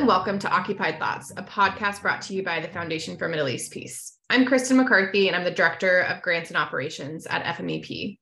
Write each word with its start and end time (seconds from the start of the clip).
And 0.00 0.08
welcome 0.08 0.38
to 0.38 0.50
Occupied 0.50 0.98
Thoughts, 0.98 1.30
a 1.36 1.42
podcast 1.42 2.00
brought 2.00 2.22
to 2.22 2.32
you 2.32 2.42
by 2.42 2.58
the 2.58 2.68
Foundation 2.68 3.18
for 3.18 3.28
Middle 3.28 3.50
East 3.50 3.70
Peace. 3.70 4.16
I'm 4.30 4.46
Kristen 4.46 4.78
McCarthy, 4.78 5.28
and 5.28 5.36
I'm 5.36 5.44
the 5.44 5.50
Director 5.50 6.00
of 6.04 6.22
Grants 6.22 6.48
and 6.48 6.56
Operations 6.56 7.26
at 7.26 7.44
FMEP. 7.58 8.18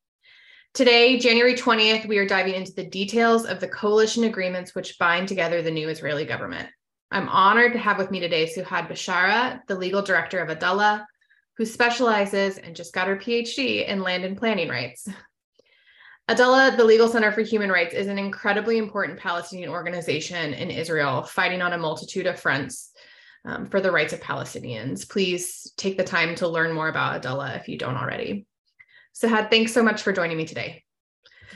Today, 0.74 1.20
January 1.20 1.54
20th, 1.54 2.08
we 2.08 2.18
are 2.18 2.26
diving 2.26 2.54
into 2.54 2.72
the 2.72 2.82
details 2.82 3.46
of 3.46 3.60
the 3.60 3.68
coalition 3.68 4.24
agreements 4.24 4.74
which 4.74 4.98
bind 4.98 5.28
together 5.28 5.62
the 5.62 5.70
new 5.70 5.88
Israeli 5.88 6.24
government. 6.24 6.68
I'm 7.12 7.28
honored 7.28 7.74
to 7.74 7.78
have 7.78 7.96
with 7.96 8.10
me 8.10 8.18
today 8.18 8.52
Suhad 8.52 8.88
Bishara, 8.88 9.60
the 9.68 9.76
legal 9.76 10.02
director 10.02 10.40
of 10.40 10.48
Adalah, 10.48 11.06
who 11.58 11.64
specializes 11.64 12.58
and 12.58 12.74
just 12.74 12.92
got 12.92 13.06
her 13.06 13.16
PhD 13.16 13.86
in 13.86 14.02
land 14.02 14.24
and 14.24 14.36
planning 14.36 14.68
rights. 14.68 15.06
Adalah, 16.28 16.76
the 16.76 16.84
Legal 16.84 17.08
Center 17.08 17.32
for 17.32 17.40
Human 17.40 17.70
Rights, 17.70 17.94
is 17.94 18.06
an 18.06 18.18
incredibly 18.18 18.76
important 18.76 19.18
Palestinian 19.18 19.70
organization 19.70 20.52
in 20.52 20.70
Israel, 20.70 21.22
fighting 21.22 21.62
on 21.62 21.72
a 21.72 21.78
multitude 21.78 22.26
of 22.26 22.38
fronts 22.38 22.90
um, 23.46 23.64
for 23.64 23.80
the 23.80 23.90
rights 23.90 24.12
of 24.12 24.20
Palestinians. 24.20 25.08
Please 25.08 25.72
take 25.78 25.96
the 25.96 26.04
time 26.04 26.34
to 26.34 26.46
learn 26.46 26.74
more 26.74 26.88
about 26.88 27.16
Adalah 27.16 27.54
if 27.54 27.66
you 27.66 27.78
don't 27.78 27.96
already. 27.96 28.46
Suhad, 29.14 29.48
thanks 29.48 29.72
so 29.72 29.82
much 29.82 30.02
for 30.02 30.12
joining 30.12 30.36
me 30.36 30.44
today. 30.44 30.84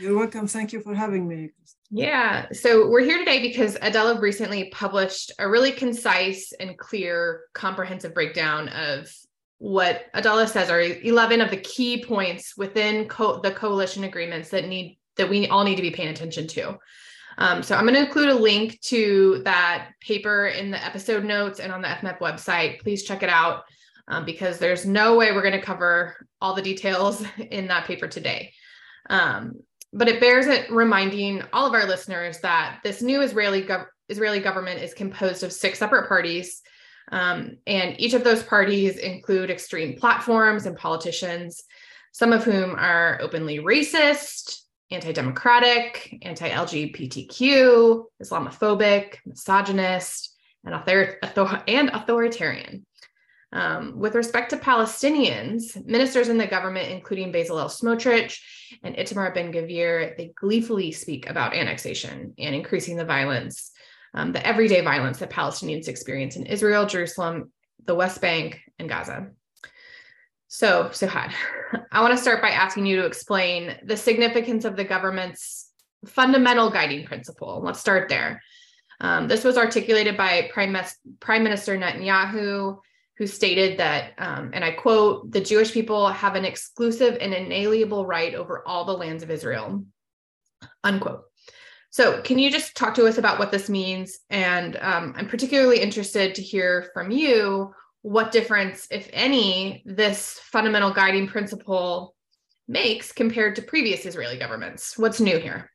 You're 0.01 0.17
welcome. 0.17 0.47
Thank 0.47 0.73
you 0.73 0.81
for 0.81 0.95
having 0.95 1.29
me. 1.29 1.51
Yeah. 1.91 2.47
So 2.53 2.89
we're 2.89 3.05
here 3.05 3.19
today 3.19 3.43
because 3.43 3.77
Adalah 3.83 4.21
recently 4.21 4.71
published 4.71 5.33
a 5.39 5.47
really 5.47 5.73
concise 5.73 6.53
and 6.59 6.79
clear, 6.79 7.43
comprehensive 7.53 8.15
breakdown 8.15 8.71
of 8.71 9.15
what 9.63 10.07
Adalah 10.13 10.49
says 10.49 10.71
are 10.71 10.81
11 10.81 11.41
of 11.41 11.51
the 11.51 11.57
key 11.57 12.05
points 12.05 12.57
within 12.57 13.07
co- 13.07 13.41
the 13.41 13.53
coalition 13.53 14.03
agreements 14.03 14.49
that 14.49 14.67
need 14.67 14.99
that 15.17 15.31
we 15.31 15.47
all 15.47 15.63
need 15.63 15.77
to 15.77 15.83
be 15.83 15.93
paying 15.93 16.09
attention 16.09 16.49
to. 16.49 16.77
Um, 17.39 17.63
so 17.63 17.77
I'm 17.77 17.85
going 17.85 17.95
to 17.95 18.05
include 18.05 18.31
a 18.31 18.35
link 18.35 18.81
to 18.87 19.41
that 19.45 19.91
paper 20.01 20.49
in 20.49 20.73
the 20.73 20.85
episode 20.85 21.25
notes 21.25 21.61
and 21.61 21.73
on 21.73 21.81
the 21.81 21.87
FMEP 21.87 22.19
website. 22.19 22.81
Please 22.81 23.05
check 23.05 23.23
it 23.23 23.29
out 23.29 23.63
um, 24.09 24.25
because 24.25 24.59
there's 24.59 24.85
no 24.85 25.17
way 25.17 25.31
we're 25.31 25.43
going 25.43 25.53
to 25.53 25.65
cover 25.65 26.27
all 26.41 26.55
the 26.55 26.63
details 26.63 27.25
in 27.53 27.69
that 27.69 27.85
paper 27.85 28.09
today. 28.09 28.53
Um, 29.11 29.61
but 29.93 30.09
it 30.09 30.19
bears 30.19 30.47
it 30.47 30.73
reminding 30.73 31.45
all 31.53 31.69
of 31.69 31.75
our 31.75 31.87
listeners 31.87 32.41
that 32.41 32.81
this 32.83 33.01
new 33.01 33.21
Israeli 33.21 33.63
gov- 33.63 33.87
Israeli 34.09 34.41
government 34.41 34.83
is 34.83 34.93
composed 34.93 35.45
of 35.45 35.53
six 35.53 35.79
separate 35.79 36.09
parties 36.09 36.63
um, 37.11 37.59
and 37.67 38.01
each 38.01 38.15
of 38.15 38.25
those 38.25 38.43
parties 38.43 38.97
include 38.97 39.51
extreme 39.51 39.97
platforms 39.99 40.67
and 40.67 40.77
politicians, 40.77 41.63
some 42.13 42.33
of 42.33 42.45
whom 42.45 42.75
are 42.77 43.19
openly 43.21 43.59
racist, 43.59 44.61
anti 44.91 45.13
democratic, 45.13 46.19
anti 46.23 46.49
LGBTQ, 46.49 48.05
Islamophobic, 48.23 49.17
misogynist, 49.27 50.37
and, 50.65 50.75
author- 50.75 51.19
author- 51.23 51.63
and 51.67 51.91
authoritarian. 51.91 52.87
Um, 53.55 53.99
with 53.99 54.15
respect 54.15 54.49
to 54.51 54.57
Palestinians, 54.57 55.85
ministers 55.85 56.29
in 56.29 56.39
the 56.39 56.47
government, 56.47 56.91
including 56.91 57.33
Bezalel 57.33 57.71
Smotrich 57.71 58.39
and 58.83 58.97
Itamar 58.97 59.35
Ben 59.35 59.53
Gvir, 59.53 60.17
they 60.17 60.33
gleefully 60.35 60.91
speak 60.91 61.29
about 61.29 61.53
annexation 61.53 62.33
and 62.39 62.55
increasing 62.55 62.97
the 62.97 63.05
violence 63.05 63.72
um, 64.15 64.33
the 64.33 64.47
everyday 64.47 64.81
violence 64.83 65.19
that 65.19 65.31
Palestinians 65.31 65.89
experience 65.89 66.37
in 66.37 66.47
Israel, 66.47 66.87
Jerusalem, 66.87 67.53
the 67.85 67.95
West 67.95 68.21
Bank, 68.21 68.61
and 68.79 68.89
Gaza. 68.89 69.31
So, 70.49 70.91
Suhad, 70.91 71.33
I 71.93 72.03
want 72.03 72.15
to 72.15 72.23
start 72.23 72.43
by 72.43 72.51
asking 72.51 72.87
you 72.87 72.97
to 72.97 73.07
explain 73.07 73.77
the 73.85 73.97
significance 73.97 74.65
of 74.65 74.77
the 74.77 74.85
government's 74.85 75.71
fundamental 76.07 76.71
guiding 76.71 77.07
principle. 77.07 77.63
Let's 77.65 77.81
start 77.81 78.09
there. 78.09 78.43
Um, 79.01 79.29
this 79.29 79.45
was 79.45 79.57
articulated 79.57 80.17
by 80.17 80.51
Prime, 80.53 80.77
Prime, 81.21 81.43
Minister 81.43 81.77
Netanyahu, 81.77 82.79
who 83.17 83.27
stated 83.27 83.79
that, 83.79 84.13
um, 84.19 84.51
and 84.53 84.65
I 84.65 84.73
quote, 84.73 85.31
the 85.31 85.41
Jewish 85.41 85.73
people 85.73 86.09
have 86.09 86.35
an 86.35 86.45
exclusive 86.45 87.19
and 87.21 87.35
inalienable 87.35 88.07
right 88.07 88.35
over 88.35 88.63
all 88.67 88.85
the 88.85 88.93
lands 88.93 89.23
of 89.23 89.31
Israel, 89.31 89.85
unquote. 90.85 91.25
So, 91.93 92.23
can 92.23 92.39
you 92.39 92.51
just 92.51 92.75
talk 92.75 92.95
to 92.95 93.05
us 93.05 93.19
about 93.19 93.39
what 93.39 93.53
this 93.53 93.69
means? 93.69 94.21
And 94.31 94.79
um, 94.81 95.13
I'm 95.15 95.29
particularly 95.29 95.79
interested 95.79 96.35
to 96.35 96.43
hear 96.43 96.89
from 96.95 97.11
you 97.11 97.75
what 98.01 98.33
difference, 98.33 98.89
if 98.91 99.11
any, 99.13 99.83
this 99.85 100.41
fundamental 100.43 100.91
guiding 100.91 101.29
principle 101.29 102.15
makes 102.67 103.13
compared 103.13 103.57
to 103.57 103.63
previous 103.63 104.07
Israeli 104.07 104.39
governments. 104.39 104.97
What's 104.97 105.21
new 105.21 105.39
here? 105.39 105.71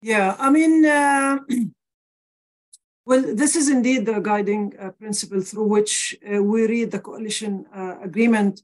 Yeah, 0.00 0.34
I 0.38 0.48
mean, 0.48 0.86
uh, 0.86 1.40
well, 3.04 3.34
this 3.34 3.54
is 3.54 3.68
indeed 3.68 4.06
the 4.06 4.18
guiding 4.20 4.72
uh, 4.80 4.92
principle 4.92 5.42
through 5.42 5.68
which 5.68 6.16
uh, 6.24 6.42
we 6.42 6.66
read 6.66 6.90
the 6.90 7.00
coalition 7.00 7.66
uh, 7.74 7.96
agreement 8.02 8.62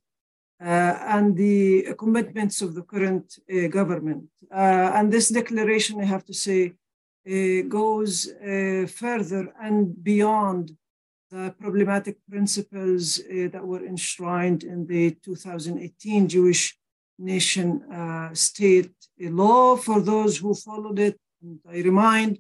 uh, 0.63 0.65
and 0.65 1.37
the 1.37 1.95
commitments 1.99 2.63
of 2.63 2.75
the 2.75 2.81
current 2.81 3.39
uh, 3.53 3.69
government. 3.69 4.25
and 4.51 5.13
this 5.13 5.29
declaration, 5.29 6.01
I 6.01 6.07
have 6.07 6.25
to 6.25 6.33
say, 6.33 6.73
goes 7.69 8.29
uh, 8.29 8.87
further 8.87 9.53
and 9.61 10.03
beyond 10.03 10.77
the 11.31 11.55
problematic 11.59 12.17
principles 12.31 13.19
uh, 13.19 13.49
that 13.53 13.67
were 13.67 13.85
enshrined 13.85 14.63
in 14.63 14.87
the 14.87 15.11
2018 15.25 16.29
Jewish 16.29 16.79
nation 17.19 17.83
state 18.35 18.93
law. 19.19 19.77
For 19.77 20.01
those 20.01 20.37
who 20.39 20.55
followed 20.55 20.99
it, 20.99 21.19
And 21.43 21.59
I 21.69 21.79
remind, 21.83 22.39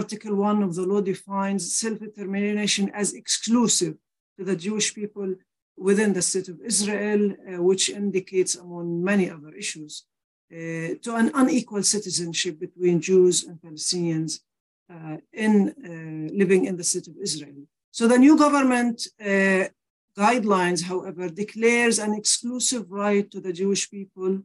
Article 0.00 0.34
1 0.36 0.62
of 0.62 0.74
the 0.74 0.86
law 0.86 1.00
defines 1.00 1.74
self 1.76 1.98
determination 1.98 2.90
as 2.94 3.12
exclusive 3.12 3.94
to 4.38 4.44
the 4.44 4.56
Jewish 4.56 4.94
people 4.94 5.34
within 5.76 6.12
the 6.12 6.22
state 6.22 6.48
of 6.48 6.60
Israel, 6.64 7.32
uh, 7.32 7.62
which 7.62 7.90
indicates, 7.90 8.54
among 8.54 9.02
many 9.02 9.30
other 9.30 9.52
issues, 9.54 10.04
uh, 10.52 10.94
to 11.02 11.14
an 11.16 11.30
unequal 11.34 11.82
citizenship 11.82 12.60
between 12.60 13.00
Jews 13.00 13.44
and 13.44 13.60
Palestinians 13.60 14.40
uh, 14.92 15.16
in 15.32 15.52
uh, 15.70 16.34
living 16.36 16.66
in 16.66 16.76
the 16.76 16.84
state 16.84 17.08
of 17.08 17.16
Israel. 17.20 17.64
So 17.90 18.06
the 18.06 18.18
new 18.18 18.36
government 18.36 19.08
guidelines, 20.16 20.82
however, 20.82 21.28
declares 21.28 21.98
an 21.98 22.14
exclusive 22.14 22.90
right 22.90 23.30
to 23.30 23.40
the 23.40 23.52
Jewish 23.52 23.90
people 23.90 24.42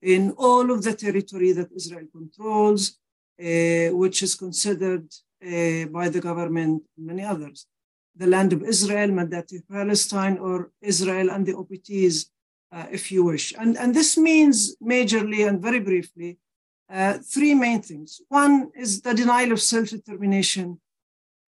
in 0.00 0.32
all 0.36 0.70
of 0.70 0.82
the 0.82 0.94
territory 0.94 1.52
that 1.52 1.70
Israel 1.72 2.06
controls, 2.10 2.98
uh, 3.40 3.94
which 4.02 4.22
is 4.22 4.34
considered 4.34 5.06
uh, 5.44 5.86
by 5.86 6.08
the 6.08 6.20
government 6.20 6.82
and 6.96 7.06
many 7.06 7.22
others. 7.22 7.66
The 8.16 8.26
land 8.26 8.52
of 8.52 8.62
Israel, 8.62 9.08
Mandate 9.08 9.62
Palestine, 9.70 10.38
or 10.38 10.70
Israel 10.80 11.30
and 11.30 11.46
the 11.46 11.54
OPTs 11.54 12.26
uh, 12.72 12.86
if 12.90 13.12
you 13.12 13.24
wish. 13.24 13.52
And, 13.58 13.76
and 13.76 13.94
this 13.94 14.16
means 14.16 14.76
majorly 14.82 15.46
and 15.46 15.60
very 15.60 15.80
briefly 15.80 16.38
uh, 16.90 17.18
three 17.18 17.54
main 17.54 17.82
things. 17.82 18.20
One 18.28 18.70
is 18.74 19.00
the 19.00 19.14
denial 19.14 19.52
of 19.52 19.60
self 19.60 19.90
determination, 19.90 20.80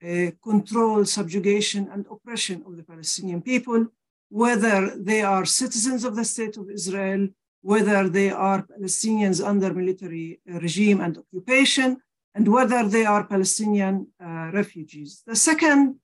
uh, 0.02 0.30
control, 0.42 1.04
subjugation, 1.04 1.88
and 1.92 2.06
oppression 2.10 2.62
of 2.66 2.76
the 2.76 2.82
Palestinian 2.82 3.42
people, 3.42 3.86
whether 4.28 4.96
they 4.96 5.22
are 5.22 5.44
citizens 5.44 6.04
of 6.04 6.16
the 6.16 6.24
state 6.24 6.56
of 6.56 6.70
Israel, 6.70 7.28
whether 7.62 8.08
they 8.08 8.30
are 8.30 8.66
Palestinians 8.66 9.44
under 9.44 9.72
military 9.72 10.40
regime 10.46 11.00
and 11.00 11.18
occupation, 11.18 11.98
and 12.34 12.48
whether 12.48 12.88
they 12.88 13.04
are 13.04 13.24
Palestinian 13.24 14.06
uh, 14.22 14.50
refugees. 14.52 15.22
The 15.26 15.36
second 15.36 15.96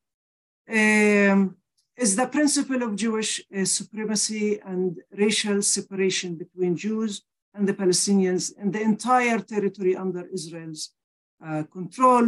um, 0.70 1.56
is 2.00 2.16
the 2.16 2.26
principle 2.26 2.82
of 2.82 2.96
Jewish 2.96 3.32
uh, 3.40 3.64
supremacy 3.66 4.58
and 4.64 4.98
racial 5.24 5.60
separation 5.60 6.34
between 6.34 6.74
Jews 6.74 7.12
and 7.54 7.68
the 7.68 7.74
Palestinians 7.74 8.44
in 8.62 8.70
the 8.70 8.80
entire 8.80 9.40
territory 9.40 9.94
under 9.94 10.24
Israel's 10.38 10.82
uh, 11.46 11.62
control, 11.70 12.24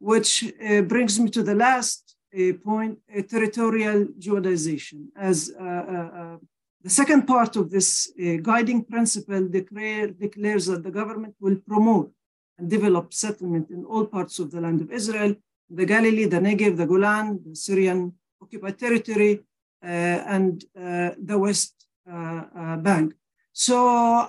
which 0.00 0.32
uh, 0.44 0.82
brings 0.82 1.20
me 1.20 1.28
to 1.30 1.42
the 1.44 1.54
last 1.54 2.16
uh, 2.36 2.52
point, 2.64 2.98
territorial 3.28 4.06
Judaization. 4.18 5.06
As 5.16 5.52
uh, 5.58 5.64
uh, 5.64 6.36
the 6.82 6.90
second 7.00 7.22
part 7.28 7.54
of 7.54 7.70
this 7.70 8.10
guiding 8.42 8.84
principle 8.84 9.46
declare, 9.48 10.08
declares 10.08 10.66
that 10.66 10.82
the 10.82 10.90
government 10.90 11.34
will 11.40 11.58
promote 11.68 12.10
and 12.58 12.68
develop 12.68 13.14
settlement 13.14 13.70
in 13.70 13.84
all 13.84 14.04
parts 14.06 14.38
of 14.40 14.50
the 14.50 14.60
land 14.60 14.80
of 14.80 14.90
Israel, 14.90 15.32
the 15.68 15.86
Galilee, 15.86 16.24
the 16.24 16.40
Negev, 16.40 16.76
the 16.76 16.86
Golan, 16.86 17.40
the 17.46 17.54
Syrian 17.54 18.14
occupied 18.42 18.78
territory 18.78 19.40
uh, 19.82 19.86
and 19.86 20.64
uh, 20.76 21.10
the 21.18 21.38
West 21.38 21.86
uh, 22.10 22.76
Bank. 22.76 23.14
So 23.52 23.76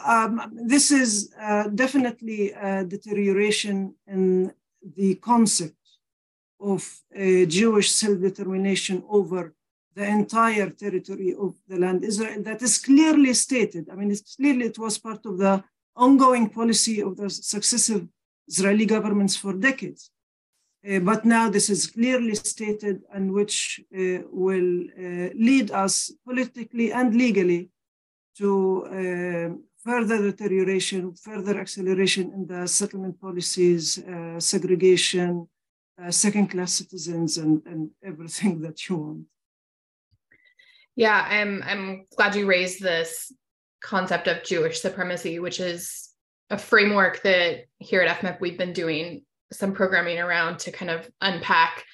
um, 0.06 0.52
this 0.66 0.92
is 0.92 1.34
definitely 1.76 2.52
a 2.52 2.84
deterioration 2.84 3.96
in 4.08 4.52
the 4.96 5.16
concept 5.16 5.76
of 6.60 6.82
Jewish 7.48 7.92
self-determination 7.92 9.04
over 9.10 9.54
the 9.96 10.06
entire 10.06 10.70
territory 10.70 11.36
of 11.38 11.56
the 11.68 11.78
land 11.78 12.04
Israel 12.04 12.42
that 12.44 12.62
is 12.62 12.78
clearly 12.78 13.34
stated. 13.34 13.90
I 13.90 13.96
mean, 13.96 14.12
it's 14.12 14.36
clearly 14.36 14.66
it 14.66 14.80
was 14.80 14.98
part 14.98 15.26
of 15.26 15.38
the 15.38 15.64
ongoing 15.96 16.50
policy 16.50 17.02
of 17.02 17.18
the 17.18 17.30
successive 17.30 18.08
Israeli 18.48 18.86
governments 18.86 19.36
for 19.36 19.54
decades. 19.54 20.11
Uh, 20.90 21.00
but 21.00 21.26
now 21.26 21.50
this 21.50 21.70
is 21.70 21.88
clearly 21.88 22.34
stated 22.34 23.02
and 23.14 23.32
which 23.32 23.80
uh, 23.96 24.20
will 24.32 24.84
uh, 24.98 25.30
lead 25.36 25.70
us 25.72 26.12
politically 26.26 26.92
and 26.92 27.16
legally 27.16 27.70
to 28.36 29.60
further 29.84 30.22
deterioration, 30.22 31.14
further 31.16 31.60
acceleration 31.60 32.32
in 32.34 32.46
the 32.48 32.68
settlement 32.68 33.20
policies, 33.20 34.00
uh, 34.00 34.40
segregation, 34.40 35.48
uh, 36.02 36.12
second-class 36.12 36.74
citizens, 36.74 37.38
and, 37.38 37.62
and 37.66 37.90
everything 38.04 38.62
that 38.62 38.88
you 38.88 38.96
want. 38.98 39.26
Yeah, 40.96 41.26
I'm 41.28 41.64
I'm 41.64 42.06
glad 42.18 42.36
you 42.36 42.46
raised 42.46 42.82
this 42.82 43.32
concept 43.82 44.28
of 44.28 44.44
Jewish 44.44 44.82
supremacy, 44.82 45.40
which 45.40 45.60
is 45.60 46.10
a 46.50 46.58
framework 46.58 47.24
that 47.24 47.66
here 47.80 48.02
at 48.02 48.20
FMEP 48.20 48.42
we've 48.42 48.58
been 48.58 48.74
doing 48.74 49.24
some 49.52 49.74
programming 49.74 50.20
around 50.20 50.60
to 50.60 50.72
kind 50.72 50.92
of 50.92 51.10
unpack 51.22 51.86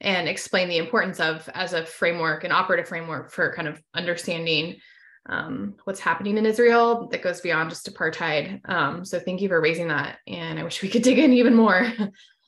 and 0.00 0.28
explain 0.28 0.68
the 0.68 0.78
importance 0.78 1.20
of 1.20 1.48
as 1.54 1.72
a 1.72 1.86
framework, 1.86 2.44
an 2.44 2.52
operative 2.52 2.88
framework 2.88 3.30
for 3.30 3.54
kind 3.54 3.68
of 3.68 3.80
understanding 3.94 4.76
um, 5.26 5.74
what's 5.84 6.00
happening 6.00 6.36
in 6.36 6.44
Israel 6.44 7.08
that 7.08 7.22
goes 7.22 7.40
beyond 7.40 7.70
just 7.70 7.92
apartheid. 7.92 8.60
Um, 8.68 9.04
so 9.04 9.18
thank 9.18 9.40
you 9.40 9.48
for 9.48 9.60
raising 9.60 9.88
that. 9.88 10.18
And 10.26 10.58
I 10.58 10.62
wish 10.62 10.82
we 10.82 10.90
could 10.90 11.02
dig 11.04 11.18
in 11.18 11.32
even 11.32 11.54
more. 11.54 11.80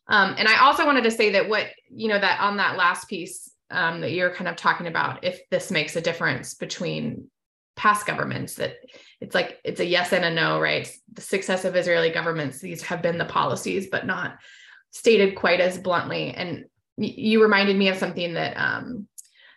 um, 0.08 0.34
and 0.36 0.46
I 0.46 0.58
also 0.58 0.84
wanted 0.84 1.04
to 1.04 1.10
say 1.10 1.32
that 1.32 1.48
what, 1.48 1.66
you 1.90 2.08
know, 2.08 2.18
that 2.18 2.40
on 2.40 2.58
that 2.58 2.76
last 2.76 3.08
piece 3.08 3.50
um, 3.70 4.00
that 4.02 4.12
you're 4.12 4.34
kind 4.34 4.48
of 4.48 4.56
talking 4.56 4.86
about, 4.86 5.24
if 5.24 5.40
this 5.50 5.70
makes 5.70 5.96
a 5.96 6.00
difference 6.00 6.54
between 6.54 7.30
past 7.76 8.06
governments, 8.06 8.54
that 8.54 8.76
it's 9.20 9.34
like 9.34 9.60
it's 9.64 9.80
a 9.80 9.84
yes 9.84 10.12
and 10.12 10.24
a 10.24 10.30
no, 10.30 10.60
right? 10.60 10.90
The 11.12 11.20
success 11.20 11.64
of 11.64 11.76
Israeli 11.76 12.10
governments, 12.10 12.58
these 12.58 12.82
have 12.82 13.02
been 13.02 13.18
the 13.18 13.24
policies, 13.24 13.88
but 13.90 14.06
not 14.06 14.38
stated 14.90 15.36
quite 15.36 15.60
as 15.60 15.78
bluntly. 15.78 16.32
And 16.32 16.64
you 16.96 17.42
reminded 17.42 17.76
me 17.76 17.88
of 17.88 17.98
something 17.98 18.34
that 18.34 18.56
um, 18.56 19.06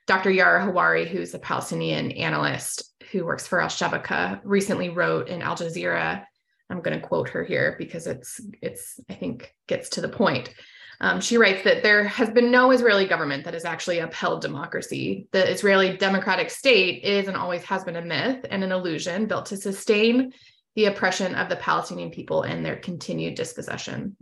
Dr. 0.05 0.31
Yara 0.31 0.65
Hawari, 0.65 1.07
who's 1.07 1.33
a 1.33 1.39
Palestinian 1.39 2.11
analyst 2.11 2.93
who 3.11 3.25
works 3.25 3.47
for 3.47 3.61
Al 3.61 3.69
Shabaka, 3.69 4.41
recently 4.43 4.89
wrote 4.89 5.29
in 5.29 5.41
Al 5.41 5.55
Jazeera. 5.55 6.23
I'm 6.69 6.81
going 6.81 6.99
to 6.99 7.07
quote 7.07 7.29
her 7.29 7.43
here 7.43 7.75
because 7.79 8.05
it's 8.05 8.41
it's 8.61 8.99
I 9.09 9.13
think 9.13 9.53
gets 9.67 9.89
to 9.89 10.01
the 10.01 10.09
point. 10.09 10.53
Um, 11.01 11.21
she 11.21 11.37
writes 11.37 11.63
that 11.63 11.81
there 11.81 12.03
has 12.03 12.29
been 12.29 12.51
no 12.51 12.71
Israeli 12.71 13.05
government 13.05 13.45
that 13.45 13.53
has 13.53 13.63
actually 13.63 13.99
upheld 13.99 14.41
democracy. 14.41 15.27
The 15.31 15.49
Israeli 15.49 15.95
democratic 15.95 16.49
state 16.49 17.03
is 17.03 17.27
and 17.27 17.37
always 17.37 17.63
has 17.63 17.85
been 17.85 17.95
a 17.95 18.01
myth 18.01 18.45
and 18.49 18.63
an 18.63 18.71
illusion 18.71 19.25
built 19.25 19.45
to 19.47 19.57
sustain 19.57 20.33
the 20.75 20.85
oppression 20.85 21.35
of 21.35 21.47
the 21.47 21.55
Palestinian 21.55 22.11
people 22.11 22.43
and 22.43 22.65
their 22.65 22.75
continued 22.75 23.35
dispossession. 23.35 24.17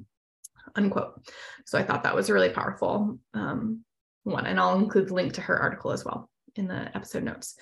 Unquote. 0.76 1.28
So 1.66 1.80
I 1.80 1.84
thought 1.84 2.04
that 2.04 2.16
was 2.16 2.30
a 2.30 2.34
really 2.34 2.50
powerful 2.50 3.18
um, 3.34 3.84
one, 4.24 4.46
and 4.46 4.60
I'll 4.60 4.78
include 4.78 5.08
the 5.08 5.16
link 5.16 5.34
to 5.34 5.42
her 5.42 5.58
article 5.58 5.92
as 5.92 6.06
well 6.06 6.30
in 6.56 6.68
the 6.68 6.96
episode 6.96 7.24
notes. 7.24 7.56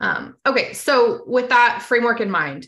Um, 0.00 0.36
okay, 0.44 0.72
so 0.72 1.22
with 1.26 1.48
that 1.48 1.82
framework 1.82 2.20
in 2.20 2.30
mind, 2.30 2.66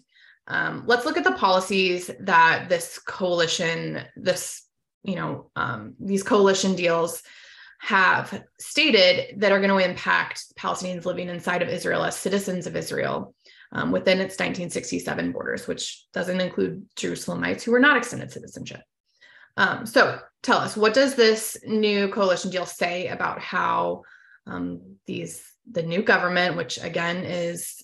um, 0.48 0.84
let's 0.86 1.04
look 1.04 1.16
at 1.16 1.24
the 1.24 1.32
policies 1.32 2.10
that 2.20 2.68
this 2.68 2.98
coalition, 2.98 4.02
this 4.16 4.61
you 5.04 5.16
know 5.16 5.50
um, 5.56 5.94
these 6.00 6.22
coalition 6.22 6.74
deals 6.74 7.22
have 7.80 8.44
stated 8.60 9.40
that 9.40 9.50
are 9.50 9.58
going 9.58 9.68
to 9.68 9.90
impact 9.90 10.54
Palestinians 10.56 11.04
living 11.04 11.28
inside 11.28 11.62
of 11.62 11.68
Israel 11.68 12.04
as 12.04 12.16
citizens 12.16 12.68
of 12.68 12.76
Israel 12.76 13.34
um, 13.72 13.90
within 13.90 14.18
its 14.18 14.34
1967 14.34 15.32
borders, 15.32 15.66
which 15.66 16.04
doesn't 16.12 16.40
include 16.40 16.86
Jerusalemites 16.96 17.62
who 17.62 17.72
were 17.72 17.80
not 17.80 17.96
extended 17.96 18.30
citizenship. 18.30 18.82
Um, 19.56 19.84
so 19.84 20.20
tell 20.42 20.58
us, 20.58 20.76
what 20.76 20.94
does 20.94 21.16
this 21.16 21.56
new 21.66 22.08
coalition 22.08 22.50
deal 22.50 22.66
say 22.66 23.08
about 23.08 23.40
how 23.40 24.02
um, 24.46 24.96
these 25.06 25.44
the 25.70 25.82
new 25.82 26.02
government, 26.02 26.56
which 26.56 26.82
again 26.82 27.18
is 27.18 27.82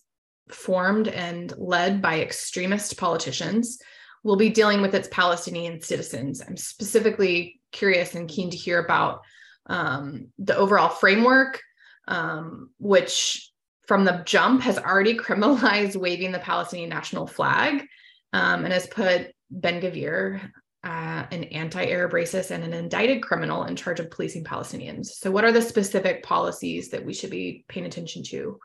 formed 0.48 1.08
and 1.08 1.52
led 1.56 2.02
by 2.02 2.20
extremist 2.20 2.96
politicians, 2.98 3.78
will 4.24 4.36
be 4.36 4.50
dealing 4.50 4.80
with 4.80 4.94
its 4.94 5.08
Palestinian 5.10 5.80
citizens. 5.80 6.42
I'm 6.46 6.56
specifically 6.56 7.60
curious 7.72 8.14
and 8.14 8.28
keen 8.28 8.50
to 8.50 8.56
hear 8.56 8.82
about 8.82 9.22
um, 9.66 10.28
the 10.38 10.56
overall 10.56 10.88
framework, 10.88 11.60
um, 12.06 12.70
which 12.78 13.50
from 13.86 14.04
the 14.04 14.22
jump 14.24 14.62
has 14.62 14.78
already 14.78 15.14
criminalized 15.18 15.96
waving 15.96 16.32
the 16.32 16.38
Palestinian 16.38 16.90
national 16.90 17.26
flag 17.26 17.86
um, 18.32 18.64
and 18.64 18.72
has 18.72 18.86
put 18.86 19.32
Ben 19.50 19.80
Gavir, 19.80 20.40
uh, 20.84 21.26
an 21.30 21.44
anti-Arab 21.44 22.12
racist 22.12 22.50
and 22.50 22.62
an 22.62 22.72
indicted 22.72 23.22
criminal 23.22 23.64
in 23.64 23.74
charge 23.74 23.98
of 23.98 24.10
policing 24.10 24.44
Palestinians. 24.44 25.06
So, 25.06 25.30
what 25.30 25.44
are 25.44 25.52
the 25.52 25.62
specific 25.62 26.22
policies 26.22 26.90
that 26.90 27.04
we 27.04 27.12
should 27.12 27.30
be 27.30 27.64
paying 27.68 27.86
attention 27.86 28.22
to 28.24 28.60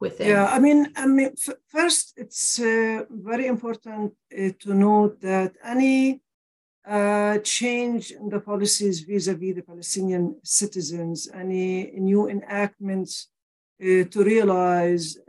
within? 0.00 0.28
Yeah, 0.28 0.46
I 0.46 0.58
mean, 0.58 0.92
I 0.96 1.06
mean, 1.06 1.30
first, 1.68 2.14
it's 2.16 2.58
uh, 2.60 3.04
very 3.10 3.46
important 3.46 4.12
uh, 4.32 4.50
to 4.60 4.74
note 4.74 5.20
that 5.20 5.56
any 5.64 6.20
uh, 6.86 7.38
change 7.38 8.12
in 8.12 8.28
the 8.28 8.40
policies 8.40 9.00
vis-a-vis 9.00 9.54
the 9.56 9.62
Palestinian 9.62 10.36
citizens, 10.42 11.28
any 11.34 11.90
new 12.10 12.28
enactments 12.28 13.28
uh, 13.80 14.04
to 14.12 14.24
realize 14.24 15.16
uh, 15.16 15.22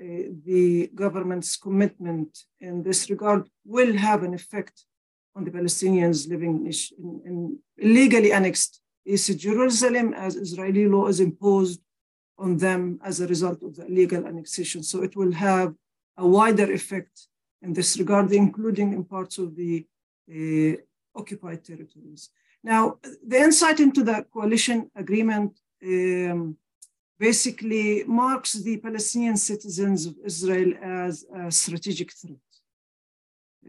the 0.45 0.89
government's 0.95 1.55
commitment 1.57 2.29
in 2.59 2.81
this 2.81 3.09
regard 3.09 3.47
will 3.65 3.93
have 3.95 4.23
an 4.23 4.33
effect 4.33 4.85
on 5.35 5.43
the 5.43 5.51
Palestinians 5.51 6.29
living 6.29 6.65
in, 6.65 7.21
in 7.25 7.59
illegally 7.77 8.31
annexed 8.31 8.81
East 9.05 9.37
Jerusalem 9.37 10.13
as 10.13 10.35
Israeli 10.35 10.87
law 10.87 11.07
is 11.07 11.19
imposed 11.19 11.81
on 12.39 12.57
them 12.57 12.99
as 13.03 13.19
a 13.19 13.27
result 13.27 13.61
of 13.63 13.75
the 13.75 13.85
illegal 13.85 14.25
annexation. 14.25 14.81
So 14.83 15.03
it 15.03 15.15
will 15.15 15.33
have 15.33 15.73
a 16.17 16.27
wider 16.27 16.71
effect 16.71 17.27
in 17.61 17.73
this 17.73 17.97
regard, 17.97 18.31
including 18.31 18.93
in 18.93 19.03
parts 19.03 19.37
of 19.37 19.55
the 19.55 19.85
uh, 20.29 20.75
occupied 21.19 21.63
territories. 21.63 22.29
Now, 22.63 22.97
the 23.25 23.39
insight 23.39 23.79
into 23.79 24.03
the 24.03 24.25
coalition 24.33 24.89
agreement 24.95 25.59
um, 25.83 26.57
basically 27.17 28.03
marks 28.05 28.53
the 28.53 28.77
Palestinian 28.77 29.37
citizens 29.37 30.05
of 30.05 30.15
Israel 30.23 30.73
as 30.81 31.25
a 31.35 31.51
strategic 31.51 32.11
threat. 32.13 32.37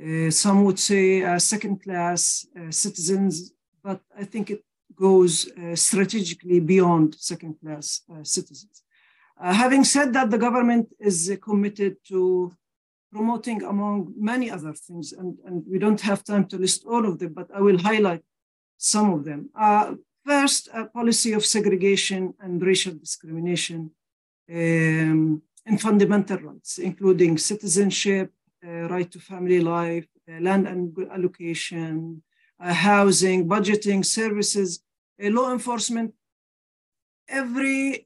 Uh, 0.00 0.30
some 0.30 0.64
would 0.64 0.78
say 0.78 1.22
uh, 1.22 1.38
second 1.38 1.82
class 1.82 2.46
citizens, 2.70 3.52
but 3.82 4.00
I 4.16 4.24
think 4.24 4.50
it 4.50 4.62
goes 5.06 5.32
uh, 5.50 5.74
strategically 5.74 6.60
beyond 6.60 7.14
second 7.30 7.54
class 7.60 8.02
uh, 8.12 8.22
citizens. 8.22 8.82
Uh, 9.40 9.52
having 9.52 9.84
said 9.84 10.12
that, 10.12 10.30
the 10.30 10.42
government 10.46 10.86
is 11.00 11.18
committed 11.48 11.96
to 12.06 12.52
promoting, 13.10 13.62
among 13.62 14.12
many 14.16 14.50
other 14.50 14.74
things, 14.86 15.12
and, 15.12 15.38
and 15.46 15.64
we 15.72 15.78
don't 15.78 16.02
have 16.02 16.22
time 16.22 16.44
to 16.46 16.56
list 16.58 16.84
all 16.86 17.04
of 17.06 17.18
them, 17.18 17.32
but 17.32 17.48
I 17.58 17.60
will 17.60 17.78
highlight 17.78 18.22
some 18.76 19.08
of 19.16 19.24
them. 19.28 19.40
first, 20.24 20.68
a 20.80 20.84
policy 20.98 21.32
of 21.32 21.42
segregation 21.56 22.22
and 22.44 22.62
racial 22.70 22.94
discrimination 23.04 23.80
um, 24.50 25.42
in 25.66 25.78
fundamental 25.78 26.38
rights, 26.38 26.78
including 26.78 27.38
citizenship, 27.38 28.28
uh, 28.66 28.88
right 28.94 29.10
to 29.10 29.18
family 29.18 29.60
life, 29.60 30.06
uh, 30.28 30.40
land 30.40 30.66
and 30.66 30.94
allocation, 31.16 32.22
uh, 32.62 32.72
housing, 32.72 33.48
budgeting, 33.48 34.04
services, 34.04 34.70
law 35.20 35.52
enforcement, 35.52 36.14
every 37.28 38.04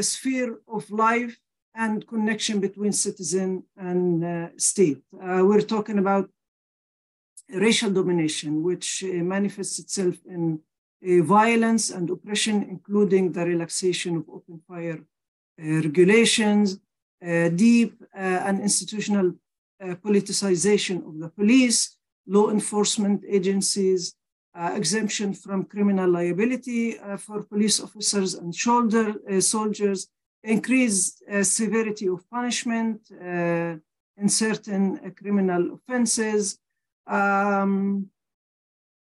sphere 0.00 0.58
of 0.68 0.90
life 0.90 1.38
and 1.74 2.06
connection 2.06 2.60
between 2.60 2.92
citizen 2.92 3.64
and 3.76 4.50
state. 4.60 5.02
we're 5.12 5.60
talking 5.60 5.98
about 5.98 6.30
racial 7.50 7.90
domination, 7.90 8.62
which 8.62 9.04
manifests 9.04 9.78
itself 9.78 10.16
in 10.26 10.60
violence 11.22 11.90
and 11.90 12.08
oppression, 12.10 12.62
including 12.62 13.32
the 13.32 13.44
relaxation 13.44 14.16
of 14.16 14.24
open 14.28 14.60
fire 14.66 15.00
regulations, 15.58 16.78
uh, 17.24 17.48
deep 17.48 18.02
uh, 18.14 18.18
and 18.18 18.60
institutional 18.60 19.32
uh, 19.82 19.94
politicization 20.04 21.06
of 21.08 21.18
the 21.18 21.28
police, 21.28 21.96
law 22.26 22.50
enforcement 22.50 23.24
agencies, 23.26 24.12
uh, 24.12 24.14
exemption 24.54 25.34
from 25.34 25.64
criminal 25.64 26.10
liability 26.10 26.98
uh, 26.98 27.16
for 27.16 27.42
police 27.42 27.80
officers 27.80 28.34
and 28.34 28.54
shoulder 28.54 29.14
soldiers, 29.40 30.08
increased 30.42 31.22
severity 31.42 32.06
of 32.08 32.28
punishment 32.30 33.00
in 33.10 34.28
certain 34.28 35.12
criminal 35.14 35.74
offenses. 35.74 36.58
Um, 37.06 38.10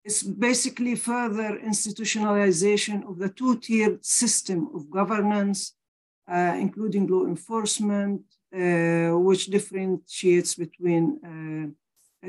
it's 0.07 0.23
basically 0.23 0.95
further 0.95 1.59
institutionalization 1.59 3.09
of 3.09 3.19
the 3.19 3.29
two-tiered 3.29 4.05
system 4.05 4.69
of 4.73 4.89
governance, 4.89 5.75
uh, 6.31 6.55
including 6.59 7.09
law 7.09 7.25
enforcement, 7.27 8.23
uh, 8.57 9.11
which 9.19 9.47
differentiates 9.47 10.55
between 10.55 11.05
uh, 11.25 11.67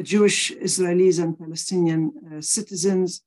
Jewish 0.01 0.51
Israelis 0.51 1.19
and 1.23 1.37
Palestinian 1.37 2.11
uh, 2.11 2.41
citizens. 2.41 3.21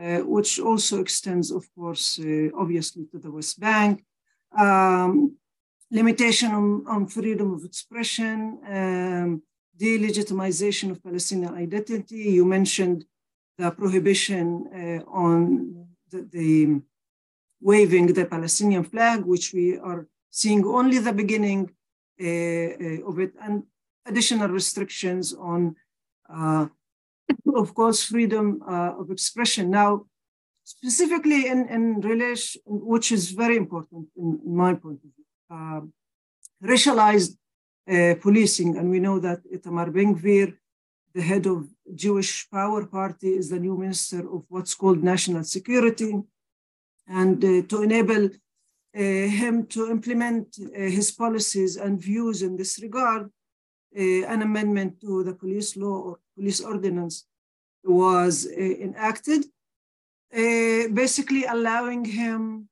uh, 0.00 0.18
which 0.18 0.60
also 0.60 1.00
extends, 1.00 1.50
of 1.50 1.64
course, 1.74 2.18
uh, 2.18 2.48
obviously 2.54 3.06
to 3.06 3.18
the 3.18 3.30
West 3.30 3.58
Bank. 3.58 4.04
Um, 4.56 5.36
limitation 5.90 6.52
on, 6.52 6.84
on, 6.86 7.06
freedom 7.06 7.54
of 7.54 7.64
expression, 7.64 8.58
um, 8.66 9.42
delegitimization 9.78 10.90
of 10.90 11.02
Palestinian 11.02 11.54
identity. 11.54 12.24
You 12.38 12.44
mentioned 12.44 13.04
the 13.58 13.70
prohibition 13.70 14.66
uh, 15.06 15.10
on 15.10 15.86
the, 16.10 16.28
the, 16.30 16.80
waving 17.60 18.12
the 18.12 18.26
Palestinian 18.26 18.84
flag, 18.84 19.24
which 19.24 19.52
we 19.54 19.78
are 19.78 20.06
seeing 20.30 20.64
only 20.66 20.98
the 20.98 21.12
beginning 21.12 21.70
uh, 22.20 22.26
uh, 22.26 23.08
of 23.08 23.18
it, 23.18 23.32
and 23.40 23.62
additional 24.04 24.48
restrictions 24.48 25.32
on, 25.32 25.74
uh, 26.28 26.66
of 27.54 27.74
course, 27.74 28.02
freedom 28.02 28.62
uh, 28.68 28.92
of 29.00 29.10
expression. 29.10 29.70
Now, 29.70 30.06
specifically 30.64 31.46
in, 31.46 31.68
in 31.68 32.00
relation, 32.00 32.60
which 32.66 33.12
is 33.12 33.30
very 33.30 33.56
important 33.56 34.08
in, 34.16 34.40
in 34.44 34.56
my 34.56 34.74
point 34.74 35.00
of 35.04 35.10
view, 35.14 35.26
um, 35.50 35.92
racialized 36.62 37.36
uh, 37.90 38.14
policing, 38.20 38.76
and 38.76 38.90
we 38.90 39.00
know 39.00 39.18
that 39.20 39.40
Itamar 39.52 39.92
Ben-Gvir, 39.92 40.56
the 41.14 41.22
head 41.22 41.46
of 41.46 41.68
Jewish 41.94 42.50
Power 42.50 42.84
Party, 42.86 43.28
is 43.28 43.48
the 43.48 43.60
new 43.60 43.76
minister 43.76 44.20
of 44.34 44.44
what's 44.48 44.74
called 44.74 45.02
national 45.02 45.44
security, 45.44 46.20
and 47.08 47.44
uh, 47.44 47.62
to 47.68 47.82
enable 47.82 48.24
uh, 48.26 48.30
him 49.40 49.66
to 49.66 49.90
implement 49.90 50.56
uh, 50.58 50.80
his 50.80 51.12
policies 51.12 51.76
and 51.76 52.00
views 52.00 52.42
in 52.42 52.56
this 52.56 52.82
regard, 52.82 53.30
an 53.94 54.42
amendment 54.42 55.00
to 55.00 55.24
the 55.24 55.34
police 55.34 55.76
law 55.76 55.96
or 56.06 56.18
police 56.36 56.60
ordinance 56.60 57.26
was 57.84 58.46
uh, 58.46 58.60
enacted, 58.60 59.44
basically 60.32 61.44
allowing 61.44 62.04
him 62.04 62.68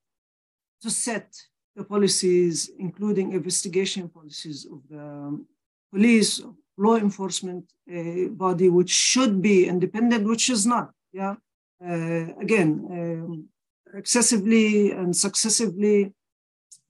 to 0.82 0.90
set 0.90 1.34
the 1.76 1.84
policies, 1.84 2.70
including 2.78 3.32
investigation 3.32 4.08
policies 4.08 4.66
of 4.70 4.80
the 4.88 5.44
police, 5.92 6.42
law 6.76 6.96
enforcement 6.96 7.64
uh, 7.90 8.28
body, 8.30 8.68
which 8.68 8.90
should 8.90 9.40
be 9.40 9.66
independent, 9.66 10.26
which 10.26 10.50
is 10.50 10.66
not. 10.66 10.90
Yeah. 11.12 11.36
Uh, 11.84 12.34
again, 12.40 12.70
um, 12.90 13.48
excessively 13.94 14.90
and 14.92 15.16
successively, 15.16 16.12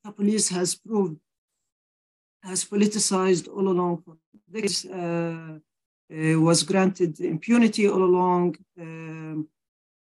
the 0.05 0.13
police 0.13 0.49
has 0.49 0.75
proved 0.75 1.17
has 2.45 2.65
politicized 2.65 3.47
all 3.49 3.67
along. 3.75 4.03
This 4.57 4.85
uh, 4.85 5.59
uh 6.17 6.41
was 6.49 6.63
granted 6.63 7.13
impunity 7.35 7.85
all 7.89 8.05
along 8.11 8.57
um, 8.81 9.49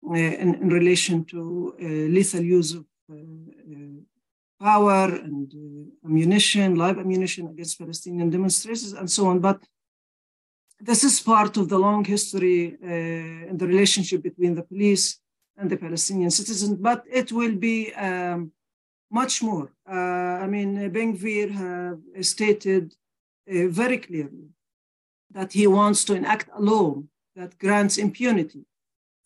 uh, 0.10 0.34
in, 0.44 0.50
in, 0.62 0.70
relation 0.79 1.25
to 1.25 1.39
lethal 2.15 2.44
use 2.58 2.72
of 2.77 2.86
power 4.60 5.06
and 5.15 5.51
uh, 5.53 6.08
ammunition, 6.08 6.75
live 6.75 6.98
ammunition 6.98 7.48
against 7.48 7.77
Palestinian 7.77 8.29
demonstrators, 8.29 8.94
and 8.94 9.10
so 9.10 9.27
on. 9.27 9.39
But 9.39 9.60
this 10.79 11.03
is 11.03 11.20
part 11.20 11.58
of 11.58 11.70
the 11.70 11.77
long 11.77 12.03
history 12.03 12.77
uh, 12.84 13.50
in 13.50 13.58
the 13.58 13.67
relationship 13.67 14.24
between 14.24 14.56
the 14.56 14.63
police 14.63 15.20
and 15.58 15.70
the 15.70 15.77
Palestinian 15.77 16.32
citizens, 16.32 16.75
but 16.75 17.03
it 17.12 17.32
will 17.32 17.56
be 17.56 17.94
um, 17.94 18.51
much 19.09 19.41
more. 19.41 19.71
Uh, 19.89 20.43
I 20.43 20.47
mean, 20.47 20.89
Ben-Gvir 20.89 21.51
have 21.51 21.99
stated 22.25 22.93
uh, 23.49 23.67
very 23.67 23.97
clearly 23.97 24.49
that 25.31 25.53
he 25.53 25.67
wants 25.67 26.03
to 26.05 26.13
enact 26.13 26.49
a 26.53 26.61
law 26.61 27.03
that 27.35 27.57
grants 27.59 27.97
impunity 27.97 28.65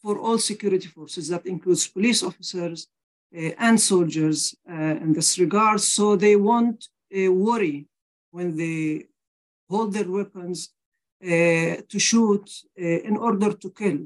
for 0.01 0.19
all 0.19 0.37
security 0.37 0.87
forces, 0.87 1.27
that 1.29 1.45
includes 1.45 1.87
police 1.87 2.23
officers, 2.23 2.87
uh, 3.33 3.51
and 3.59 3.79
soldiers 3.79 4.53
uh, 4.69 4.73
in 4.73 5.13
this 5.13 5.39
regard. 5.39 5.79
So 5.79 6.17
they 6.17 6.35
won't 6.35 6.89
uh, 7.15 7.31
worry 7.31 7.87
when 8.31 8.57
they 8.57 9.05
hold 9.69 9.93
their 9.93 10.09
weapons 10.09 10.69
to 11.21 11.99
shoot 11.99 12.49
in 12.75 13.15
order 13.15 13.53
to 13.53 13.69
kill. 13.69 13.99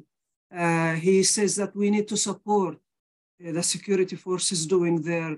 he 1.08 1.24
says 1.24 1.55
that 1.55 1.74
we 1.74 1.89
need 1.89 2.08
to 2.10 2.17
support 2.17 2.77
the 3.39 3.63
security 3.63 4.15
forces 4.15 4.65
doing 4.65 5.01
their 5.01 5.38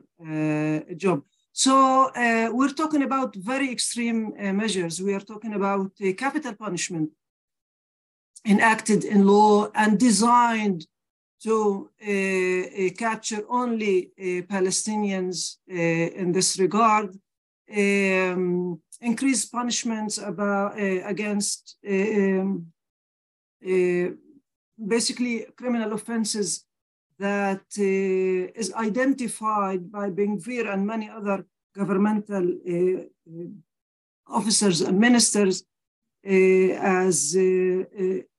job. 0.95 1.23
So 1.57 2.11
uh, 2.15 2.51
we're 2.53 2.77
talking 2.81 3.01
about 3.01 3.35
very 3.35 3.71
extreme 3.71 4.31
uh, 4.39 4.53
measures. 4.53 5.01
We 5.01 5.15
are 5.15 5.25
talking 5.31 5.55
about 5.55 5.89
uh, 5.99 6.13
capital 6.13 6.53
punishment 6.53 7.09
enacted 8.45 9.03
in 9.03 9.25
law 9.25 9.71
and 9.73 9.97
designed 9.97 10.85
to 11.41 11.89
uh, 11.99 12.11
uh, 12.11 12.89
capture 12.95 13.43
only 13.49 14.11
uh, 14.19 14.45
Palestinians 14.45 15.57
in 15.67 16.31
this 16.31 16.59
regard, 16.59 17.09
um, 17.75 18.79
increase 19.01 19.45
punishments 19.47 20.19
about, 20.19 20.77
against 20.77 21.77
um, 21.89 22.67
basically 24.77 25.47
criminal 25.57 25.93
offenses 25.93 26.66
that 27.19 27.65
uh, 27.79 28.59
is 28.61 28.73
identified 28.73 29.91
by 29.91 30.09
Ben-Gvir 30.09 30.71
and 30.71 30.85
many 30.85 31.09
other 31.09 31.45
governmental 31.75 32.45
uh, 32.45 33.03
officers 34.27 34.81
and 34.81 34.99
ministers 34.99 35.63
uh, 36.25 36.29
as 36.29 37.35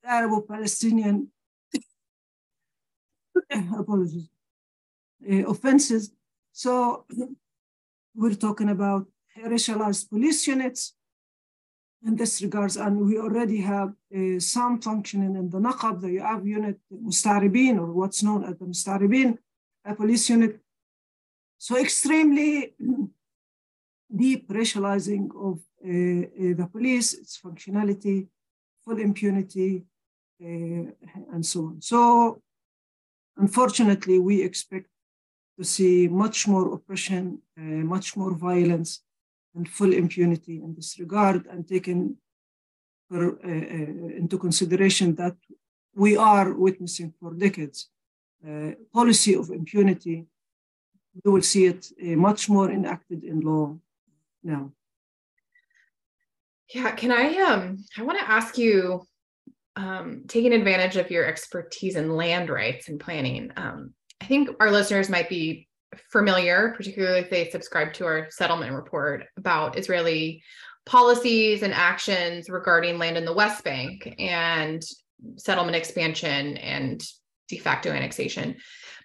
Arabo-Palestinian 0.05 1.29
apologies, 3.79 4.29
uh, 5.31 5.45
offenses. 5.47 6.13
So 6.53 7.05
we're 8.15 8.35
talking 8.35 8.69
about 8.69 9.07
racialized 9.45 10.09
police 10.11 10.47
units 10.47 10.95
in 12.07 12.17
this 12.17 12.43
regards, 12.43 12.77
and 12.77 13.01
we 13.01 13.19
already 13.19 13.61
have 13.61 13.93
uh, 14.17 14.39
some 14.39 14.81
functioning 14.81 15.35
in 15.37 15.51
the 15.51 15.59
Naqab, 15.59 16.01
the 16.01 16.09
Yoav 16.19 16.47
unit, 16.47 16.79
the 16.91 16.97
Mustaribin, 16.97 17.79
or 17.79 17.93
what's 17.93 18.23
known 18.23 18.45
as 18.45 18.57
the 18.59 18.65
Mustaribin, 18.65 19.37
a 19.85 19.95
police 19.95 20.31
unit. 20.31 20.61
So 21.59 21.77
extremely 21.77 22.75
deep 24.15 24.49
racializing 24.49 25.29
of 25.49 25.59
uh, 25.85 25.91
uh, 25.91 26.55
the 26.61 26.69
police, 26.71 27.15
its 27.15 27.41
functionality, 27.45 28.29
full 28.85 28.99
impunity, 28.99 29.85
uh, 30.41 30.85
and 31.33 31.45
so 31.45 31.61
on. 31.67 31.83
So 31.83 32.41
Unfortunately, 33.39 34.19
we 34.19 34.43
expect 34.43 34.89
to 35.59 35.65
see 35.65 36.09
much 36.09 36.49
more 36.49 36.75
oppression, 36.75 37.41
uh, 37.57 37.85
much 37.95 38.17
more 38.17 38.35
violence, 38.35 39.03
and 39.55 39.69
full 39.69 39.93
impunity 39.93 40.57
in 40.57 40.75
this 40.75 40.99
regard, 40.99 41.47
and 41.47 41.67
taking 41.67 42.17
for, 43.09 43.39
uh, 43.45 43.49
uh, 43.49 44.17
into 44.21 44.39
consideration 44.39 45.15
that 45.17 45.37
we 45.95 46.17
are 46.17 46.53
witnessing 46.53 47.13
for 47.19 47.35
decades 47.35 47.89
uh, 48.47 48.73
policy 48.93 49.35
of 49.35 49.51
impunity. 49.51 50.27
We 51.25 51.33
will 51.33 51.43
see 51.43 51.67
it 51.67 51.91
uh, 52.01 52.17
much 52.17 52.49
more 52.49 52.71
enacted 52.71 53.25
in 53.25 53.41
law 53.41 53.77
now. 54.43 54.73
Yeah, 56.75 56.91
can 56.93 57.11
I 57.11 57.37
um 57.39 57.79
I 57.97 58.03
want 58.03 58.19
to 58.19 58.31
ask 58.31 58.59
you 58.59 59.03
um, 59.79 60.25
taking 60.27 60.53
advantage 60.53 60.97
of 60.97 61.11
your 61.11 61.25
expertise 61.25 61.95
in 61.95 62.17
land 62.17 62.51
rights 62.51 62.89
and 62.89 62.99
planning. 62.99 63.53
Um, 63.57 63.95
I 64.21 64.25
think 64.25 64.51
our 64.59 64.73
listeners 64.73 65.09
might 65.09 65.29
be 65.29 65.68
familiar, 66.11 66.75
particularly 66.77 67.21
if 67.21 67.31
they 67.31 67.51
subscribe 67.51 67.93
to 67.95 68.07
our 68.07 68.27
settlement 68.31 68.75
report 68.75 69.25
about 69.37 69.79
Israeli 69.79 70.43
policies 70.87 71.63
and 71.63 71.75
actions 71.75 72.49
regarding 72.49 72.99
land 72.99 73.17
in 73.17 73.25
the 73.25 73.33
West 73.33 73.63
Bank 73.65 74.15
and 74.19 74.83
settlement 75.37 75.77
expansion 75.77 76.57
and 76.59 77.03
de 77.49 77.59
facto 77.59 77.91
annexation. 77.91 78.57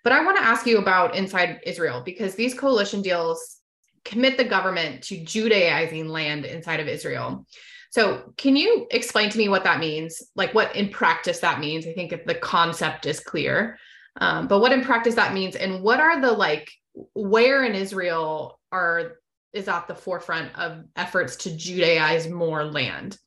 But 0.03 0.13
I 0.13 0.23
want 0.23 0.37
to 0.37 0.43
ask 0.43 0.65
you 0.65 0.77
about 0.77 1.15
inside 1.15 1.59
Israel 1.65 2.01
because 2.03 2.35
these 2.35 2.53
coalition 2.53 3.01
deals 3.01 3.57
commit 4.05 4.37
the 4.37 4.43
government 4.43 5.03
to 5.03 5.23
Judaizing 5.23 6.07
land 6.09 6.45
inside 6.45 6.79
of 6.79 6.87
Israel. 6.87 7.45
So, 7.91 8.33
can 8.37 8.55
you 8.55 8.87
explain 8.91 9.29
to 9.29 9.37
me 9.37 9.49
what 9.49 9.63
that 9.65 9.79
means? 9.79 10.21
Like, 10.35 10.53
what 10.53 10.75
in 10.75 10.89
practice 10.89 11.39
that 11.39 11.59
means? 11.59 11.85
I 11.85 11.93
think 11.93 12.11
if 12.11 12.25
the 12.25 12.35
concept 12.35 13.05
is 13.05 13.19
clear, 13.19 13.77
um, 14.17 14.47
but 14.47 14.59
what 14.59 14.71
in 14.71 14.83
practice 14.83 15.15
that 15.15 15.33
means, 15.33 15.55
and 15.55 15.81
what 15.81 15.99
are 15.99 16.21
the 16.21 16.31
like, 16.31 16.71
where 17.13 17.63
in 17.63 17.73
Israel 17.75 18.59
are 18.71 19.13
is 19.53 19.67
at 19.67 19.87
the 19.87 19.95
forefront 19.95 20.55
of 20.57 20.83
efforts 20.95 21.35
to 21.35 21.49
Judaize 21.49 22.29
more 22.29 22.65
land, 22.65 23.17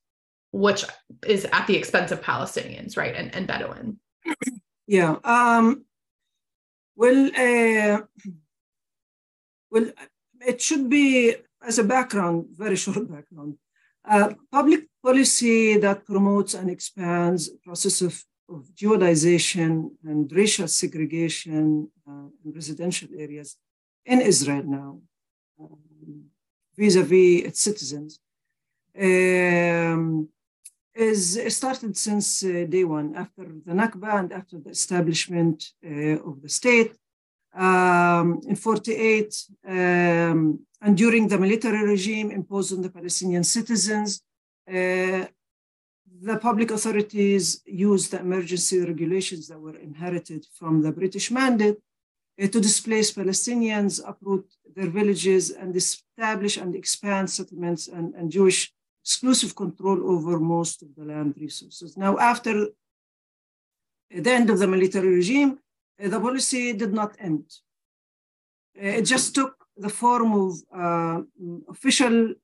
which 0.50 0.84
is 1.26 1.46
at 1.52 1.66
the 1.66 1.76
expense 1.76 2.10
of 2.10 2.20
Palestinians, 2.20 2.96
right, 2.96 3.14
and, 3.14 3.34
and 3.34 3.46
Bedouin. 3.46 3.98
Yeah. 4.86 5.16
Um, 5.22 5.84
well, 6.96 7.30
uh, 7.36 8.02
well, 9.70 9.90
it 10.40 10.60
should 10.60 10.88
be 10.88 11.36
as 11.62 11.78
a 11.78 11.84
background, 11.84 12.46
very 12.52 12.76
short 12.76 13.10
background. 13.10 13.56
Uh, 14.04 14.34
public 14.52 14.86
policy 15.02 15.78
that 15.78 16.06
promotes 16.06 16.54
and 16.54 16.70
expands 16.70 17.48
process 17.64 18.02
of 18.02 18.22
of 18.48 18.62
Judaization 18.74 19.90
and 20.04 20.30
racial 20.32 20.68
segregation 20.68 21.88
uh, 22.08 22.28
in 22.44 22.52
residential 22.52 23.08
areas 23.16 23.56
in 24.04 24.20
Israel 24.20 24.62
now, 24.64 25.00
vis 26.76 26.96
a 26.96 27.02
vis 27.02 27.44
its 27.48 27.60
citizens, 27.60 28.20
um, 28.98 30.28
is 30.94 31.38
started 31.54 31.96
since 31.96 32.44
uh, 32.44 32.64
day 32.68 32.84
one, 32.84 33.14
after 33.16 33.44
the 33.66 33.72
Nakba 33.72 34.20
and 34.20 34.32
after 34.32 34.58
the 34.58 34.70
establishment 34.70 35.72
uh, 35.84 36.28
of 36.28 36.40
the 36.42 36.48
state. 36.48 36.92
Um, 37.54 38.40
in 38.46 38.54
48, 38.54 39.44
um, 39.66 40.60
and 40.82 40.94
during 40.94 41.26
the 41.26 41.38
military 41.38 41.82
regime 41.86 42.30
imposed 42.30 42.74
on 42.74 42.82
the 42.82 42.90
Palestinian 42.90 43.44
citizens, 43.44 44.22
uh, 44.68 45.24
the 46.22 46.38
public 46.38 46.70
authorities 46.70 47.62
used 47.66 48.10
the 48.10 48.20
emergency 48.20 48.80
regulations 48.80 49.48
that 49.48 49.60
were 49.60 49.76
inherited 49.76 50.46
from 50.58 50.82
the 50.82 50.92
British 50.92 51.30
mandate 51.30 51.78
uh, 52.42 52.46
to 52.46 52.60
displace 52.60 53.12
Palestinians, 53.12 54.00
uproot 54.06 54.46
their 54.74 54.88
villages, 54.88 55.50
and 55.50 55.74
establish 55.76 56.56
and 56.56 56.74
expand 56.74 57.30
settlements 57.30 57.88
and, 57.88 58.14
and 58.14 58.30
Jewish 58.30 58.72
exclusive 59.02 59.54
control 59.54 60.10
over 60.10 60.40
most 60.40 60.82
of 60.82 60.88
the 60.96 61.04
land 61.04 61.34
resources. 61.38 61.96
Now, 61.96 62.18
after 62.18 62.68
the 64.10 64.32
end 64.32 64.50
of 64.50 64.58
the 64.58 64.66
military 64.66 65.08
regime, 65.08 65.58
uh, 66.02 66.08
the 66.08 66.20
policy 66.20 66.72
did 66.72 66.92
not 66.92 67.16
end. 67.18 67.44
Uh, 68.76 68.98
it 68.98 69.02
just 69.02 69.34
took 69.34 69.54
the 69.76 69.88
form 69.88 70.32
of 70.32 70.50
uh, 70.74 71.20
official 71.68 72.34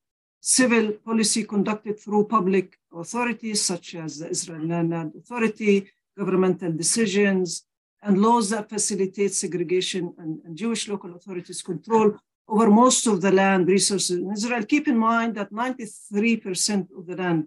civil 0.42 0.90
policy 1.04 1.44
conducted 1.44 2.00
through 2.00 2.25
public 2.25 2.76
authorities 2.92 3.64
such 3.64 3.94
as 3.94 4.18
the 4.18 4.28
Israel 4.28 4.66
Land 4.66 5.14
Authority, 5.16 5.88
governmental 6.18 6.72
decisions, 6.72 7.64
and 8.02 8.20
laws 8.20 8.50
that 8.50 8.68
facilitate 8.68 9.32
segregation 9.32 10.12
and, 10.18 10.40
and, 10.44 10.56
Jewish 10.56 10.88
local 10.88 11.14
authorities 11.14 11.62
control 11.62 12.16
over 12.49 12.68
most 12.68 13.06
of 13.06 13.20
the 13.20 13.30
land 13.30 13.68
resources 13.68 14.18
in 14.18 14.32
Israel. 14.32 14.64
Keep 14.64 14.88
in 14.88 14.99
mind 14.99 15.37
that 15.37 15.52
93% 15.52 16.88
of 16.99 17.06
the 17.06 17.14
land 17.14 17.46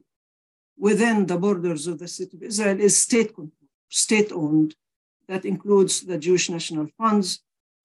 within 0.77 1.25
the 1.25 1.37
borders 1.37 1.87
of 1.87 1.99
the 1.99 2.07
state 2.07 2.33
of 2.33 2.43
Israel 2.43 2.79
is 2.79 2.97
state 2.97 3.35
controlled, 3.35 3.73
state 3.89 4.31
owned. 4.31 4.73
That 5.27 5.43
includes 5.43 6.01
the 6.01 6.17
Jewish 6.17 6.49
National 6.49 6.87
Funds, 6.97 7.41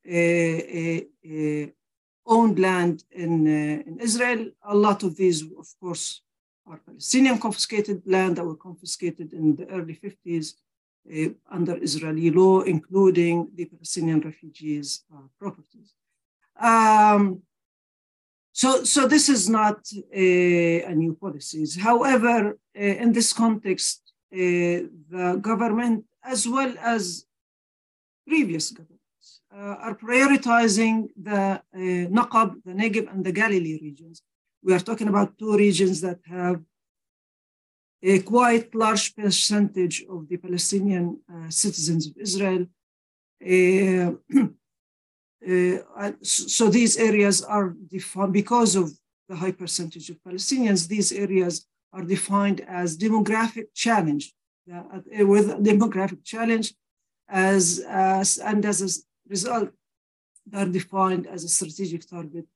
uh, 0.08 0.12
uh, 0.12 1.00
uh, 1.26 1.66
owned 2.30 2.58
land 2.58 3.04
in, 3.10 3.32
uh, 3.46 3.82
in 3.88 3.98
Israel. 4.00 4.40
A 4.62 4.74
lot 4.74 5.02
of 5.02 5.16
these, 5.16 5.42
of 5.42 5.68
course, 5.82 6.22
are 6.66 6.78
Palestinian 6.86 7.38
confiscated 7.38 8.02
land 8.06 8.36
that 8.36 8.46
were 8.46 8.56
confiscated 8.68 9.32
in 9.32 9.56
the 9.56 9.66
early 9.76 9.96
50s 10.04 10.46
uh, 11.12 11.30
under 11.50 11.74
Israeli 11.82 12.30
law, 12.30 12.60
including 12.60 13.50
the 13.54 13.64
Palestinian 13.64 14.20
refugees' 14.20 15.04
uh, 15.12 15.26
properties. 15.38 15.88
Um, 16.60 17.42
so, 18.52 18.84
so 18.84 19.08
this 19.08 19.28
is 19.28 19.48
not 19.48 19.78
a, 20.12 20.82
a 20.82 20.94
new 20.94 21.14
policy. 21.14 21.66
However, 21.80 22.58
uh, 22.78 22.80
in 23.02 23.12
this 23.12 23.32
context, 23.32 24.12
uh, 24.32 24.36
the 25.14 25.38
government, 25.40 26.04
as 26.22 26.46
well 26.46 26.72
as 26.78 27.24
previous 28.26 28.70
government, 28.70 28.99
are 29.52 29.94
prioritizing 29.96 31.08
the 31.16 31.40
uh, 31.40 31.60
Naqab, 31.74 32.62
the 32.64 32.72
Negev, 32.72 33.12
and 33.12 33.24
the 33.24 33.32
Galilee 33.32 33.78
regions. 33.82 34.22
We 34.62 34.74
are 34.74 34.80
talking 34.80 35.08
about 35.08 35.38
two 35.38 35.56
regions 35.56 36.00
that 36.02 36.20
have 36.26 36.60
a 38.02 38.20
quite 38.20 38.74
large 38.74 39.14
percentage 39.14 40.04
of 40.08 40.28
the 40.28 40.36
Palestinian 40.36 41.20
uh, 41.32 41.50
citizens 41.50 42.06
of 42.06 42.16
Israel. 42.16 42.66
Uh, 43.42 44.12
uh, 45.48 46.12
so 46.22 46.68
these 46.68 46.96
areas 46.96 47.42
are 47.42 47.74
defined 47.88 48.32
because 48.32 48.76
of 48.76 48.90
the 49.28 49.36
high 49.36 49.52
percentage 49.52 50.10
of 50.10 50.16
Palestinians. 50.22 50.88
These 50.88 51.12
areas 51.12 51.66
are 51.92 52.02
defined 52.02 52.60
as 52.68 52.96
demographic 52.96 53.66
challenge, 53.74 54.32
uh, 54.72 55.00
with 55.32 55.48
demographic 55.64 56.24
challenge, 56.24 56.74
as, 57.28 57.84
as 57.88 58.38
and 58.38 58.64
as 58.64 59.04
result 59.30 59.70
are 60.52 60.66
defined 60.66 61.26
as 61.26 61.44
a 61.44 61.48
strategic 61.48 62.02
target 62.08 62.46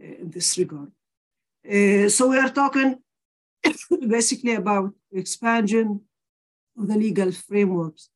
uh, 0.00 0.14
in 0.22 0.30
this 0.30 0.56
regard. 0.58 0.90
Uh, 1.68 2.08
so 2.08 2.28
we 2.28 2.38
are 2.38 2.50
talking 2.50 2.90
basically 4.18 4.54
about 4.54 4.92
expansion 5.12 6.00
of 6.78 6.88
the 6.88 6.96
legal 6.96 7.30
frameworks 7.32 8.08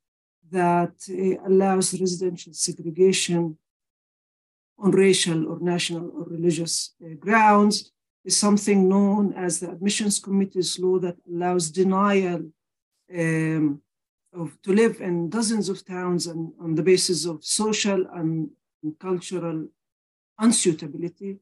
that 0.49 0.95
uh, 1.09 1.47
allows 1.49 1.99
residential 1.99 2.53
segregation 2.53 3.57
on 4.79 4.91
racial 4.91 5.47
or 5.49 5.59
national 5.59 6.09
or 6.15 6.23
religious 6.25 6.95
uh, 7.03 7.15
grounds 7.19 7.91
is 8.23 8.37
something 8.37 8.87
known 8.87 9.33
as 9.33 9.59
the 9.59 9.69
admissions 9.71 10.19
committee's 10.19 10.77
law 10.79 10.99
that 10.99 11.17
allows 11.31 11.71
denial 11.71 12.41
um, 13.13 13.81
of, 14.37 14.61
to 14.61 14.71
live 14.73 15.01
in 15.01 15.29
dozens 15.29 15.69
of 15.69 15.85
towns 15.85 16.27
and 16.27 16.51
on 16.61 16.75
the 16.75 16.83
basis 16.83 17.25
of 17.25 17.43
social 17.43 18.05
and, 18.13 18.49
cultural 18.99 19.67
unsuitability, 20.39 21.39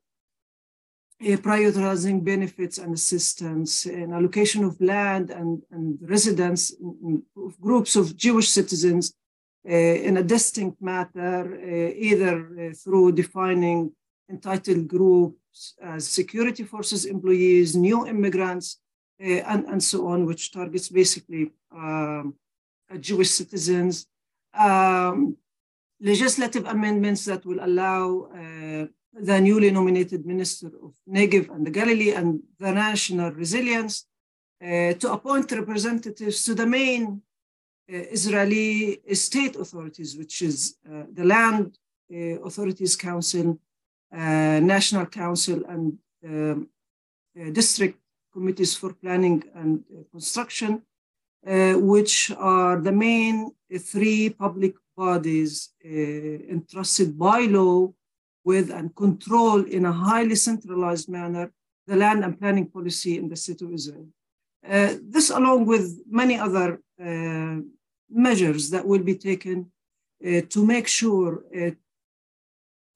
uh, 1.22 1.38
prioritizing 1.50 2.24
benefits 2.24 2.78
and 2.80 2.94
assistance, 2.94 3.86
and 3.86 4.14
allocation 4.14 4.64
of 4.64 4.80
land 4.82 5.30
and, 5.30 5.62
and 5.70 6.00
residence 6.02 6.74
of 7.38 7.60
groups 7.62 7.96
of 7.96 8.16
Jewish 8.16 8.50
citizens 8.50 9.14
uh, 9.70 9.74
in 10.08 10.18
a 10.18 10.24
distinct 10.24 10.82
matter, 10.82 11.40
uh, 11.56 11.92
either 12.10 12.74
through 12.74 13.12
defining 13.12 13.92
entitled 14.30 14.88
groups 14.88 15.76
as 15.84 16.08
security 16.08 16.64
forces 16.64 17.06
employees, 17.06 17.76
new 17.76 18.08
immigrants, 18.08 18.80
and, 19.20 19.66
and 19.66 19.84
so 19.84 20.08
on, 20.08 20.26
which 20.26 20.52
targets 20.52 20.90
basically 20.90 21.52
um, 21.72 22.34
Jewish 23.00 23.32
citizens, 23.32 24.08
um, 24.54 25.38
legislative 26.00 26.66
amendments 26.66 27.26
that 27.26 27.46
will 27.46 27.64
allow 27.64 28.30
uh, 28.34 28.86
the 29.14 29.40
newly 29.40 29.72
nominated 29.72 30.26
Minister 30.26 30.68
of 30.84 30.94
Negev 31.10 31.50
and 31.50 31.66
the 31.66 31.72
Galilee 31.72 32.12
and 32.12 32.42
the 32.60 32.72
National 32.72 33.32
Resilience 33.32 34.06
uh, 34.62 34.94
to 34.94 35.12
appoint 35.12 35.52
representatives 35.52 36.44
to 36.44 36.54
the 36.54 36.66
main 36.66 37.22
uh, 37.88 37.98
Israeli 38.12 39.00
state 39.14 39.56
authorities, 39.56 40.18
which 40.18 40.42
is 40.42 40.78
uh, 40.90 41.04
the 41.14 41.24
Land 41.24 41.78
uh, 42.12 42.42
Authorities 42.42 42.96
Council, 42.96 43.60
National 44.12 45.06
Council, 45.06 45.62
and 45.68 45.98
um, 46.26 46.70
district 47.52 48.00
committees 48.34 48.76
for 48.76 48.94
planning 48.94 49.44
and 49.54 49.84
construction, 50.12 50.72
uh, 50.74 50.95
which 51.46 52.32
are 52.38 52.82
the 52.82 52.92
main 52.92 53.52
three 53.78 54.30
public 54.30 54.76
bodies 54.96 55.74
uh, 55.84 55.90
entrusted 55.90 57.18
by 57.18 57.42
law 57.42 57.92
with 58.44 58.70
and 58.72 58.96
control 58.96 59.64
in 59.64 59.86
a 59.86 59.92
highly 59.92 60.36
centralized 60.36 61.10
manner 61.10 61.52
the 61.88 61.96
land 61.96 62.24
and 62.24 62.40
planning 62.40 62.68
policy 62.68 63.18
in 63.18 63.30
the 63.30 63.36
state 63.36 63.62
of 63.62 63.72
Israel. 63.72 64.08
Uh, 64.68 64.96
this, 65.04 65.30
along 65.30 65.66
with 65.66 66.02
many 66.10 66.40
other 66.40 66.82
uh, 67.00 67.58
measures 68.10 68.70
that 68.72 68.86
will 68.86 69.04
be 69.04 69.16
taken 69.16 69.72
uh, 70.26 70.42
to 70.50 70.66
make 70.66 70.88
sure 70.88 71.44
uh, 71.56 71.72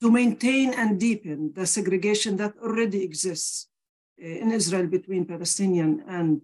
to 0.01 0.09
maintain 0.09 0.73
and 0.73 0.99
deepen 0.99 1.51
the 1.53 1.67
segregation 1.67 2.37
that 2.37 2.53
already 2.63 3.03
exists 3.03 3.67
in 4.17 4.51
Israel 4.51 4.87
between 4.87 5.25
Palestinian 5.25 6.03
and 6.07 6.41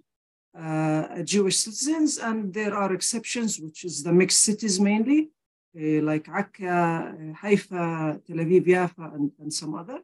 uh, 0.57 1.21
Jewish 1.23 1.57
citizens, 1.57 2.17
and 2.17 2.53
there 2.53 2.73
are 2.73 2.93
exceptions, 2.93 3.59
which 3.59 3.83
is 3.83 4.03
the 4.03 4.13
mixed 4.13 4.39
cities 4.39 4.79
mainly, 4.79 5.29
uh, 5.77 6.01
like 6.01 6.29
Akka, 6.29 6.67
uh, 6.67 7.33
Haifa, 7.41 8.21
Tel 8.25 8.37
Aviv, 8.37 8.65
Yafa, 8.65 9.13
and, 9.15 9.31
and 9.39 9.53
some 9.53 9.75
other, 9.75 9.99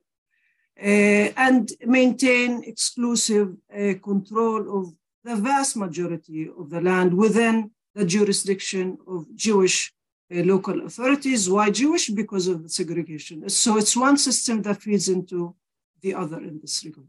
and 0.77 1.71
maintain 1.85 2.63
exclusive 2.63 3.55
control 4.01 4.79
of 4.79 4.93
the 5.23 5.35
vast 5.35 5.77
majority 5.77 6.49
of 6.57 6.69
the 6.69 6.81
land 6.81 7.13
within 7.13 7.71
the 7.93 8.05
jurisdiction 8.05 8.97
of 9.07 9.33
Jewish 9.35 9.93
uh, 10.33 10.43
local 10.43 10.85
authorities. 10.85 11.49
Why 11.49 11.69
Jewish? 11.69 12.09
Because 12.09 12.47
of 12.47 12.63
the 12.63 12.69
segregation. 12.69 13.47
So 13.49 13.77
it's 13.77 13.95
one 13.95 14.17
system 14.17 14.61
that 14.63 14.81
feeds 14.81 15.09
into 15.09 15.55
the 16.01 16.15
other 16.15 16.37
in 16.37 16.59
this 16.59 16.83
regard. 16.83 17.07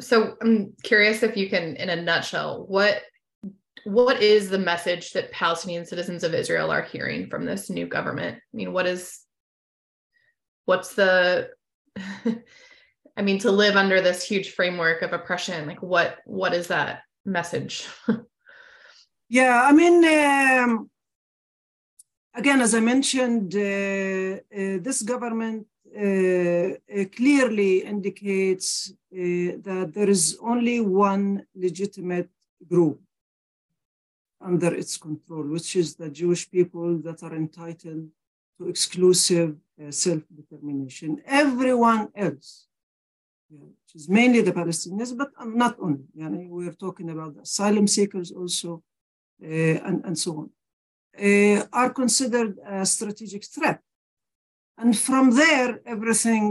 So 0.00 0.36
I'm 0.40 0.74
curious 0.82 1.22
if 1.22 1.36
you 1.36 1.48
can, 1.48 1.76
in 1.76 1.88
a 1.90 1.96
nutshell, 2.00 2.64
what 2.66 3.02
what 3.84 4.22
is 4.22 4.50
the 4.50 4.58
message 4.58 5.12
that 5.12 5.32
Palestinian 5.32 5.86
citizens 5.86 6.22
of 6.22 6.34
Israel 6.34 6.70
are 6.70 6.82
hearing 6.82 7.30
from 7.30 7.46
this 7.46 7.70
new 7.70 7.86
government? 7.86 8.36
I 8.36 8.56
mean, 8.56 8.72
what 8.72 8.86
is 8.86 9.20
what's 10.64 10.94
the 10.94 11.50
I 13.16 13.22
mean, 13.22 13.38
to 13.40 13.50
live 13.50 13.76
under 13.76 14.00
this 14.00 14.22
huge 14.22 14.52
framework 14.52 15.02
of 15.02 15.12
oppression, 15.12 15.66
like 15.66 15.82
what 15.82 16.18
what 16.24 16.54
is 16.54 16.68
that 16.68 17.02
message? 17.24 17.86
Yeah, 19.30 19.62
I 19.64 19.70
mean, 19.70 20.04
um, 20.04 20.90
again, 22.34 22.60
as 22.60 22.74
I 22.74 22.80
mentioned, 22.80 23.54
uh, 23.54 24.40
uh, 24.52 24.78
this 24.82 25.02
government 25.02 25.68
clearly 25.92 27.82
indicates 27.84 28.92
uh, 29.12 29.58
that 29.66 29.90
there 29.94 30.08
is 30.08 30.38
only 30.40 30.80
one 30.80 31.44
legitimate 31.54 32.30
group 32.68 33.00
under 34.40 34.74
its 34.74 34.96
control, 34.96 35.44
which 35.44 35.76
is 35.76 35.94
the 35.96 36.08
Jewish 36.08 36.50
people 36.50 36.98
that 36.98 37.22
are 37.22 37.34
entitled 37.34 38.08
to 38.58 38.68
exclusive 38.68 39.56
uh, 39.82 39.90
self-determination. 39.90 41.22
Everyone 41.26 42.08
else, 42.14 42.66
yeah, 43.50 43.58
which 43.60 43.94
is 43.94 44.08
mainly 44.08 44.40
the 44.42 44.52
Palestinians, 44.52 45.16
but 45.16 45.30
not 45.46 45.76
only. 45.80 46.04
Yani 46.16 46.48
we're 46.48 46.72
talking 46.72 47.10
about 47.10 47.34
the 47.34 47.42
asylum 47.42 47.86
seekers 47.86 48.30
also, 48.30 48.82
uh, 49.42 49.46
and, 49.46 50.04
and 50.04 50.18
so 50.18 50.30
on, 50.38 50.50
uh, 51.18 51.66
are 51.72 51.90
considered 51.90 52.58
a 52.66 52.86
strategic 52.86 53.44
threat. 53.44 53.80
And 54.80 54.96
from 54.96 55.26
there, 55.42 55.80
everything 55.84 56.44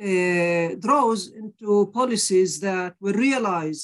uh, 0.00 0.76
draws 0.78 1.20
into 1.40 1.90
policies 2.00 2.60
that 2.60 2.94
will 3.00 3.14
realize 3.28 3.80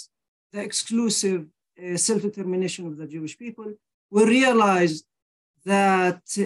the 0.53 0.61
exclusive 0.61 1.43
uh, 1.45 1.97
self-determination 1.97 2.87
of 2.87 2.97
the 2.97 3.09
Jewish 3.15 3.37
people. 3.37 3.69
We 4.11 4.25
realize 4.25 5.03
that 5.65 6.23
uh, 6.39 6.45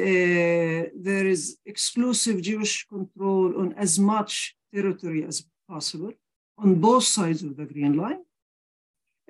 there 1.09 1.27
is 1.35 1.59
exclusive 1.66 2.40
Jewish 2.40 2.87
control 2.94 3.61
on 3.61 3.75
as 3.75 3.98
much 3.98 4.57
territory 4.75 5.22
as 5.25 5.44
possible 5.68 6.12
on 6.57 6.81
both 6.88 7.05
sides 7.05 7.42
of 7.42 7.57
the 7.59 7.66
Green 7.66 7.94
Line, 8.03 8.22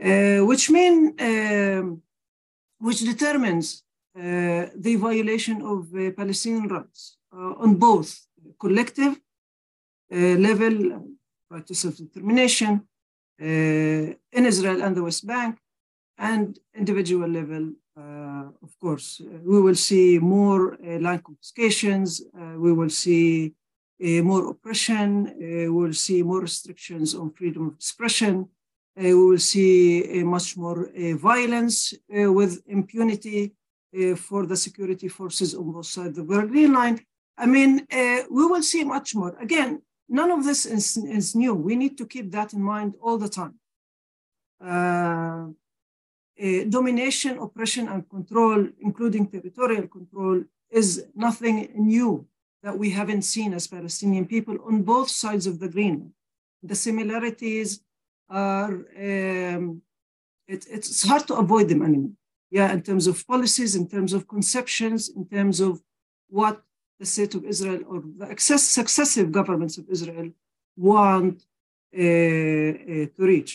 uh, 0.08 0.46
which 0.46 0.70
mean 0.70 0.96
um, 1.18 2.00
which 2.78 3.00
determines 3.00 3.82
uh, 4.16 4.66
the 4.86 4.94
violation 5.08 5.58
of 5.62 5.78
uh, 5.94 6.10
Palestinian 6.12 6.68
rights 6.68 7.16
Uh, 7.34 7.54
on 7.64 7.76
both 7.76 8.26
collective 8.60 9.18
uh, 10.12 10.16
level, 10.48 10.74
right 11.50 11.66
to 11.66 11.74
self-determination 11.74 12.86
uh, 13.40 13.44
in 13.44 14.44
Israel 14.44 14.82
and 14.82 14.94
the 14.94 15.02
West 15.02 15.26
Bank, 15.26 15.58
and 16.18 16.58
individual 16.76 17.26
level, 17.26 17.72
uh, 17.96 18.44
of 18.62 18.78
course, 18.78 19.22
uh, 19.22 19.38
we 19.44 19.62
will 19.62 19.74
see 19.74 20.18
more 20.18 20.74
uh, 20.74 20.98
land 20.98 21.24
confiscations, 21.24 22.20
we 22.58 22.70
will 22.70 22.90
see 22.90 23.54
more 23.98 24.50
oppression, 24.50 25.34
we 25.38 25.70
will 25.70 25.94
see 25.94 26.22
more 26.22 26.40
restrictions 26.40 27.14
on 27.14 27.30
freedom 27.30 27.68
of 27.68 27.74
expression, 27.76 28.46
we 28.94 29.14
will 29.14 29.38
see 29.38 30.22
much 30.22 30.58
more 30.58 30.90
violence 31.14 31.94
with 32.10 32.60
impunity 32.66 33.54
for 34.16 34.44
the 34.44 34.56
security 34.56 35.08
forces 35.08 35.54
on 35.54 35.72
both 35.72 35.86
sides 35.86 36.18
of 36.18 36.28
the 36.28 36.46
Green 36.46 36.74
Line. 36.74 37.00
I 37.36 37.46
mean, 37.46 37.86
we 37.90 38.46
will 38.46 38.62
see 38.62 38.84
much 38.84 39.14
more. 39.14 39.36
Again, 39.40 39.82
none 40.08 40.30
of 40.30 40.44
this 40.44 40.66
is, 40.66 40.96
is 40.96 41.34
new. 41.34 41.54
We 41.54 41.76
need 41.76 41.96
to 41.98 42.06
keep 42.06 42.30
that 42.32 42.52
in 42.52 42.62
mind 42.62 42.94
all 43.00 43.18
the 43.18 43.28
time. 43.28 43.54
Uh, 44.60 45.48
uh, 46.40 46.64
domination, 46.68 47.38
oppression, 47.38 47.88
and 47.88 48.08
control, 48.08 48.66
including 48.80 49.26
territorial 49.26 49.86
control, 49.88 50.42
is 50.70 51.06
nothing 51.14 51.70
new 51.74 52.26
that 52.62 52.76
we 52.78 52.90
haven't 52.90 53.22
seen 53.22 53.52
as 53.52 53.66
Palestinian 53.66 54.26
people 54.26 54.56
on 54.66 54.82
both 54.82 55.10
sides 55.10 55.46
of 55.46 55.58
the 55.58 55.68
Green. 55.68 56.12
The 56.62 56.74
similarities 56.74 57.80
are, 58.30 58.72
um, 58.72 59.82
it, 60.46 60.66
it's 60.70 61.06
hard 61.06 61.26
to 61.26 61.34
avoid 61.34 61.68
them 61.68 61.82
anymore. 61.82 62.12
Yeah, 62.50 62.72
in 62.72 62.82
terms 62.82 63.06
of 63.06 63.26
policies, 63.26 63.74
in 63.74 63.88
terms 63.88 64.12
of 64.12 64.28
conceptions, 64.28 65.08
in 65.08 65.26
terms 65.26 65.60
of 65.60 65.82
what 66.28 66.62
the 67.02 67.10
state 67.16 67.34
of 67.38 67.42
Israel 67.54 67.80
or 67.90 67.98
the 68.20 68.28
excess, 68.34 68.62
successive 68.80 69.28
governments 69.38 69.76
of 69.80 69.84
Israel 69.96 70.28
want 70.90 71.36
uh, 71.42 72.00
uh, 72.00 73.06
to 73.16 73.22
reach. 73.32 73.52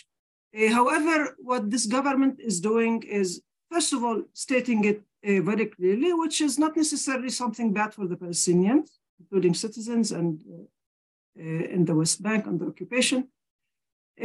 Uh, 0.58 0.70
however, 0.78 1.18
what 1.50 1.64
this 1.74 1.86
government 1.98 2.36
is 2.50 2.56
doing 2.72 2.96
is, 3.22 3.30
first 3.72 3.92
of 3.96 4.00
all, 4.06 4.20
stating 4.46 4.80
it 4.92 5.00
uh, 5.30 5.42
very 5.52 5.68
clearly, 5.76 6.12
which 6.24 6.38
is 6.48 6.54
not 6.64 6.74
necessarily 6.84 7.32
something 7.42 7.70
bad 7.80 7.92
for 7.98 8.06
the 8.12 8.20
Palestinians, 8.24 8.88
including 9.22 9.54
citizens 9.66 10.08
and 10.20 10.34
uh, 10.54 10.66
uh 11.44 11.76
in 11.76 11.82
the 11.90 11.96
West 12.02 12.18
Bank 12.28 12.42
under 12.52 12.66
occupation. 12.74 13.20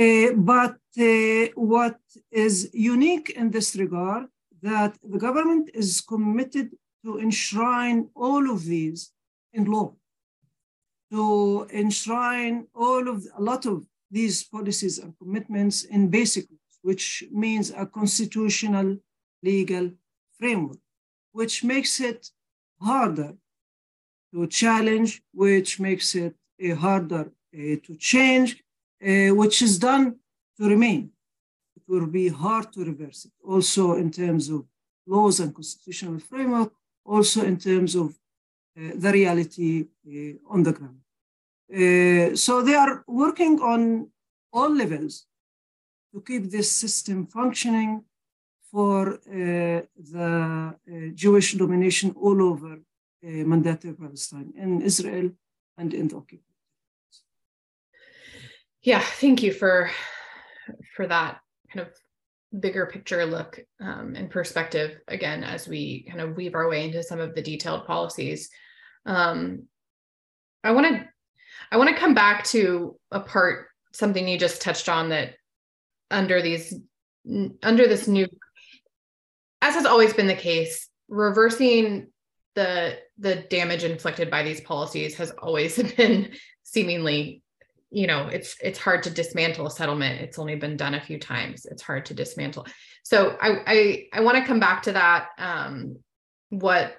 Uh, 0.02 0.30
but 0.54 0.78
uh, 1.10 1.44
what 1.72 1.98
is 2.46 2.54
unique 2.94 3.28
in 3.40 3.46
this 3.56 3.68
regard, 3.84 4.24
that 4.70 4.92
the 5.12 5.20
government 5.26 5.66
is 5.82 5.90
committed 6.12 6.68
to 7.04 7.10
enshrine 7.26 8.00
all 8.14 8.44
of 8.54 8.60
these 8.64 9.11
in 9.52 9.64
law, 9.64 9.94
to 11.10 11.66
enshrine 11.72 12.66
all 12.74 13.08
of 13.08 13.26
a 13.36 13.42
lot 13.42 13.66
of 13.66 13.86
these 14.10 14.44
policies 14.44 14.98
and 14.98 15.16
commitments 15.18 15.84
in 15.84 16.08
basic 16.08 16.44
laws, 16.50 16.78
which 16.82 17.24
means 17.30 17.70
a 17.70 17.86
constitutional 17.86 18.98
legal 19.42 19.90
framework, 20.38 20.78
which 21.32 21.64
makes 21.64 22.00
it 22.00 22.30
harder 22.80 23.34
to 24.32 24.46
challenge, 24.46 25.22
which 25.32 25.78
makes 25.80 26.14
it 26.14 26.34
uh, 26.64 26.74
harder 26.74 27.30
uh, 27.54 27.76
to 27.84 27.96
change, 27.98 28.62
uh, 29.06 29.34
which 29.34 29.62
is 29.62 29.78
done 29.78 30.16
to 30.58 30.68
remain. 30.68 31.10
It 31.76 31.82
will 31.86 32.06
be 32.06 32.28
hard 32.28 32.72
to 32.72 32.84
reverse 32.84 33.24
it, 33.26 33.32
also 33.44 33.94
in 33.94 34.10
terms 34.10 34.48
of 34.48 34.64
laws 35.06 35.40
and 35.40 35.54
constitutional 35.54 36.18
framework, 36.18 36.72
also 37.04 37.44
in 37.44 37.58
terms 37.58 37.94
of 37.94 38.14
the 38.74 39.12
reality 39.12 39.86
uh, 40.06 40.52
on 40.52 40.62
the 40.62 40.72
ground. 40.72 40.98
Uh, 41.72 42.36
so 42.36 42.62
they 42.62 42.74
are 42.74 43.04
working 43.06 43.60
on 43.60 44.08
all 44.52 44.70
levels 44.70 45.26
to 46.12 46.20
keep 46.20 46.50
this 46.50 46.70
system 46.70 47.26
functioning 47.26 48.04
for 48.70 49.14
uh, 49.14 49.82
the 49.96 50.74
uh, 50.74 51.14
Jewish 51.14 51.54
domination 51.54 52.14
all 52.20 52.42
over 52.42 52.72
uh, 52.74 52.78
mandatory 53.22 53.94
Palestine, 53.94 54.52
in 54.56 54.82
Israel 54.82 55.30
and 55.78 55.94
in 55.94 56.08
the 56.08 56.16
occupied. 56.16 56.44
Yeah, 58.82 59.00
thank 59.00 59.42
you 59.42 59.52
for 59.52 59.90
for 60.96 61.06
that 61.06 61.40
kind 61.70 61.86
of 61.86 62.01
bigger 62.58 62.86
picture 62.86 63.24
look 63.24 63.60
um, 63.80 64.14
and 64.16 64.30
perspective 64.30 64.98
again 65.08 65.42
as 65.42 65.66
we 65.66 66.04
kind 66.08 66.20
of 66.20 66.36
weave 66.36 66.54
our 66.54 66.68
way 66.68 66.84
into 66.84 67.02
some 67.02 67.20
of 67.20 67.34
the 67.34 67.42
detailed 67.42 67.86
policies. 67.86 68.50
Um, 69.06 69.64
I 70.62 70.72
want 70.72 70.86
to 70.86 71.08
I 71.70 71.76
want 71.76 71.88
to 71.90 71.96
come 71.96 72.14
back 72.14 72.44
to 72.46 72.96
a 73.10 73.20
part, 73.20 73.68
something 73.92 74.28
you 74.28 74.38
just 74.38 74.60
touched 74.60 74.88
on 74.88 75.08
that 75.08 75.34
under 76.10 76.42
these, 76.42 76.74
under 77.62 77.88
this 77.88 78.06
new, 78.06 78.28
as 79.62 79.74
has 79.74 79.86
always 79.86 80.12
been 80.12 80.26
the 80.26 80.34
case, 80.34 80.88
reversing 81.08 82.08
the 82.54 82.98
the 83.18 83.36
damage 83.36 83.84
inflicted 83.84 84.30
by 84.30 84.42
these 84.42 84.60
policies 84.60 85.14
has 85.16 85.30
always 85.30 85.82
been 85.96 86.32
seemingly 86.62 87.42
you 87.92 88.06
know 88.06 88.26
it's 88.26 88.56
it's 88.62 88.78
hard 88.78 89.02
to 89.04 89.10
dismantle 89.10 89.66
a 89.66 89.70
settlement. 89.70 90.20
It's 90.20 90.38
only 90.38 90.56
been 90.56 90.76
done 90.76 90.94
a 90.94 91.00
few 91.00 91.18
times. 91.18 91.66
It's 91.66 91.82
hard 91.82 92.06
to 92.06 92.14
dismantle. 92.14 92.66
So 93.04 93.36
i 93.40 93.62
i, 93.66 94.06
I 94.14 94.20
want 94.20 94.38
to 94.38 94.44
come 94.44 94.60
back 94.60 94.82
to 94.84 94.92
that 94.92 95.28
um 95.38 95.98
what 96.48 96.96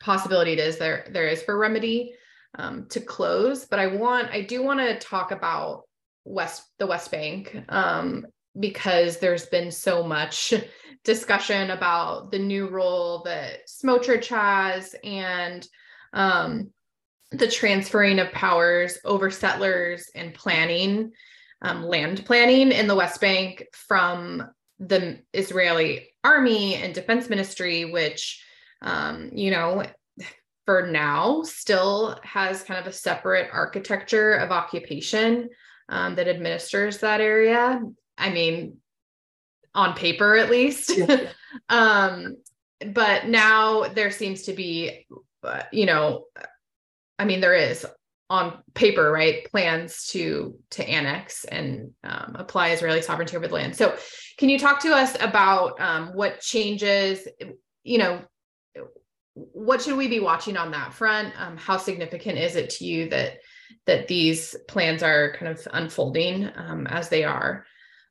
possibility 0.00 0.52
it 0.52 0.58
is 0.58 0.78
there 0.78 1.06
there 1.10 1.28
is 1.28 1.42
for 1.42 1.56
remedy 1.56 2.14
um, 2.58 2.86
to 2.90 3.00
close, 3.00 3.64
but 3.64 3.78
I 3.78 3.86
want 3.86 4.30
I 4.30 4.42
do 4.42 4.62
want 4.62 4.80
to 4.80 4.98
talk 4.98 5.30
about 5.30 5.84
West 6.24 6.64
the 6.78 6.86
West 6.86 7.10
Bank 7.10 7.56
um, 7.68 8.26
because 8.58 9.18
there's 9.18 9.46
been 9.46 9.70
so 9.70 10.02
much 10.02 10.52
discussion 11.04 11.70
about 11.70 12.30
the 12.30 12.38
new 12.38 12.68
role 12.68 13.22
that 13.24 13.68
Smotrich 13.68 14.26
has 14.26 14.94
and 15.04 15.66
um, 16.12 16.70
the 17.30 17.48
transferring 17.48 18.18
of 18.18 18.32
powers 18.32 18.98
over 19.04 19.30
settlers 19.30 20.10
and 20.14 20.34
planning, 20.34 21.12
um, 21.62 21.84
land 21.84 22.24
planning 22.24 22.72
in 22.72 22.86
the 22.86 22.94
West 22.94 23.20
Bank 23.20 23.66
from 23.72 24.50
the 24.78 25.20
Israeli 25.32 26.08
army 26.24 26.74
and 26.74 26.94
defense 26.94 27.28
ministry, 27.28 27.84
which, 27.84 28.42
um, 28.82 29.30
you 29.32 29.50
know, 29.50 29.84
for 30.66 30.86
now 30.86 31.42
still 31.42 32.18
has 32.22 32.62
kind 32.62 32.80
of 32.80 32.86
a 32.86 32.92
separate 32.92 33.48
architecture 33.52 34.34
of 34.34 34.50
occupation 34.50 35.48
um, 35.88 36.14
that 36.14 36.28
administers 36.28 36.98
that 36.98 37.20
area. 37.20 37.80
I 38.16 38.30
mean, 38.30 38.78
on 39.74 39.94
paper 39.94 40.36
at 40.36 40.50
least. 40.50 40.96
Yeah. 40.96 41.28
um, 41.68 42.36
but 42.86 43.26
now 43.26 43.88
there 43.88 44.10
seems 44.10 44.42
to 44.42 44.52
be, 44.52 45.06
uh, 45.42 45.62
you 45.72 45.86
know, 45.86 46.26
I 47.20 47.26
mean, 47.26 47.40
there 47.40 47.54
is 47.54 47.86
on 48.30 48.62
paper, 48.74 49.12
right, 49.12 49.44
plans 49.50 50.06
to 50.08 50.56
to 50.70 50.88
annex 50.88 51.44
and 51.44 51.90
um, 52.02 52.36
apply 52.38 52.70
Israeli 52.70 53.02
sovereignty 53.02 53.36
over 53.36 53.46
the 53.46 53.54
land. 53.54 53.76
So, 53.76 53.94
can 54.38 54.48
you 54.48 54.58
talk 54.58 54.80
to 54.80 54.94
us 54.94 55.16
about 55.20 55.78
um, 55.80 56.08
what 56.14 56.40
changes? 56.40 57.28
You 57.82 57.98
know, 57.98 58.22
what 59.34 59.82
should 59.82 59.98
we 59.98 60.08
be 60.08 60.20
watching 60.20 60.56
on 60.56 60.70
that 60.70 60.94
front? 60.94 61.34
Um, 61.38 61.58
how 61.58 61.76
significant 61.76 62.38
is 62.38 62.56
it 62.56 62.70
to 62.70 62.86
you 62.86 63.10
that 63.10 63.34
that 63.86 64.08
these 64.08 64.56
plans 64.66 65.02
are 65.02 65.34
kind 65.34 65.52
of 65.52 65.68
unfolding 65.74 66.48
um, 66.56 66.86
as 66.86 67.10
they 67.10 67.24
are? 67.24 67.66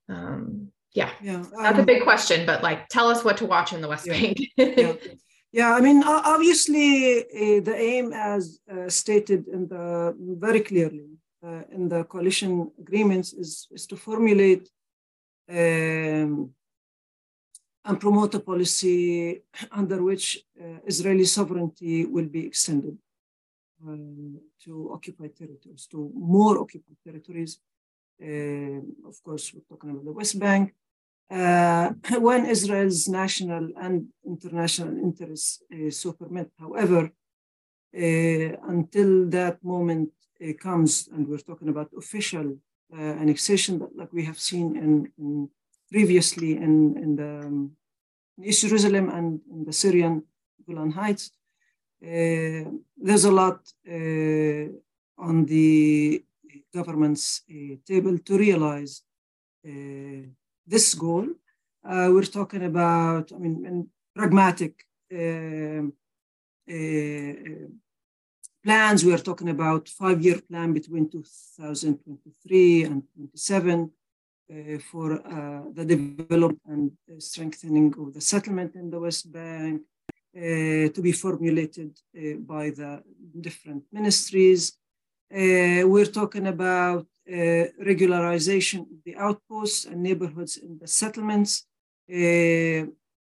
Um, 0.08 0.72
yeah, 0.94 1.10
yeah, 1.22 1.44
that's 1.62 1.78
a 1.78 1.82
um, 1.82 1.86
big 1.86 2.04
question, 2.04 2.46
but 2.46 2.62
like, 2.62 2.90
tell 2.90 3.10
us 3.10 3.24
what 3.24 3.38
to 3.38 3.46
watch 3.46 3.74
in 3.74 3.82
the 3.82 3.88
West 3.88 4.06
yeah, 4.06 4.14
Bank. 4.14 4.40
yeah. 4.58 4.94
Yeah, 5.52 5.74
I 5.74 5.82
mean, 5.82 6.04
obviously, 6.06 7.22
uh, 7.24 7.62
the 7.62 7.76
aim, 7.76 8.14
as 8.14 8.60
uh, 8.72 8.88
stated 8.88 9.48
in 9.48 9.68
the 9.68 10.16
very 10.20 10.62
clearly 10.62 11.08
uh, 11.44 11.64
in 11.72 11.90
the 11.90 12.04
coalition 12.04 12.70
agreements, 12.80 13.34
is, 13.34 13.68
is 13.72 13.88
to 13.88 13.96
formulate 13.96 14.70
um, 15.50 16.52
and 17.86 18.00
promote 18.00 18.36
a 18.36 18.40
policy 18.40 19.42
under 19.72 20.04
which 20.04 20.46
uh, 20.62 20.80
Israeli 20.86 21.26
sovereignty 21.26 22.06
will 22.06 22.28
be 22.28 22.46
extended 22.46 22.96
uh, 23.88 23.96
to 24.64 24.92
occupied 24.94 25.36
territories, 25.36 25.88
to 25.90 26.12
more 26.14 26.60
occupied 26.60 26.98
territories. 27.04 27.60
Uh, 28.22 28.82
of 29.08 29.16
course, 29.24 29.52
we're 29.54 29.62
talking 29.68 29.90
about 29.90 30.06
the 30.06 30.12
West 30.12 30.38
Bank, 30.38 30.76
uh, 31.32 31.90
when 32.20 32.46
Israel's 32.46 33.08
national 33.08 33.70
and 33.80 34.08
international 34.26 34.98
interests 34.98 35.62
uh, 35.74 35.92
so 35.92 36.14
permit. 36.14 36.52
However, 36.60 37.12
uh, 37.96 38.50
until 38.68 39.30
that 39.30 39.64
moment 39.64 40.12
uh, 40.44 40.54
comes, 40.60 41.08
and 41.14 41.28
we're 41.28 41.38
talking 41.38 41.70
about 41.70 41.92
official 41.98 42.58
uh, 42.94 43.02
annexation, 43.02 43.78
but 43.78 43.96
like 43.96 44.12
we 44.14 44.26
have 44.26 44.40
seen 44.40 44.76
in, 44.76 45.12
in 45.18 45.50
previously 45.92 46.56
in, 46.58 46.98
in, 46.98 47.16
the, 47.16 47.46
um, 47.46 47.72
East 48.44 48.62
Jerusalem 48.62 49.10
and 49.10 49.42
in 49.52 49.66
the 49.66 49.74
Syrian 49.74 50.24
Golan 50.68 50.92
Heights, 50.92 51.32
uh, 52.02 52.64
there's 52.98 53.26
a 53.26 53.32
lot 53.32 53.60
on 55.18 55.46
the 55.46 56.24
government's 56.74 57.42
table 57.86 58.18
to 58.18 58.38
realize 58.38 59.02
this 60.70 60.94
goal. 60.94 61.28
Uh, 61.84 62.10
we're 62.14 62.34
talking 62.40 62.64
about, 62.66 63.32
I 63.36 63.38
mean, 63.38 63.90
pragmatic 64.16 64.74
uh, 65.12 65.84
uh, 66.78 67.68
plans. 68.64 69.04
We 69.04 69.14
are 69.14 69.26
talking 69.30 69.50
about 69.50 69.90
five-year 69.90 70.42
plan 70.50 70.74
between 70.74 71.10
2023 71.10 72.84
and 72.84 73.04
27 73.16 73.92
uh, 74.52 74.80
for 74.92 75.14
uh, 75.14 75.64
the 75.74 75.86
development 75.86 76.94
and 77.08 77.24
strengthening 77.24 77.94
of 77.98 78.14
the 78.14 78.22
settlement 78.22 78.76
in 78.76 78.90
the 78.90 79.00
West 79.00 79.32
Bank 79.32 79.82
uh, 80.36 80.90
to 80.96 81.02
be 81.02 81.12
formulated 81.12 81.92
by 82.54 82.72
the 82.72 83.04
different 83.40 83.84
ministries. 83.92 84.64
we're 85.32 86.14
talking 86.20 86.48
about 86.48 87.06
uh, 87.06 87.19
regularization 87.30 88.82
of 88.82 89.04
the 89.06 89.16
outposts 89.16 89.86
and 89.86 90.02
neighborhoods 90.02 90.58
in 90.58 90.78
the 90.80 90.88
settlements. 90.88 91.66
Uh, 92.10 92.90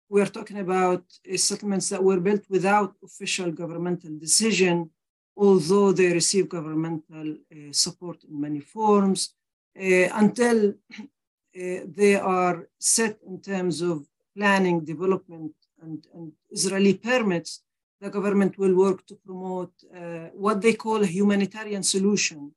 we 0.10 0.22
are 0.22 0.32
talking 0.32 0.60
about 0.60 1.04
uh, 1.32 1.38
settlements 1.38 1.90
that 1.90 2.04
were 2.04 2.20
built 2.20 2.44
without 2.50 2.96
official 3.04 3.52
governmental 3.52 4.12
decision, 4.18 4.90
although 5.36 5.92
they 5.92 6.12
receive 6.14 6.50
governmental 6.50 7.38
support 7.72 8.24
in 8.24 8.40
many 8.40 8.60
forms, 8.60 9.34
until 9.76 10.74
they 11.54 12.16
are 12.16 12.68
set 12.80 13.18
in 13.28 13.42
terms 13.42 13.82
of 13.82 14.06
planning, 14.36 14.84
development, 14.86 15.54
and, 15.82 16.06
and 16.14 16.32
Israeli 16.52 16.96
permits, 16.96 17.62
the 18.02 18.10
government 18.10 18.58
will 18.58 18.76
work 18.76 19.06
to 19.08 19.16
promote 19.16 19.74
uh, 19.96 20.30
what 20.34 20.62
they 20.62 20.74
call 20.74 21.02
a 21.02 21.14
humanitarian 21.20 21.84
solution 21.84 22.54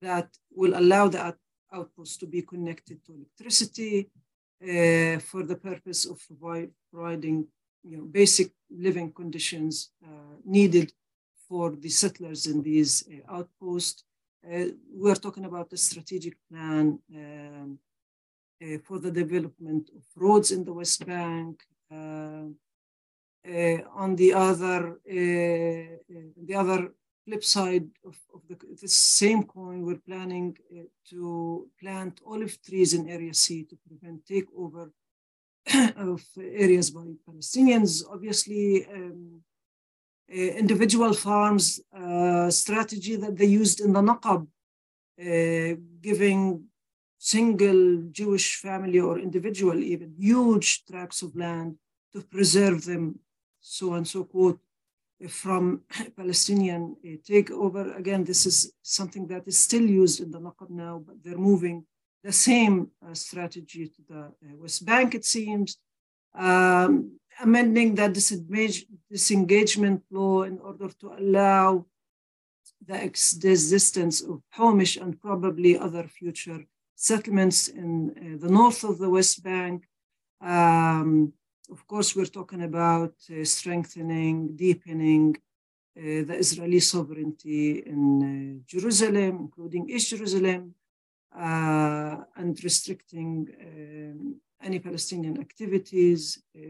that 0.00 0.28
will 0.54 0.78
allow 0.78 1.08
the 1.08 1.34
outpost 1.72 2.20
to 2.20 2.26
be 2.26 2.42
connected 2.42 3.04
to 3.04 3.12
electricity 3.14 4.10
uh, 4.62 5.18
for 5.20 5.42
the 5.44 5.56
purpose 5.56 6.06
of 6.06 6.18
providing 6.90 7.46
you 7.84 7.98
know, 7.98 8.04
basic 8.04 8.52
living 8.70 9.12
conditions 9.12 9.90
uh, 10.04 10.36
needed 10.44 10.92
for 11.48 11.70
the 11.76 11.88
settlers 11.88 12.46
in 12.46 12.62
these 12.62 13.04
uh, 13.08 13.36
outposts. 13.36 14.04
Uh, 14.44 14.66
we're 14.92 15.14
talking 15.14 15.44
about 15.44 15.70
the 15.70 15.76
strategic 15.76 16.34
plan 16.48 16.98
um, 17.14 17.78
uh, 18.62 18.78
for 18.84 18.98
the 18.98 19.10
development 19.10 19.90
of 19.94 20.02
roads 20.16 20.50
in 20.50 20.64
the 20.64 20.72
West 20.72 21.04
Bank. 21.06 21.62
Uh, 21.90 22.48
on 23.94 24.16
the 24.16 24.32
other, 24.34 24.98
the 25.06 26.54
other 26.56 26.90
flip 27.26 27.44
side 27.44 27.88
of, 28.04 28.16
of 28.32 28.40
the, 28.48 28.56
the, 28.80 28.88
same 28.88 29.42
coin, 29.42 29.84
we're 29.84 30.06
planning 30.06 30.56
uh, 30.72 30.82
to 31.10 31.68
plant 31.80 32.20
olive 32.24 32.56
trees 32.62 32.94
in 32.94 33.08
Area 33.08 33.34
C 33.34 33.64
to 33.64 33.76
prevent 33.86 34.24
takeover 34.24 34.90
of 35.96 36.22
areas 36.38 36.90
by 36.90 37.06
Palestinians. 37.28 38.04
Obviously, 38.08 38.86
um, 38.86 39.42
uh, 40.32 40.34
individual 40.34 41.12
farms 41.12 41.80
uh, 41.96 42.48
strategy 42.50 43.16
that 43.16 43.36
they 43.36 43.46
used 43.46 43.80
in 43.80 43.92
the 43.92 44.00
Naqab, 44.00 44.46
uh, 45.20 45.76
giving 46.00 46.64
single 47.18 48.02
Jewish 48.12 48.56
family 48.56 49.00
or 49.00 49.18
individual 49.18 49.78
even 49.82 50.14
huge 50.18 50.84
tracts 50.84 51.22
of 51.22 51.34
land 51.34 51.76
to 52.12 52.22
preserve 52.22 52.84
them, 52.84 53.18
so 53.60 53.94
and 53.94 54.06
so 54.06 54.24
quote, 54.24 54.60
from 55.28 55.82
Palestinian 56.16 56.96
uh, 57.04 57.16
takeover. 57.28 57.96
Again, 57.96 58.24
this 58.24 58.46
is 58.46 58.72
something 58.82 59.26
that 59.28 59.46
is 59.46 59.58
still 59.58 59.82
used 59.82 60.20
in 60.20 60.30
the 60.30 60.40
Naqab 60.40 60.70
now, 60.70 61.02
but 61.06 61.16
they're 61.22 61.38
moving 61.38 61.84
the 62.22 62.32
same 62.32 62.90
uh, 63.06 63.14
strategy 63.14 63.88
to 63.88 64.02
the 64.08 64.20
uh, 64.20 64.56
West 64.56 64.84
Bank, 64.84 65.14
it 65.14 65.24
seems, 65.24 65.78
um, 66.34 67.18
amending 67.40 67.94
that 67.94 68.12
disengagement 69.10 70.02
law 70.10 70.42
in 70.42 70.58
order 70.58 70.88
to 71.00 71.12
allow 71.18 71.86
the 72.86 73.02
existence 73.02 74.22
of 74.22 74.42
Homesh 74.56 75.00
and 75.00 75.20
probably 75.20 75.78
other 75.78 76.04
future 76.08 76.64
settlements 76.94 77.68
in 77.68 78.10
uh, 78.16 78.44
the 78.44 78.52
north 78.52 78.84
of 78.84 78.98
the 78.98 79.10
West 79.10 79.42
Bank. 79.42 79.84
Um, 80.40 81.32
of 81.70 81.86
course, 81.86 82.14
we're 82.14 82.26
talking 82.26 82.62
about 82.62 83.14
uh, 83.30 83.44
strengthening, 83.44 84.56
deepening 84.56 85.36
uh, 85.96 86.22
the 86.28 86.36
Israeli 86.38 86.80
sovereignty 86.80 87.82
in 87.86 88.02
uh, 88.22 88.64
Jerusalem, 88.66 89.38
including 89.40 89.88
East 89.88 90.10
Jerusalem, 90.10 90.74
uh, 91.36 92.16
and 92.36 92.62
restricting 92.62 93.48
um, 93.60 94.36
any 94.62 94.78
Palestinian 94.78 95.40
activities 95.40 96.42
uh, 96.54 96.60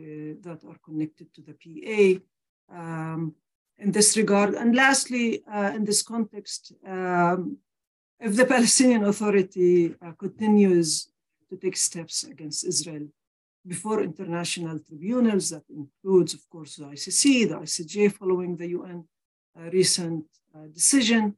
that 0.42 0.60
are 0.68 0.78
connected 0.84 1.32
to 1.34 1.42
the 1.42 1.54
PA. 1.62 2.78
Um, 2.78 3.34
in 3.78 3.92
this 3.92 4.16
regard, 4.16 4.54
and 4.54 4.74
lastly, 4.74 5.42
uh, 5.52 5.70
in 5.74 5.84
this 5.84 6.02
context, 6.02 6.72
um, 6.86 7.58
if 8.18 8.34
the 8.34 8.46
Palestinian 8.46 9.04
Authority 9.04 9.94
continues 10.18 11.10
to 11.50 11.56
take 11.56 11.76
steps 11.76 12.24
against 12.24 12.64
Israel 12.64 13.06
before 13.66 14.02
international 14.02 14.78
tribunals 14.80 15.50
that 15.50 15.64
includes, 15.70 16.34
of 16.34 16.48
course, 16.48 16.76
the 16.76 16.84
ICC, 16.84 17.48
the 17.48 17.56
ICJ 17.56 18.12
following 18.12 18.56
the 18.56 18.68
UN 18.68 19.04
uh, 19.58 19.70
recent 19.70 20.24
uh, 20.54 20.66
decision. 20.72 21.34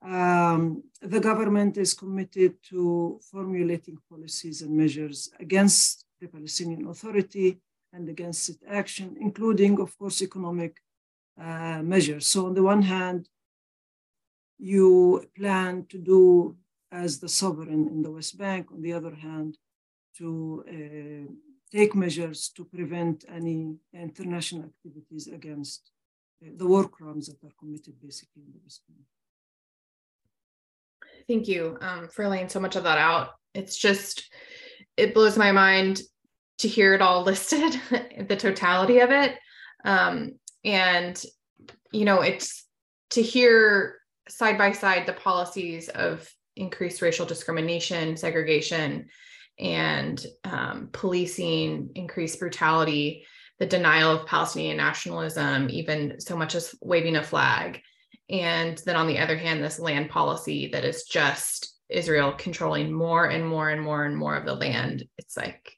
Um, 0.00 0.84
the 1.00 1.20
government 1.20 1.76
is 1.76 1.92
committed 1.92 2.54
to 2.70 3.20
formulating 3.30 3.98
policies 4.08 4.62
and 4.62 4.76
measures 4.76 5.30
against 5.40 6.06
the 6.20 6.28
Palestinian 6.28 6.86
Authority 6.86 7.58
and 7.92 8.08
against 8.08 8.48
its 8.48 8.62
action, 8.68 9.16
including, 9.20 9.80
of 9.80 9.96
course, 9.98 10.22
economic 10.22 10.76
uh, 11.40 11.82
measures. 11.82 12.26
So, 12.26 12.46
on 12.46 12.54
the 12.54 12.62
one 12.62 12.82
hand, 12.82 13.28
you 14.58 15.24
plan 15.36 15.86
to 15.88 15.98
do 15.98 16.56
as 16.90 17.20
the 17.20 17.28
sovereign 17.28 17.88
in 17.88 18.02
the 18.02 18.10
West 18.10 18.38
Bank. 18.38 18.70
On 18.72 18.80
the 18.82 18.92
other 18.92 19.14
hand, 19.14 19.56
to 20.18 20.64
uh, 20.68 21.32
take 21.70 21.94
measures 21.94 22.50
to 22.56 22.64
prevent 22.64 23.24
any 23.28 23.76
international 23.92 24.64
activities 24.64 25.28
against 25.28 25.90
uh, 26.44 26.50
the 26.56 26.66
war 26.66 26.88
crimes 26.88 27.26
that 27.26 27.46
are 27.46 27.52
committed 27.58 27.94
basically 28.00 28.42
in 28.46 28.52
the 28.52 28.60
West 28.62 28.82
Bank. 28.88 29.00
Thank 31.26 31.48
you 31.48 31.76
um, 31.80 32.08
for 32.08 32.28
laying 32.28 32.48
so 32.48 32.60
much 32.60 32.76
of 32.76 32.84
that 32.84 32.98
out. 32.98 33.30
It's 33.54 33.76
just, 33.76 34.30
it 34.96 35.14
blows 35.14 35.36
my 35.36 35.52
mind 35.52 36.00
to 36.58 36.68
hear 36.68 36.94
it 36.94 37.02
all 37.02 37.22
listed, 37.30 37.80
the 38.28 38.36
totality 38.36 39.00
of 39.00 39.10
it. 39.10 39.36
Um, 39.84 40.38
and, 40.64 41.22
you 41.92 42.04
know, 42.04 42.22
it's 42.22 42.64
to 43.10 43.22
hear 43.22 43.96
side 44.28 44.58
by 44.58 44.72
side 44.72 45.06
the 45.06 45.12
policies 45.12 45.88
of 45.88 46.28
increased 46.56 47.02
racial 47.02 47.26
discrimination, 47.26 48.16
segregation, 48.16 49.08
and 49.58 50.24
um, 50.44 50.88
policing, 50.92 51.90
increased 51.94 52.38
brutality, 52.38 53.24
the 53.58 53.66
denial 53.66 54.12
of 54.12 54.26
Palestinian 54.26 54.76
nationalism, 54.76 55.68
even 55.70 56.20
so 56.20 56.36
much 56.36 56.54
as 56.54 56.74
waving 56.80 57.16
a 57.16 57.22
flag. 57.22 57.80
And 58.30 58.80
then 58.84 58.96
on 58.96 59.06
the 59.06 59.18
other 59.18 59.36
hand, 59.36 59.62
this 59.62 59.80
land 59.80 60.10
policy 60.10 60.68
that 60.72 60.84
is 60.84 61.04
just 61.04 61.74
Israel 61.88 62.32
controlling 62.32 62.92
more 62.92 63.26
and 63.26 63.46
more 63.46 63.70
and 63.70 63.82
more 63.82 64.04
and 64.04 64.16
more 64.16 64.36
of 64.36 64.44
the 64.44 64.54
land. 64.54 65.04
It's 65.16 65.36
like 65.36 65.72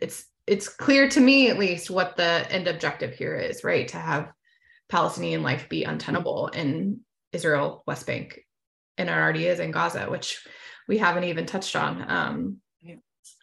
it's 0.00 0.26
it's 0.46 0.68
clear 0.68 1.08
to 1.10 1.20
me 1.20 1.50
at 1.50 1.58
least 1.58 1.90
what 1.90 2.16
the 2.16 2.46
end 2.50 2.68
objective 2.68 3.14
here 3.14 3.36
is, 3.36 3.64
right? 3.64 3.86
To 3.88 3.98
have 3.98 4.32
Palestinian 4.88 5.42
life 5.42 5.68
be 5.68 5.84
untenable 5.84 6.48
in 6.48 7.00
Israel, 7.32 7.84
West 7.86 8.06
Bank, 8.06 8.40
and 8.96 9.10
it 9.10 9.12
already 9.12 9.46
is 9.46 9.60
in 9.60 9.70
Gaza, 9.70 10.06
which 10.06 10.42
we 10.88 10.98
haven't 10.98 11.24
even 11.24 11.46
touched 11.46 11.76
on 11.76 12.10
um, 12.10 12.56
yeah. 12.82 12.96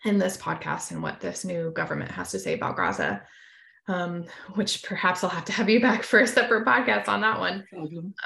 in 0.03 0.17
this 0.17 0.35
podcast 0.35 0.91
and 0.91 1.01
what 1.01 1.21
this 1.21 1.45
new 1.45 1.71
government 1.71 2.11
has 2.11 2.31
to 2.31 2.39
say 2.39 2.53
about 2.53 2.75
Gaza 2.75 3.21
um, 3.87 4.25
which 4.55 4.83
perhaps 4.83 5.23
I'll 5.23 5.29
have 5.29 5.45
to 5.45 5.51
have 5.51 5.69
you 5.69 5.79
back 5.79 6.03
for 6.03 6.19
a 6.19 6.27
separate 6.27 6.65
podcast 6.65 7.07
on 7.07 7.21
that 7.21 7.39
one 7.39 7.65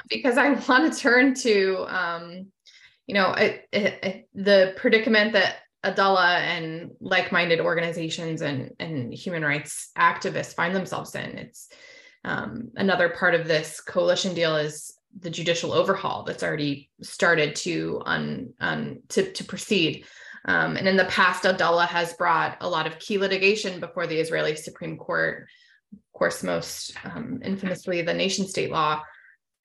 because 0.08 0.38
I 0.38 0.50
want 0.50 0.92
to 0.92 0.98
turn 0.98 1.34
to, 1.34 1.86
um, 1.88 2.46
you 3.06 3.14
know, 3.14 3.32
it, 3.32 3.68
it, 3.72 4.04
it, 4.04 4.28
the 4.34 4.74
predicament 4.76 5.34
that 5.34 5.56
Adalah 5.82 6.38
and 6.38 6.90
like-minded 7.00 7.60
organizations 7.60 8.42
and, 8.42 8.70
and 8.78 9.12
human 9.12 9.42
rights 9.42 9.90
activists 9.98 10.54
find 10.54 10.74
themselves 10.74 11.14
in. 11.14 11.38
It's 11.38 11.68
um, 12.24 12.70
another 12.76 13.08
part 13.08 13.34
of 13.34 13.48
this 13.48 13.80
coalition 13.80 14.34
deal 14.34 14.56
is 14.56 14.94
the 15.18 15.30
judicial 15.30 15.72
overhaul 15.72 16.22
that's 16.22 16.42
already 16.42 16.90
started 17.02 17.56
to 17.56 18.02
un, 18.06 18.52
un 18.60 19.02
to, 19.08 19.32
to 19.32 19.44
proceed. 19.44 20.04
Um, 20.44 20.76
and 20.76 20.88
in 20.88 20.96
the 20.96 21.04
past, 21.06 21.44
Adalah 21.44 21.86
has 21.86 22.14
brought 22.14 22.56
a 22.60 22.68
lot 22.68 22.86
of 22.86 22.98
key 22.98 23.18
litigation 23.18 23.80
before 23.80 24.06
the 24.06 24.18
Israeli 24.18 24.56
Supreme 24.56 24.96
Court. 24.96 25.48
Of 25.92 26.18
course, 26.18 26.42
most 26.42 26.94
um, 27.04 27.40
infamously, 27.44 28.02
the 28.02 28.14
nation 28.14 28.46
state 28.46 28.70
law, 28.70 29.02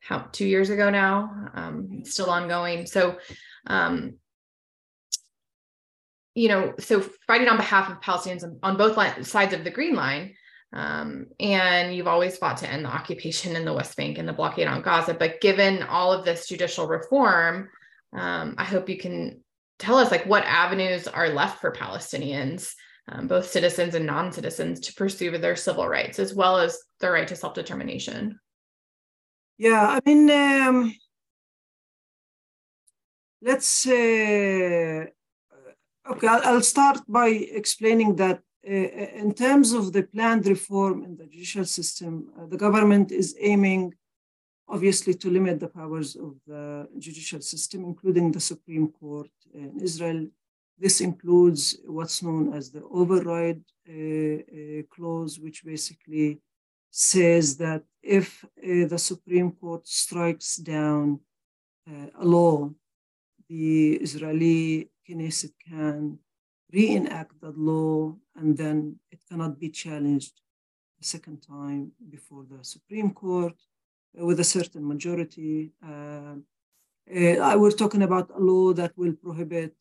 how 0.01 0.27
two 0.31 0.45
years 0.45 0.69
ago 0.69 0.89
now, 0.89 1.49
um, 1.53 2.01
still 2.03 2.29
ongoing. 2.29 2.85
So, 2.87 3.17
um, 3.67 4.15
you 6.33 6.49
know, 6.49 6.73
so 6.79 7.01
fighting 7.27 7.47
on 7.47 7.57
behalf 7.57 7.89
of 7.89 8.01
Palestinians 8.01 8.43
on 8.61 8.77
both 8.77 8.95
sides 9.25 9.53
of 9.53 9.63
the 9.63 9.71
Green 9.71 9.95
Line. 9.95 10.35
Um, 10.75 11.27
and 11.39 11.95
you've 11.95 12.07
always 12.07 12.37
fought 12.37 12.57
to 12.57 12.69
end 12.69 12.83
the 12.83 12.89
occupation 12.89 13.55
in 13.55 13.63
the 13.63 13.73
West 13.73 13.95
Bank 13.95 14.17
and 14.17 14.27
the 14.27 14.33
blockade 14.33 14.67
on 14.67 14.81
Gaza. 14.81 15.13
But 15.13 15.39
given 15.39 15.83
all 15.83 16.11
of 16.11 16.25
this 16.25 16.49
judicial 16.49 16.85
reform, 16.85 17.69
um, 18.11 18.55
I 18.57 18.65
hope 18.65 18.89
you 18.89 18.97
can 18.97 19.41
tell 19.79 19.97
us 19.97 20.11
like 20.11 20.25
what 20.25 20.43
avenues 20.43 21.07
are 21.07 21.29
left 21.29 21.61
for 21.61 21.71
Palestinians, 21.71 22.73
um, 23.07 23.27
both 23.27 23.49
citizens 23.49 23.95
and 23.95 24.05
non-citizens, 24.05 24.81
to 24.81 24.93
pursue 24.93 25.37
their 25.37 25.55
civil 25.55 25.87
rights 25.87 26.19
as 26.19 26.33
well 26.33 26.57
as 26.57 26.77
their 26.99 27.13
right 27.13 27.27
to 27.27 27.35
self-determination. 27.35 28.37
Yeah, 29.57 29.87
I 29.87 29.99
mean, 30.05 30.29
um, 30.29 30.93
let's 33.41 33.65
say, 33.65 35.07
okay, 36.11 36.27
I'll 36.27 36.61
start 36.61 36.99
by 37.07 37.27
explaining 37.27 38.17
that 38.17 38.37
uh, 38.37 38.41
in 38.65 39.33
terms 39.33 39.73
of 39.73 39.93
the 39.93 40.03
planned 40.03 40.47
reform 40.47 41.03
in 41.03 41.15
the 41.15 41.25
judicial 41.25 41.65
system, 41.65 42.29
uh, 42.37 42.45
the 42.47 42.57
government 42.57 43.11
is 43.11 43.35
aiming 43.39 43.93
obviously 44.67 45.13
to 45.13 45.29
limit 45.29 45.59
the 45.59 45.67
powers 45.67 46.15
of 46.15 46.35
the 46.47 46.87
judicial 46.97 47.41
system, 47.41 47.83
including 47.85 48.31
the 48.31 48.39
Supreme 48.39 48.87
Court 48.87 49.29
in 49.53 49.79
Israel. 49.79 50.27
This 50.77 50.99
includes 50.99 51.77
what's 51.85 52.23
known 52.23 52.53
as 52.53 52.71
the 52.71 52.83
override 52.83 53.63
uh, 53.87 53.93
uh, 53.93 54.81
clause, 54.93 55.39
which 55.39 55.63
basically 55.63 56.39
says 56.89 57.57
that 57.57 57.83
if 58.01 58.43
uh, 58.43 58.87
the 58.87 58.97
Supreme 58.97 59.51
Court 59.51 59.87
strikes 59.87 60.55
down 60.57 61.19
uh, 61.87 62.07
a 62.19 62.25
law, 62.25 62.71
the 63.47 63.93
Israeli 63.97 64.89
Knesset 65.07 65.53
can 65.69 66.17
reenact 66.79 67.33
that 67.41 67.57
law 67.57 68.15
and 68.35 68.57
then 68.61 68.77
it 69.11 69.21
cannot 69.29 69.53
be 69.59 69.69
challenged 69.69 70.35
a 71.01 71.05
second 71.13 71.37
time 71.41 71.91
before 72.15 72.43
the 72.51 72.63
Supreme 72.63 73.11
Court 73.23 73.57
with 74.13 74.39
a 74.39 74.43
certain 74.43 74.87
majority. 74.93 75.71
Uh, 75.85 76.35
uh, 77.13 77.55
we're 77.61 77.79
talking 77.83 78.01
about 78.01 78.31
a 78.31 78.39
law 78.39 78.73
that 78.73 78.91
will 78.97 79.13
prohibit 79.13 79.75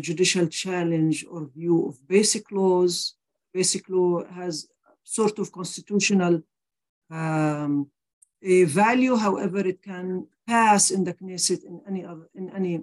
judicial 0.00 0.46
challenge 0.46 1.26
or 1.30 1.46
view 1.58 1.88
of 1.88 1.94
basic 2.08 2.50
laws. 2.50 3.14
Basic 3.52 3.88
law 3.88 4.24
has 4.38 4.68
sort 5.02 5.38
of 5.38 5.52
constitutional 5.52 6.42
um, 7.10 7.90
a 8.42 8.64
value. 8.64 9.16
However, 9.16 9.58
it 9.58 9.82
can 9.82 10.26
pass 10.46 10.90
in 10.90 11.04
the 11.04 11.14
Knesset 11.14 11.64
in 11.64 11.80
any 11.86 12.04
other 12.04 12.28
in 12.34 12.50
any 12.50 12.80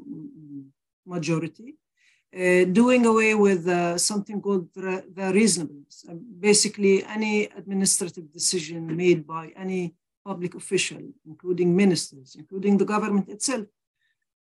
majority. 1.06 1.78
Uh, 2.36 2.66
doing 2.66 3.06
away 3.06 3.34
with 3.34 3.66
uh, 3.70 3.98
something 3.98 4.42
called 4.42 4.68
the, 4.74 5.02
the 5.16 5.32
reasonableness. 5.32 6.06
Uh, 6.10 6.14
basically, 6.40 7.04
any 7.06 7.46
administrative 7.46 8.30
decision 8.34 8.96
made 8.96 9.26
by 9.26 9.54
any 9.56 9.96
public 10.26 10.54
official, 10.54 11.02
including 11.26 11.74
ministers, 11.74 12.36
including 12.38 12.78
the 12.78 12.84
government 12.84 13.30
itself, 13.30 13.66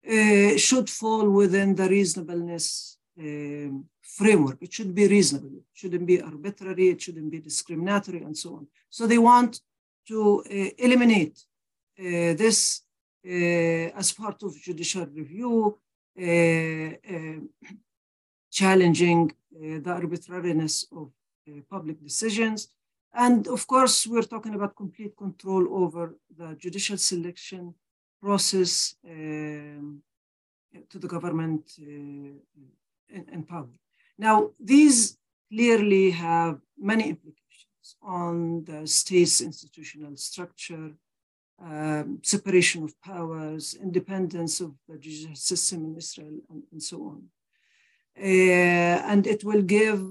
uh, 0.09 0.55
should 0.55 0.89
fall 0.89 1.29
within 1.29 1.75
the 1.75 1.87
reasonableness 1.89 2.97
um, 3.19 3.83
framework. 4.01 4.59
It 4.61 4.71
should 4.71 4.95
be 4.95 5.05
reasonable. 5.07 5.57
It 5.57 5.65
shouldn't 5.73 6.07
be 6.07 6.21
arbitrary. 6.21 6.87
It 6.87 7.01
shouldn't 7.01 7.29
be 7.29 7.41
discriminatory, 7.41 8.23
and 8.23 8.35
so 8.35 8.55
on. 8.55 8.67
So 8.89 9.07
they 9.07 9.17
want 9.17 9.59
to 10.07 10.41
uh, 10.49 10.69
eliminate 10.77 11.37
uh, 11.99 12.33
this 12.43 12.81
as 13.25 14.11
part 14.11 14.41
of 14.43 14.59
judicial 14.59 15.05
review, 15.05 15.79
challenging 18.51 19.31
the 19.51 19.89
arbitrariness 19.89 20.85
of 20.91 21.11
public 21.69 22.01
decisions 22.01 22.69
and 23.13 23.47
of 23.47 23.67
course, 23.67 24.07
we're 24.07 24.23
talking 24.23 24.55
about 24.55 24.75
complete 24.75 25.15
control 25.15 25.83
over 25.83 26.15
the 26.35 26.55
judicial 26.55 26.97
selection 26.97 27.75
process 28.19 28.95
um, 29.07 30.01
to 30.89 30.97
the 30.97 31.07
government 31.07 31.71
uh, 31.79 31.85
in, 31.85 33.25
in, 33.31 33.43
power. 33.43 33.69
Now, 34.17 34.49
these 34.59 35.17
clearly 35.51 36.09
have 36.11 36.59
many 36.75 37.09
implications 37.09 37.95
on 38.01 38.63
the 38.63 38.87
state's 38.87 39.41
institutional 39.41 40.15
structure, 40.17 40.91
um, 41.63 42.19
separation 42.23 42.83
of 42.83 42.99
powers, 43.01 43.75
independence 43.75 44.59
of 44.59 44.73
the 44.87 44.97
judicial 44.97 45.35
system 45.35 45.85
in 45.85 45.97
Israel, 45.97 46.37
and, 46.49 46.63
and 46.71 46.83
so 46.83 46.97
on. 47.13 47.23
Uh, 48.17 48.97
and 49.11 49.25
it 49.25 49.43
will 49.43 49.61
give 49.61 50.01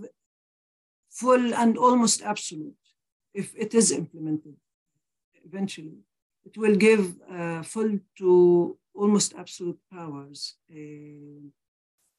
full 1.10 1.54
and 1.54 1.76
almost 1.76 2.22
absolute 2.22 2.74
if 3.34 3.54
it 3.56 3.74
is 3.74 3.92
implemented 3.92 4.56
eventually, 5.44 5.98
it 6.44 6.56
will 6.56 6.76
give 6.76 7.14
uh, 7.30 7.62
full 7.62 7.98
to 8.18 8.76
almost 8.94 9.34
absolute 9.36 9.78
powers 9.92 10.56
uh, 10.70 11.48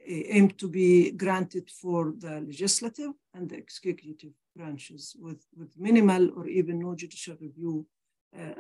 aimed 0.06 0.58
to 0.58 0.68
be 0.68 1.12
granted 1.12 1.70
for 1.70 2.14
the 2.18 2.42
legislative 2.42 3.12
and 3.34 3.50
the 3.50 3.56
executive 3.56 4.34
branches 4.56 5.16
with, 5.20 5.46
with 5.58 5.72
minimal 5.78 6.30
or 6.36 6.48
even 6.48 6.80
no 6.80 6.94
judicial 6.96 7.36
review, 7.40 7.86
uh, 7.86 8.03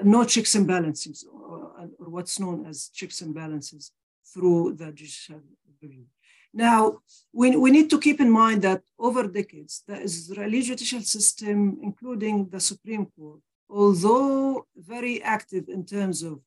no 0.03 0.23
checks 0.23 0.55
and 0.55 0.67
balances, 0.67 1.25
or, 1.31 1.89
or, 1.99 2.09
what's 2.09 2.39
known 2.39 2.65
as 2.65 2.89
checks 2.89 3.21
and 3.21 3.33
balances 3.33 3.91
through 4.33 4.73
the 4.73 4.91
judicial 4.91 5.41
review. 5.81 6.05
Now, 6.53 6.99
we, 7.33 7.55
we 7.55 7.71
need 7.71 7.89
to 7.89 7.99
keep 7.99 8.21
in 8.21 8.29
mind 8.29 8.61
that 8.61 8.81
over 8.99 9.27
decades, 9.27 9.83
the 9.87 9.99
Israeli 9.99 10.61
judicial 10.61 11.01
system, 11.01 11.79
including 11.81 12.49
the 12.49 12.59
Supreme 12.59 13.07
Court, 13.07 13.39
although 13.69 14.67
very 14.75 15.21
active 15.23 15.67
in 15.67 15.83
terms 15.85 16.21
of 16.21 16.39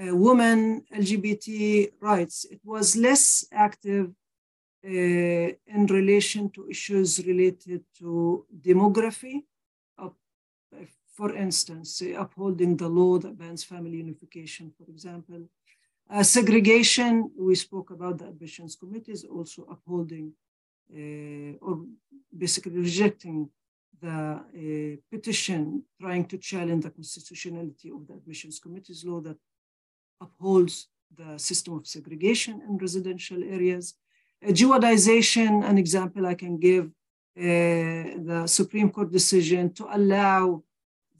uh, 0.00 0.14
women 0.14 0.82
LGBT 0.92 1.92
rights, 2.00 2.46
it 2.50 2.60
was 2.64 2.96
less 2.96 3.46
active 3.52 4.10
uh, 4.84 4.88
in 4.88 5.86
relation 5.88 6.50
to 6.50 6.68
issues 6.68 7.24
related 7.26 7.82
to 7.98 8.44
demography. 8.60 9.42
Uh, 11.18 11.28
for 11.28 11.34
instance, 11.34 12.02
upholding 12.16 12.76
the 12.76 12.88
law 12.88 13.18
that 13.18 13.38
bans 13.38 13.64
family 13.64 13.96
unification, 13.96 14.72
for 14.76 14.90
example, 14.90 15.48
uh, 16.10 16.22
segregation, 16.22 17.30
we 17.38 17.54
spoke 17.54 17.90
about 17.90 18.18
the 18.18 18.26
admissions 18.26 18.76
committees 18.76 19.24
also 19.24 19.66
upholding 19.70 20.32
uh, 20.94 21.66
or 21.66 21.84
basically 22.36 22.78
rejecting 22.78 23.50
the 24.00 24.08
uh, 24.08 24.96
petition 25.10 25.82
trying 26.00 26.24
to 26.24 26.38
challenge 26.38 26.84
the 26.84 26.90
constitutionality 26.90 27.90
of 27.90 28.06
the 28.06 28.14
admissions 28.14 28.60
committees 28.60 29.04
law 29.04 29.20
that 29.20 29.36
upholds 30.20 30.88
the 31.14 31.36
system 31.38 31.74
of 31.74 31.86
segregation 31.86 32.62
in 32.66 32.78
residential 32.78 33.42
areas. 33.42 33.94
Uh, 34.42 34.52
Judaization, 34.52 35.62
an 35.68 35.76
example 35.78 36.26
I 36.26 36.34
can 36.34 36.58
give, 36.58 36.86
uh, 36.86 37.42
the 38.30 38.44
Supreme 38.46 38.90
Court 38.90 39.10
decision 39.12 39.72
to 39.74 39.84
allow 39.98 40.62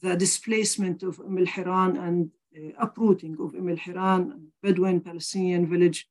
the 0.00 0.16
displacement 0.16 1.02
of 1.02 1.18
Umm 1.20 1.38
al-Hiran 1.38 1.98
and 2.06 2.30
uh, 2.56 2.84
uprooting 2.84 3.36
of 3.40 3.54
Umm 3.54 3.70
al-Hiran, 3.70 4.20
Bedouin 4.62 5.00
Palestinian 5.00 5.66
village 5.66 6.08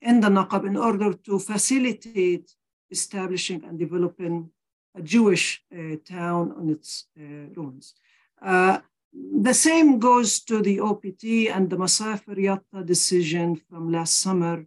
in 0.00 0.20
the 0.20 0.28
Naqab 0.28 0.66
in 0.66 0.76
order 0.76 1.12
to 1.12 1.38
facilitate 1.38 2.54
establishing 2.90 3.64
and 3.64 3.78
developing 3.78 4.50
a 4.96 5.02
Jewish 5.02 5.62
uh, 5.72 5.96
town 6.04 6.52
on 6.58 6.70
its 6.70 7.06
uh, 7.18 7.22
ruins. 7.54 7.94
Uh, 8.42 8.78
the 9.12 9.54
same 9.54 9.98
goes 9.98 10.40
to 10.40 10.62
the 10.62 10.80
OPT 10.80 11.24
and 11.54 11.68
the 11.68 11.76
Masafer 11.76 12.36
Yatta 12.36 12.84
decision 12.86 13.56
from 13.68 13.92
last 13.92 14.20
summer 14.20 14.64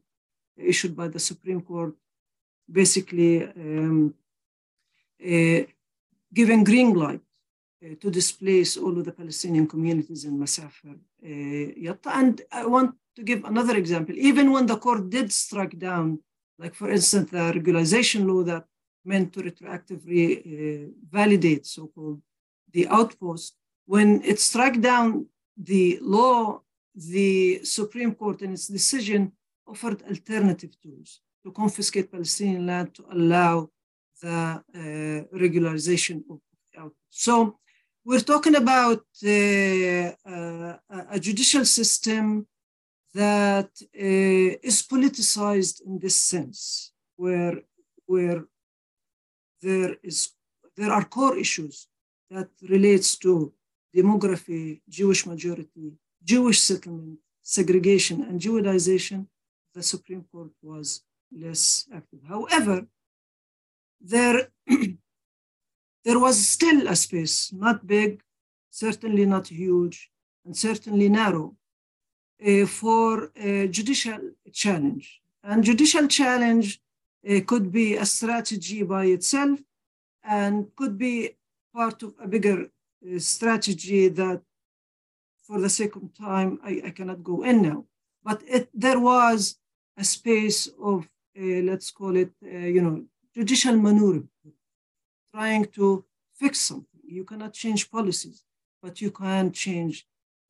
issued 0.57 0.95
by 0.95 1.07
the 1.07 1.19
Supreme 1.19 1.61
Court, 1.61 1.95
basically 2.71 3.43
um, 3.43 4.13
uh, 5.25 5.61
giving 6.33 6.63
green 6.63 6.93
light 6.93 7.21
to 8.01 8.09
displace 8.09 8.77
all 8.77 8.97
of 8.97 9.05
the 9.05 9.11
Palestinian 9.11 9.67
communities 9.67 10.25
in 10.25 10.39
Masafer 10.39 10.95
uh, 10.95 11.27
Yatta. 11.85 12.09
And 12.21 12.41
I 12.51 12.65
want 12.65 12.95
to 13.15 13.23
give 13.23 13.43
another 13.43 13.75
example. 13.77 14.15
Even 14.17 14.51
when 14.51 14.65
the 14.65 14.77
court 14.77 15.09
did 15.09 15.31
strike 15.31 15.77
down, 15.77 16.19
like 16.57 16.75
for 16.75 16.89
instance, 16.89 17.29
the 17.31 17.51
regularization 17.59 18.25
law 18.25 18.43
that 18.43 18.65
meant 19.05 19.33
to 19.33 19.41
retroactively 19.41 20.25
uh, 20.39 20.91
validate 21.11 21.65
so-called 21.65 22.21
the 22.71 22.87
outpost, 22.87 23.57
when 23.85 24.21
it 24.23 24.39
struck 24.39 24.79
down 24.79 25.25
the 25.57 25.99
law, 26.01 26.61
the 26.95 27.63
Supreme 27.63 28.15
Court 28.15 28.41
in 28.41 28.53
its 28.53 28.67
decision 28.67 29.31
offered 29.67 30.01
alternative 30.03 30.73
tools 30.81 31.19
to 31.43 31.51
confiscate 31.51 32.11
Palestinian 32.11 32.65
land 32.65 32.93
to 32.95 33.03
allow 33.11 33.69
the 34.21 34.63
uh, 34.73 35.37
regularization 35.37 36.23
of 36.29 36.39
outpost. 36.77 36.95
So 37.09 37.59
we're 38.05 38.19
talking 38.19 38.55
about 38.55 39.05
uh, 39.25 40.11
uh, 40.29 40.77
a 41.11 41.19
judicial 41.19 41.65
system 41.65 42.47
that 43.13 43.69
uh, 43.81 44.59
is 44.69 44.83
politicized 44.83 45.81
in 45.85 45.99
this 45.99 46.15
sense, 46.15 46.91
where, 47.15 47.61
where 48.05 48.45
there, 49.61 49.95
is, 50.03 50.31
there 50.75 50.91
are 50.91 51.05
core 51.05 51.37
issues 51.37 51.87
that 52.29 52.49
relates 52.69 53.17
to 53.17 53.53
demography, 53.95 54.81
Jewish 54.89 55.25
majority, 55.25 55.93
Jewish 56.23 56.59
settlement, 56.59 57.19
segregation, 57.41 58.23
and 58.23 58.39
Judaization, 58.39 59.27
the 59.73 59.83
Supreme 59.83 60.25
Court 60.31 60.51
was 60.61 61.01
less 61.31 61.87
active. 61.93 62.19
However, 62.27 62.87
there, 64.01 64.49
there 66.05 66.19
was 66.19 66.45
still 66.45 66.87
a 66.87 66.95
space, 66.95 67.51
not 67.53 67.87
big, 67.87 68.21
certainly 68.69 69.25
not 69.25 69.47
huge, 69.47 70.09
and 70.45 70.55
certainly 70.55 71.09
narrow, 71.09 71.55
uh, 72.45 72.65
for 72.65 73.31
a 73.35 73.67
judicial 73.67 74.19
challenge. 74.51 75.21
And 75.43 75.63
judicial 75.63 76.07
challenge 76.07 76.81
uh, 77.29 77.39
could 77.45 77.71
be 77.71 77.95
a 77.95 78.05
strategy 78.05 78.83
by 78.83 79.05
itself 79.05 79.59
and 80.23 80.67
could 80.75 80.97
be 80.97 81.35
part 81.73 82.03
of 82.03 82.13
a 82.21 82.27
bigger 82.27 82.59
uh, 82.65 83.19
strategy 83.19 84.07
that, 84.09 84.41
for 85.41 85.59
the 85.59 85.69
of 85.95 86.17
time, 86.17 86.59
I, 86.63 86.81
I 86.87 86.89
cannot 86.91 87.23
go 87.23 87.43
in 87.43 87.61
now. 87.61 87.85
But 88.23 88.41
it, 88.47 88.69
there 88.73 88.99
was 88.99 89.57
a 89.97 90.03
space 90.03 90.69
of, 90.81 91.07
uh, 91.37 91.61
let's 91.69 91.91
call 91.91 92.15
it, 92.15 92.31
uh, 92.43 92.57
you 92.75 92.81
know, 92.81 93.03
judicial 93.35 93.75
maneuver, 93.77 94.23
trying 95.33 95.65
to 95.65 96.05
fix 96.33 96.59
something. 96.59 97.01
You 97.05 97.23
cannot 97.23 97.53
change 97.53 97.89
policies, 97.89 98.43
but 98.81 99.01
you 99.01 99.11
can 99.11 99.51
change 99.51 100.05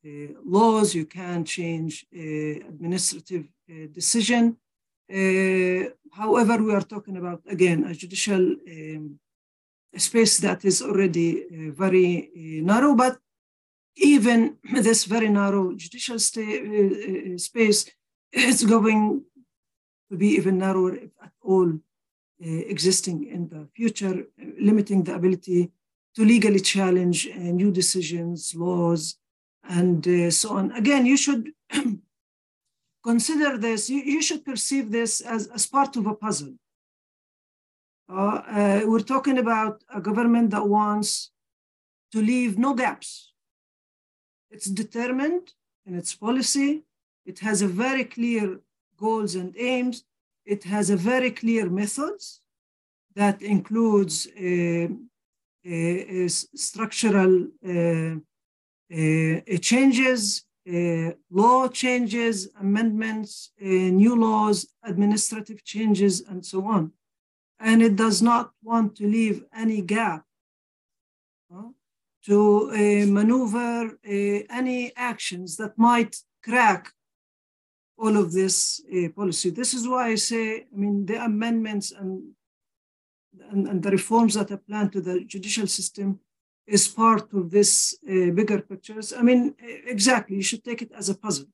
uh, 0.05 0.33
laws, 0.43 0.93
you 0.93 1.05
can 1.05 1.45
change 1.45 2.05
uh, 2.13 2.19
administrative 2.73 3.45
uh, 3.69 3.87
decision. 3.99 4.57
however, 6.11 6.55
we 6.67 6.73
are 6.73 6.87
talking 6.93 7.17
about, 7.17 7.41
again, 7.55 7.79
a 7.85 7.93
judicial 7.93 8.43
um, 8.73 9.19
space 9.95 10.39
that 10.39 10.65
is 10.65 10.81
already 10.81 11.29
very 11.83 12.31
narrow, 12.71 12.95
but 12.95 13.17
even 13.95 14.57
this 14.87 15.05
very 15.05 15.29
narrow 15.29 15.73
judicial 15.75 16.19
space 16.19 17.81
is 18.31 18.63
going 18.73 19.23
to 20.09 20.17
be 20.17 20.29
even 20.39 20.57
narrower, 20.57 20.95
if 20.95 21.11
at 21.21 21.31
all, 21.41 21.69
uh, 21.69 21.77
existing 22.45 23.27
in 23.27 23.47
the 23.49 23.67
future, 23.75 24.25
limiting 24.59 25.03
the 25.03 25.15
ability 25.15 25.71
to 26.15 26.25
legally 26.25 26.59
challenge 26.59 27.27
uh, 27.27 27.37
new 27.39 27.71
decisions, 27.71 28.53
laws, 28.55 29.17
and 29.69 30.07
uh, 30.07 30.29
so 30.29 30.57
on. 30.57 30.71
Again, 30.71 31.05
you 31.05 31.17
should 31.17 31.51
consider 33.03 33.57
this, 33.57 33.89
you, 33.89 34.01
you, 34.01 34.21
should 34.21 34.45
perceive 34.45 34.91
this 34.91 35.21
as, 35.21 35.47
as 35.47 35.65
part 35.65 35.95
of 35.95 36.05
a 36.05 36.13
puzzle. 36.13 36.53
Uh, 38.09 38.41
uh, 38.47 38.81
we're 38.85 38.99
talking 38.99 39.37
about 39.37 39.83
a 39.93 40.01
government 40.01 40.51
that 40.51 40.67
wants 40.67 41.31
to 42.11 42.21
leave 42.21 42.57
no 42.57 42.73
gaps. 42.73 43.31
It's 44.51 44.69
determined 44.69 45.53
in 45.85 45.95
its 45.95 46.13
policy. 46.13 46.83
It 47.25 47.39
has 47.39 47.61
a 47.61 47.67
very 47.67 48.05
clear 48.05 48.59
goals 48.97 49.35
and 49.35 49.55
aims. 49.57 50.03
It 50.45 50.63
has 50.65 50.89
a 50.89 50.97
very 50.97 51.31
clear 51.31 51.69
methods 51.69 52.41
that 53.15 53.41
includes 53.41 54.27
uh, 54.27 54.87
uh, 55.65 56.27
structural 56.27 57.47
uh, 57.65 58.15
uh, 58.93 59.57
changes, 59.61 60.43
uh, 60.67 61.11
law 61.31 61.67
changes, 61.69 62.49
amendments, 62.59 63.51
new 63.61 64.15
laws, 64.15 64.67
administrative 64.83 65.63
changes, 65.63 66.21
and 66.21 66.45
so 66.45 66.65
on. 66.65 66.91
And 67.59 67.81
it 67.81 67.95
does 67.95 68.21
not 68.21 68.51
want 68.61 68.97
to 68.97 69.07
leave 69.07 69.45
any 69.55 69.81
gap 69.81 70.25
to 72.25 73.05
maneuver 73.07 73.97
any 74.03 74.91
actions 74.97 75.55
that 75.57 75.77
might 75.77 76.17
crack 76.43 76.91
all 77.97 78.17
of 78.17 78.31
this 78.31 78.81
uh, 78.91 79.09
policy. 79.09 79.49
This 79.49 79.73
is 79.73 79.87
why 79.87 80.09
I 80.09 80.15
say, 80.15 80.61
I 80.61 80.75
mean, 80.75 81.05
the 81.05 81.23
amendments 81.23 81.91
and, 81.91 82.31
and, 83.51 83.67
and, 83.67 83.83
the 83.83 83.91
reforms 83.91 84.33
that 84.33 84.51
are 84.51 84.57
planned 84.57 84.91
to 84.93 85.01
the 85.01 85.23
judicial 85.23 85.67
system 85.67 86.19
is 86.65 86.87
part 86.87 87.31
of 87.33 87.51
this 87.51 87.97
uh, 88.07 88.31
bigger 88.31 88.59
pictures. 88.59 89.13
I 89.13 89.21
mean, 89.21 89.55
exactly, 89.85 90.35
you 90.37 90.43
should 90.43 90.63
take 90.63 90.81
it 90.81 90.91
as 90.97 91.09
a 91.09 91.15
puzzle. 91.15 91.47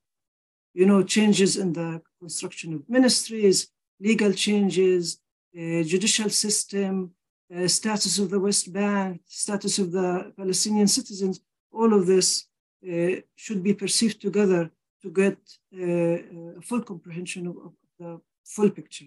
You 0.72 0.86
know, 0.86 1.02
changes 1.02 1.56
in 1.56 1.72
the 1.72 2.00
construction 2.20 2.74
of 2.74 2.88
ministries, 2.88 3.68
legal 3.98 4.32
changes, 4.32 5.18
uh, 5.56 5.82
judicial 5.82 6.30
system, 6.30 7.12
uh, 7.54 7.66
status 7.66 8.18
of 8.18 8.30
the 8.30 8.38
West 8.38 8.72
Bank, 8.72 9.20
status 9.26 9.78
of 9.78 9.90
the 9.90 10.32
Palestinian 10.36 10.86
citizens, 10.86 11.40
all 11.72 11.92
of 11.92 12.06
this 12.06 12.46
uh, 12.88 13.16
should 13.34 13.62
be 13.62 13.74
perceived 13.74 14.20
together 14.20 14.70
to 15.02 15.10
get 15.10 15.38
a 15.74 16.60
full 16.62 16.82
comprehension 16.82 17.46
of, 17.46 17.56
of 17.56 17.72
the 17.98 18.20
full 18.44 18.70
picture. 18.70 19.06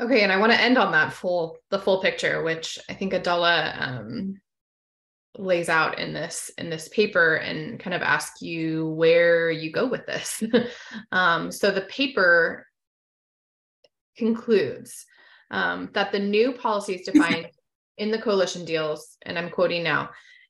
Okay, 0.00 0.22
and 0.22 0.32
I 0.32 0.38
want 0.38 0.52
to 0.52 0.60
end 0.60 0.76
on 0.76 0.92
that 0.92 1.12
full 1.12 1.58
the 1.70 1.78
full 1.78 2.02
picture, 2.02 2.42
which 2.42 2.78
I 2.88 2.94
think 2.94 3.12
Adalah 3.12 3.74
um, 3.78 4.40
lays 5.38 5.68
out 5.68 5.98
in 5.98 6.12
this 6.12 6.50
in 6.58 6.70
this 6.70 6.88
paper 6.88 7.36
and 7.36 7.78
kind 7.80 7.94
of 7.94 8.02
ask 8.02 8.40
you 8.40 8.88
where 8.90 9.50
you 9.50 9.72
go 9.72 9.86
with 9.86 10.06
this 10.06 10.42
um, 11.12 11.50
so 11.50 11.70
the 11.70 11.82
paper 11.82 12.66
concludes 14.16 15.06
um, 15.50 15.90
that 15.92 16.12
the 16.12 16.18
new 16.18 16.52
policies 16.52 17.04
defined 17.06 17.48
in 17.98 18.10
the 18.10 18.20
coalition 18.20 18.64
deals 18.64 19.16
and 19.22 19.38
i'm 19.38 19.50
quoting 19.50 19.82
now 19.82 20.08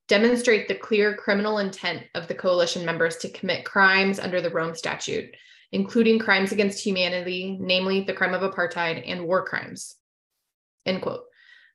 demonstrate 0.08 0.68
the 0.68 0.74
clear 0.74 1.16
criminal 1.16 1.58
intent 1.58 2.04
of 2.14 2.28
the 2.28 2.34
coalition 2.34 2.84
members 2.84 3.16
to 3.16 3.30
commit 3.30 3.64
crimes 3.64 4.18
under 4.18 4.40
the 4.40 4.50
rome 4.50 4.74
statute 4.74 5.34
including 5.74 6.20
crimes 6.20 6.52
against 6.52 6.82
humanity 6.82 7.58
namely 7.60 8.02
the 8.02 8.14
crime 8.14 8.32
of 8.32 8.48
apartheid 8.48 9.02
and 9.04 9.26
war 9.26 9.44
crimes. 9.44 9.96
End 10.86 11.02
quote. 11.02 11.24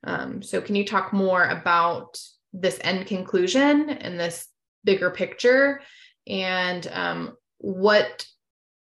Um, 0.06 0.42
so 0.42 0.62
can 0.62 0.76
you 0.76 0.86
talk 0.86 1.12
more 1.12 1.44
about 1.44 2.18
this 2.54 2.80
end 2.82 3.08
conclusion 3.08 3.90
and 3.90 4.18
this 4.18 4.48
bigger 4.86 5.12
picture? 5.12 5.82
And 6.26 6.88
um, 6.92 7.36
what 7.58 8.26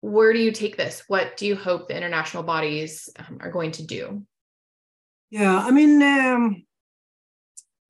where 0.03 0.33
do 0.33 0.39
you 0.39 0.53
take 0.53 0.77
this? 0.77 1.03
What 1.09 1.37
do 1.37 1.45
you 1.45 1.57
hope 1.57 1.89
the 1.89 1.97
international 1.97 2.45
bodies 2.45 3.11
um, 3.19 3.39
are 3.41 3.51
going 3.51 3.73
to 3.73 3.87
do? 3.87 4.25
Yeah 5.31 5.59
i 5.59 5.71
mean 5.71 6.03
um, 6.03 6.65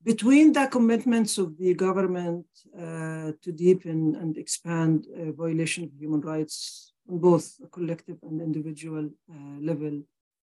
between 0.03 0.53
the 0.53 0.67
commitments 0.67 1.37
of 1.39 1.57
the 1.59 1.75
government 1.75 2.47
uh, 2.75 3.33
to 3.43 3.53
deepen 3.53 4.17
and 4.17 4.37
expand 4.39 5.07
uh, 5.07 5.33
violation 5.33 5.85
of 5.85 5.91
human 5.99 6.21
rights 6.21 6.93
on 7.11 7.19
both 7.19 7.57
a 7.63 7.67
collective 7.67 8.17
and 8.23 8.41
individual 8.41 9.11
uh, 9.31 9.61
level, 9.61 10.03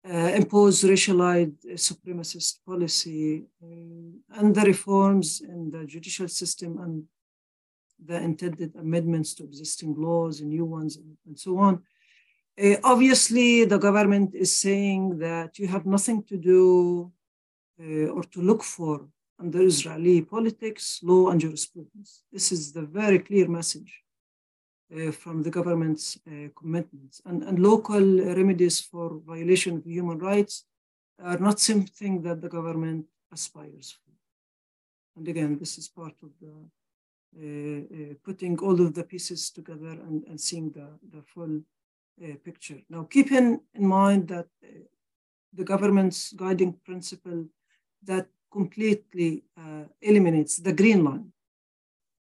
uh, 0.07 0.31
impose 0.35 0.83
racialized 0.83 1.57
uh, 1.65 1.73
supremacist 1.73 2.59
policy, 2.65 3.43
uh, 3.63 4.39
and 4.39 4.55
the 4.55 4.61
reforms 4.61 5.41
in 5.41 5.71
the 5.71 5.85
judicial 5.85 6.27
system 6.27 6.77
and 6.79 7.03
the 8.05 8.17
intended 8.17 8.75
amendments 8.75 9.33
to 9.33 9.43
existing 9.43 9.95
laws 9.97 10.41
and 10.41 10.49
new 10.49 10.65
ones 10.65 10.97
and, 10.97 11.17
and 11.27 11.37
so 11.37 11.57
on. 11.57 11.81
obviously, 12.83 13.65
the 13.65 13.77
government 13.77 14.35
is 14.35 14.51
saying 14.65 15.17
that 15.19 15.57
you 15.59 15.67
have 15.67 15.85
nothing 15.85 16.23
to 16.23 16.37
do 16.37 17.11
or 18.15 18.23
to 18.33 18.39
look 18.41 18.63
for 18.63 19.07
under 19.41 19.61
Israeli 19.61 20.21
politics, 20.21 20.99
law, 21.03 21.29
and 21.29 21.41
jurisprudence. 21.41 22.23
This 22.31 22.51
is 22.51 22.73
the 22.73 22.83
very 22.83 23.19
clear 23.19 23.47
message 23.47 23.91
uh, 24.95 25.11
from 25.11 25.41
the 25.41 25.49
government's 25.49 26.17
uh, 26.27 26.49
commitments. 26.59 27.21
And, 27.25 27.43
and 27.43 27.57
local 27.59 28.03
remedies 28.39 28.81
for 28.81 29.19
violation 29.25 29.77
of 29.77 29.83
human 29.85 30.19
rights 30.19 30.65
are 31.23 31.37
not 31.37 31.59
something 31.59 32.21
that 32.23 32.41
the 32.41 32.49
government 32.49 33.05
aspires 33.31 33.97
for. 33.99 34.11
And 35.17 35.27
again, 35.27 35.57
this 35.57 35.77
is 35.77 35.87
part 35.87 36.15
of 36.23 36.31
the 36.41 36.55
uh, 37.33 37.81
uh 37.95 38.13
putting 38.25 38.59
all 38.59 38.77
of 38.85 38.93
the 38.93 39.05
pieces 39.05 39.51
together 39.51 39.93
and, 40.07 40.23
and 40.29 40.39
seeing 40.39 40.69
the, 40.71 40.87
the 41.13 41.21
full 41.33 41.61
uh, 42.23 42.35
picture. 42.43 42.79
Now, 42.89 43.03
keeping 43.03 43.61
in 43.73 43.85
mind 43.87 44.27
that 44.27 44.47
uh, 44.63 44.83
the 45.53 45.63
government's 45.63 46.33
guiding 46.33 46.73
principle 46.85 47.45
that 48.03 48.27
completely 48.51 49.43
uh, 49.57 49.85
eliminates 50.01 50.57
the 50.57 50.73
green 50.73 51.03
line, 51.03 51.31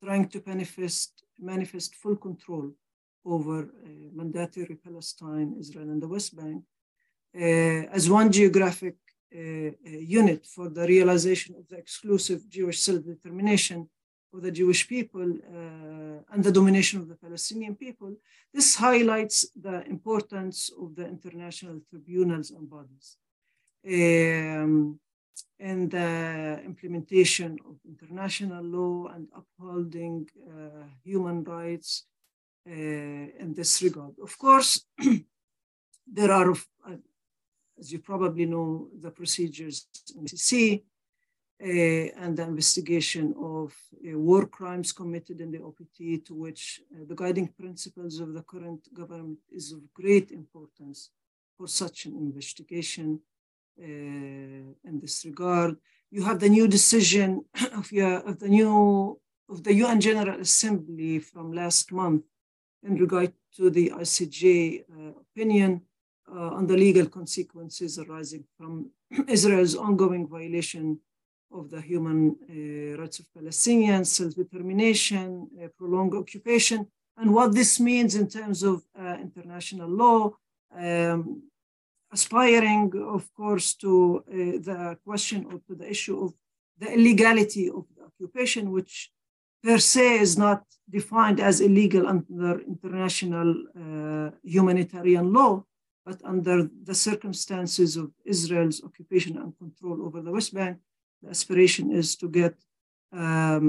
trying 0.04 0.28
to 0.30 0.42
manifest, 0.46 1.24
manifest 1.40 1.96
full 1.96 2.16
control 2.16 2.72
over 3.26 3.60
uh, 3.60 3.66
mandatory 4.14 4.76
Palestine, 4.76 5.56
Israel, 5.60 5.90
and 5.90 6.02
the 6.02 6.08
West 6.08 6.36
Bank 6.36 6.64
uh, 7.36 7.84
as 7.92 8.10
one 8.10 8.32
geographic 8.32 8.96
uh, 9.36 9.40
uh, 9.40 9.72
unit 9.84 10.46
for 10.46 10.70
the 10.70 10.88
realization 10.88 11.56
of 11.56 11.68
the 11.68 11.78
exclusive 11.78 12.48
Jewish 12.48 12.80
self-determination 12.80 13.90
of 14.34 14.42
the 14.42 14.52
Jewish 14.52 14.88
people 14.88 15.30
uh, 15.32 16.34
and 16.34 16.44
the 16.44 16.52
domination 16.52 17.02
of 17.02 17.08
the 17.10 17.16
Palestinian 17.16 17.76
people. 17.76 18.16
This 18.54 18.76
highlights 18.76 19.48
the 19.56 19.86
importance 19.88 20.72
of 20.82 20.96
the 20.96 21.06
international 21.08 21.82
tribunals 21.90 22.52
and 22.52 22.70
bodies. 22.70 23.18
Um, 23.86 25.00
in 25.60 25.90
the 25.90 26.62
implementation 26.66 27.58
of 27.68 27.76
international 27.88 28.64
law 28.64 29.08
and 29.14 29.28
upholding 29.36 30.28
uh, 30.50 30.84
human 31.04 31.44
rights 31.44 32.06
uh, 32.68 32.72
in 32.72 33.54
this 33.56 33.82
regard. 33.82 34.14
Of 34.22 34.38
course, 34.38 34.86
there 36.08 36.32
are, 36.32 36.52
uh, 36.52 36.98
as 37.80 37.92
you 37.92 38.00
probably 38.00 38.46
know, 38.46 38.90
the 39.00 39.12
procedures 39.12 39.88
ICC 40.18 40.84
uh, 41.64 41.68
and 41.68 42.36
the 42.36 42.44
investigation 42.44 43.34
of 43.42 43.74
uh, 43.94 44.18
war 44.18 44.46
crimes 44.46 44.92
committed 44.92 45.40
in 45.42 45.52
the 45.52 45.64
OPT, 45.64 46.26
to 46.26 46.34
which 46.34 46.82
uh, 46.94 47.06
the 47.08 47.16
guiding 47.16 47.48
principles 47.48 48.20
of 48.20 48.34
the 48.34 48.42
current 48.42 48.82
government 48.94 49.40
is 49.52 49.72
of 49.72 49.82
great 49.94 50.32
importance 50.32 51.12
for 51.58 51.68
such 51.68 52.06
an 52.06 52.16
investigation 52.18 53.20
in 53.78 55.00
this 55.02 55.26
regard. 55.26 55.78
You 56.12 56.24
have 56.24 56.40
the 56.40 56.50
new 56.50 56.68
decision 56.68 57.46
of, 57.74 57.92
your, 57.92 58.20
of 58.20 58.40
the 58.40 58.48
new 58.48 59.20
of 59.50 59.64
the 59.64 59.74
UN 59.74 60.02
General 60.02 60.40
Assembly 60.42 61.20
from 61.20 61.54
last 61.54 61.92
month 61.92 62.24
in 62.84 62.96
regard 62.96 63.32
to 63.56 63.70
the 63.70 63.92
ICJ 63.92 64.82
uh, 64.82 65.12
opinion 65.20 65.82
uh, 66.32 66.50
on 66.58 66.68
the 66.68 66.76
legal 66.76 67.08
consequences 67.08 68.00
arising 68.00 68.44
from 68.58 68.90
Israel's 69.28 69.76
ongoing 69.76 70.28
violation 70.28 71.00
of 71.52 71.70
the 71.70 71.82
human 71.82 72.36
uh, 72.50 73.00
rights 73.00 73.20
of 73.20 73.28
Palestinians, 73.38 74.08
self-determination, 74.08 75.48
uh, 75.64 75.68
prolonged 75.78 76.16
occupation, 76.16 76.88
and 77.18 77.34
what 77.34 77.54
this 77.54 77.80
means 77.80 78.16
in 78.16 78.28
terms 78.28 78.64
of 78.64 78.84
uh, 79.00 79.16
international 79.22 79.90
law, 79.90 80.32
um, 80.76 81.44
aspiring, 82.18 82.86
of 83.18 83.24
course, 83.40 83.68
to 83.84 83.92
uh, 84.18 84.34
the 84.70 84.80
question 85.08 85.40
or 85.50 85.58
to 85.68 85.74
the 85.82 85.88
issue 85.96 86.18
of 86.26 86.30
the 86.82 86.90
illegality 86.98 87.66
of 87.78 87.84
the 87.96 88.02
occupation, 88.10 88.64
which 88.78 88.94
per 89.66 89.80
se 89.94 90.08
is 90.26 90.34
not 90.46 90.62
defined 90.98 91.40
as 91.50 91.56
illegal 91.68 92.04
under 92.14 92.54
international 92.74 93.50
uh, 93.84 94.30
humanitarian 94.56 95.28
law, 95.38 95.54
but 96.08 96.18
under 96.34 96.58
the 96.90 96.98
circumstances 97.10 97.90
of 98.02 98.08
Israel's 98.36 98.80
occupation 98.88 99.34
and 99.42 99.50
control 99.64 99.98
over 100.06 100.20
the 100.22 100.34
West 100.38 100.52
Bank, 100.60 100.76
the 101.22 101.30
aspiration 101.36 101.86
is 102.02 102.08
to 102.22 102.28
get 102.42 102.56
um, 103.24 103.66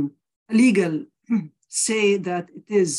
a 0.53 0.55
legal 0.65 0.95
say 1.89 2.05
that 2.29 2.45
it 2.61 2.69
is 2.83 2.91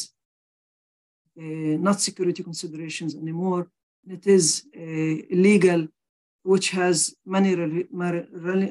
uh, 1.39 1.75
not 1.87 1.97
security 2.09 2.41
considerations 2.49 3.11
anymore, 3.23 3.63
it 4.09 4.27
is 4.27 4.65
illegal, 4.73 5.87
which 6.43 6.71
has 6.71 7.15
many 7.25 7.55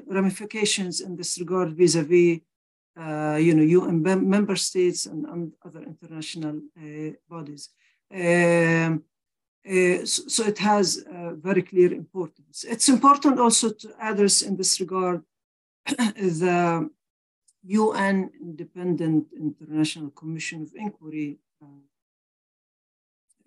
ramifications 0.08 1.00
in 1.00 1.16
this 1.16 1.38
regard 1.38 1.76
vis-a-vis, 1.76 2.40
uh, 2.98 3.36
you 3.38 3.54
know, 3.54 3.62
UN 3.62 4.02
member 4.02 4.56
states 4.56 5.04
and, 5.06 5.26
and 5.26 5.52
other 5.64 5.82
international 5.82 6.60
uh, 6.78 7.10
bodies. 7.28 7.68
Um, 8.10 9.04
uh, 9.68 10.06
so, 10.06 10.22
so, 10.28 10.44
it 10.44 10.58
has 10.58 11.04
very 11.48 11.62
clear 11.62 11.92
importance. 11.92 12.64
It's 12.64 12.88
important 12.88 13.40
also 13.40 13.70
to 13.70 13.88
address 14.00 14.42
in 14.42 14.56
this 14.56 14.80
regard 14.80 15.22
the 15.86 16.88
UN 17.66 18.30
Independent 18.40 19.26
International 19.36 20.10
Commission 20.10 20.62
of 20.62 20.72
Inquiry 20.74 21.38
uh, 21.60 21.66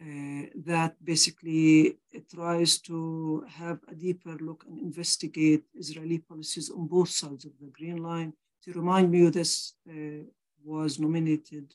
uh, 0.02 0.45
that 0.56 0.95
basically 1.04 1.97
tries 2.34 2.80
to 2.80 3.43
have 3.47 3.80
a 3.89 3.95
deeper 3.95 4.38
look 4.39 4.64
and 4.68 4.80
investigate 4.80 5.64
Israeli 5.74 6.20
policies 6.20 6.70
on 6.70 6.88
both 6.88 7.10
sides 7.10 7.43
of 7.45 7.52
the 7.60 7.68
Green 7.68 7.97
Line. 7.97 8.32
To 8.64 8.72
remind 8.74 9.14
you, 9.14 9.30
this 9.30 9.74
uh, 9.89 10.24
was 10.64 11.00
nominated 11.00 11.74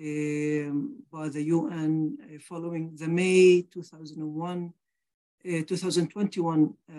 um, 0.00 1.02
by 1.12 1.28
the 1.28 1.42
UN 1.42 2.16
uh, 2.22 2.38
following 2.40 2.96
the 2.96 3.08
May 3.08 3.62
2001, 3.70 4.72
uh, 5.46 5.62
2021 5.66 6.74
uh, 6.88 6.94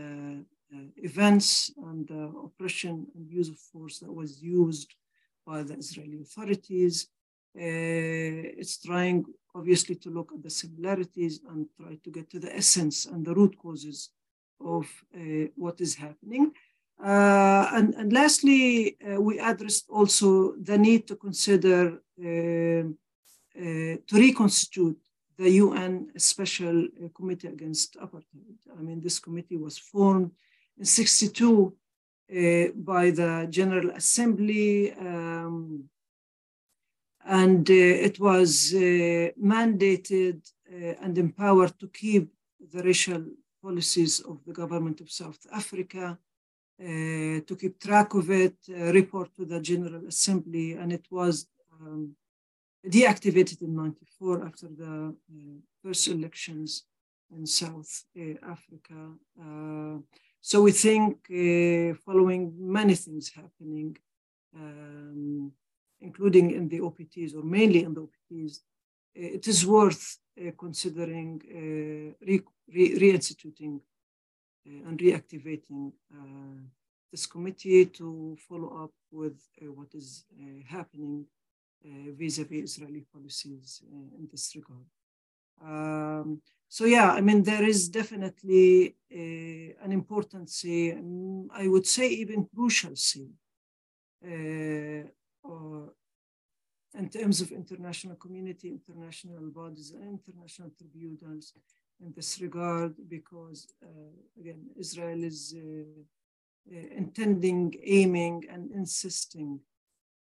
uh, 0.73 0.79
events 0.97 1.71
and 1.85 2.07
the 2.07 2.31
oppression 2.45 3.07
and 3.15 3.29
use 3.29 3.49
of 3.49 3.57
force 3.57 3.99
that 3.99 4.13
was 4.13 4.41
used 4.41 4.93
by 5.45 5.63
the 5.63 5.75
Israeli 5.75 6.19
authorities. 6.21 7.07
it's 7.55 8.77
trying 8.77 9.25
obviously 9.55 9.95
to 9.95 10.09
look 10.09 10.31
at 10.33 10.43
the 10.43 10.49
similarities 10.49 11.41
and 11.49 11.67
try 11.79 11.97
to 12.03 12.09
get 12.09 12.29
to 12.29 12.39
the 12.39 12.55
essence 12.55 13.05
and 13.05 13.25
the 13.25 13.33
root 13.33 13.57
causes 13.57 14.09
of 14.59 14.85
uh, 15.15 15.47
what 15.55 15.81
is 15.81 15.95
happening. 15.95 16.51
Uh, 17.03 17.67
and, 17.73 17.95
and, 17.95 18.13
lastly, 18.13 18.95
uh, 19.01 19.19
we 19.19 19.39
addressed 19.39 19.85
also 19.89 20.53
the 20.61 20.77
need 20.77 21.07
to 21.07 21.15
consider 21.15 21.99
uh, 22.23 22.83
uh, 23.57 23.95
to 24.07 24.13
reconstitute 24.13 24.97
the 25.37 25.49
UN 25.49 26.11
Special 26.17 26.87
Committee 27.15 27.47
Against 27.47 27.95
Apartheid. 27.95 28.57
I 28.77 28.81
mean, 28.81 29.01
this 29.01 29.17
committee 29.17 29.57
was 29.57 29.79
formed 29.79 30.31
in 30.77 30.85
62 30.85 31.73
uh, 32.31 32.71
by 32.75 33.09
the 33.09 33.47
General 33.49 33.89
Assembly. 33.91 34.93
Um, 34.93 35.89
and 37.25 37.69
uh, 37.69 37.73
it 37.73 38.19
was 38.19 38.73
uh, 38.73 39.29
mandated 39.39 40.39
uh, 40.71 40.93
and 41.03 41.17
empowered 41.17 41.77
to 41.79 41.87
keep 41.87 42.31
the 42.73 42.81
racial 42.83 43.23
policies 43.61 44.19
of 44.21 44.43
the 44.45 44.53
government 44.53 45.01
of 45.01 45.11
South 45.11 45.39
Africa, 45.51 46.17
to 46.79 47.55
keep 47.59 47.79
track 47.79 48.15
of 48.15 48.31
it, 48.31 48.55
report 48.67 49.29
to 49.35 49.45
the 49.45 49.59
General 49.61 50.07
Assembly, 50.07 50.73
and 50.73 50.91
it 50.91 51.05
was 51.11 51.45
um, 51.79 52.15
deactivated 52.87 53.61
in 53.61 53.75
94 53.75 54.47
after 54.47 54.67
the 54.67 55.15
first 55.83 56.07
elections 56.07 56.85
in 57.31 57.45
South 57.45 58.05
Africa. 58.41 59.11
So 60.43 60.63
we 60.63 60.71
think, 60.71 61.17
uh, 61.29 61.93
following 62.03 62.51
many 62.57 62.95
things 62.95 63.29
happening, 63.29 63.95
um, 64.55 65.51
including 66.01 66.51
in 66.51 66.67
the 66.67 66.79
OPTs 66.79 67.35
or 67.35 67.43
mainly 67.43 67.83
in 67.83 67.93
the 67.93 68.01
OPTs, 68.01 68.59
uh, 69.17 69.35
it 69.37 69.47
is 69.47 69.65
worth 69.65 70.17
uh, 70.39 70.51
considering 70.57 71.41
uh, 71.45 72.25
re- 72.25 72.41
re- 72.73 72.99
reinstituting 72.99 73.79
and 74.65 74.99
reactivating 74.99 75.91
this 77.11 77.25
committee 77.25 77.85
to 77.87 78.37
follow 78.47 78.83
up 78.83 78.91
with 79.11 79.41
what 79.59 79.87
is 79.95 80.23
happening 80.67 81.25
vis-a-vis 81.83 82.63
Israeli 82.63 83.03
policies 83.11 83.81
in 83.91 84.27
this 84.31 84.55
regard. 84.55 84.85
Um, 85.63 86.41
so 86.69 86.85
yeah, 86.85 87.11
I 87.11 87.21
mean, 87.21 87.41
there 87.41 87.63
is 87.63 87.89
definitely 87.89 88.95
an 89.09 89.91
mm, 90.95 91.47
I 91.51 91.67
would 91.67 91.87
say 91.87 92.07
even 92.07 92.47
crucial 92.55 92.95
say, 92.95 93.27
uh, 94.23 95.07
in 95.45 97.09
terms 97.09 97.41
of 97.41 97.51
international 97.51 98.15
community, 98.15 98.69
international 98.69 99.49
bodies, 99.49 99.91
and 99.91 100.19
international 100.19 100.71
tribunals 100.77 101.53
in 102.01 102.11
this 102.15 102.41
regard, 102.41 102.93
because 103.07 103.67
uh, 103.83 104.39
again, 104.39 104.61
Israel 104.77 105.23
is 105.23 105.55
uh, 105.57 106.01
uh 106.73 106.87
intending, 107.01 107.73
aiming, 107.83 108.43
and 108.49 108.71
insisting 108.71 109.59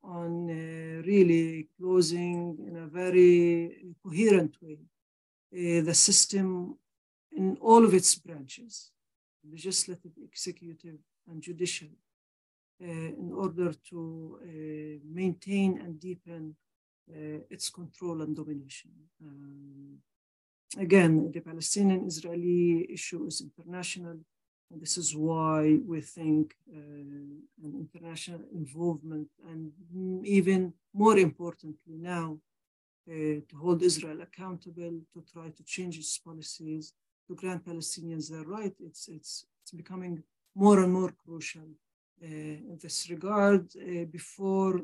on 0.03 0.49
uh, 0.49 1.01
really 1.11 1.69
closing 1.77 2.57
in 2.67 2.75
a 2.77 2.87
very 2.87 3.95
coherent 4.03 4.55
way 4.61 4.79
uh, 5.53 5.81
the 5.81 5.93
system 5.93 6.77
in 7.31 7.57
all 7.61 7.83
of 7.85 7.93
its 7.93 8.15
branches, 8.15 8.91
legislative, 9.49 10.11
executive, 10.23 10.97
and 11.29 11.41
judicial, 11.41 11.87
uh, 11.87 12.12
in 12.87 13.31
order 13.33 13.73
to 13.89 14.39
uh, 14.41 14.99
maintain 15.19 15.79
and 15.79 15.99
deepen 15.99 16.55
uh, 17.09 17.39
its 17.49 17.69
control 17.69 18.21
and 18.21 18.35
domination. 18.35 18.91
Um, 19.21 19.97
again, 20.77 21.31
the 21.31 21.41
Palestinian 21.41 22.05
Israeli 22.07 22.91
issue 22.91 23.25
is 23.25 23.41
international. 23.41 24.17
And 24.71 24.81
this 24.81 24.97
is 24.97 25.15
why 25.15 25.79
we 25.85 26.01
think 26.01 26.55
uh, 26.67 26.79
an 27.65 27.73
international 27.83 28.41
involvement, 28.53 29.29
and 29.47 29.71
even 30.25 30.73
more 30.93 31.17
importantly 31.17 31.97
now, 32.15 32.39
uh, 33.07 33.13
to 33.49 33.55
hold 33.61 33.83
Israel 33.83 34.21
accountable, 34.21 34.95
to 35.13 35.19
try 35.31 35.49
to 35.49 35.63
change 35.63 35.99
its 35.99 36.17
policies, 36.17 36.93
to 37.27 37.35
grant 37.35 37.65
Palestinians 37.65 38.29
their 38.31 38.45
right. 38.45 38.73
It's, 38.79 39.07
it's, 39.09 39.45
it's 39.61 39.71
becoming 39.71 40.23
more 40.55 40.79
and 40.83 40.91
more 40.91 41.13
crucial 41.23 41.61
uh, 41.61 41.92
in 42.21 42.77
this 42.81 43.09
regard 43.09 43.67
uh, 43.75 44.05
before 44.05 44.81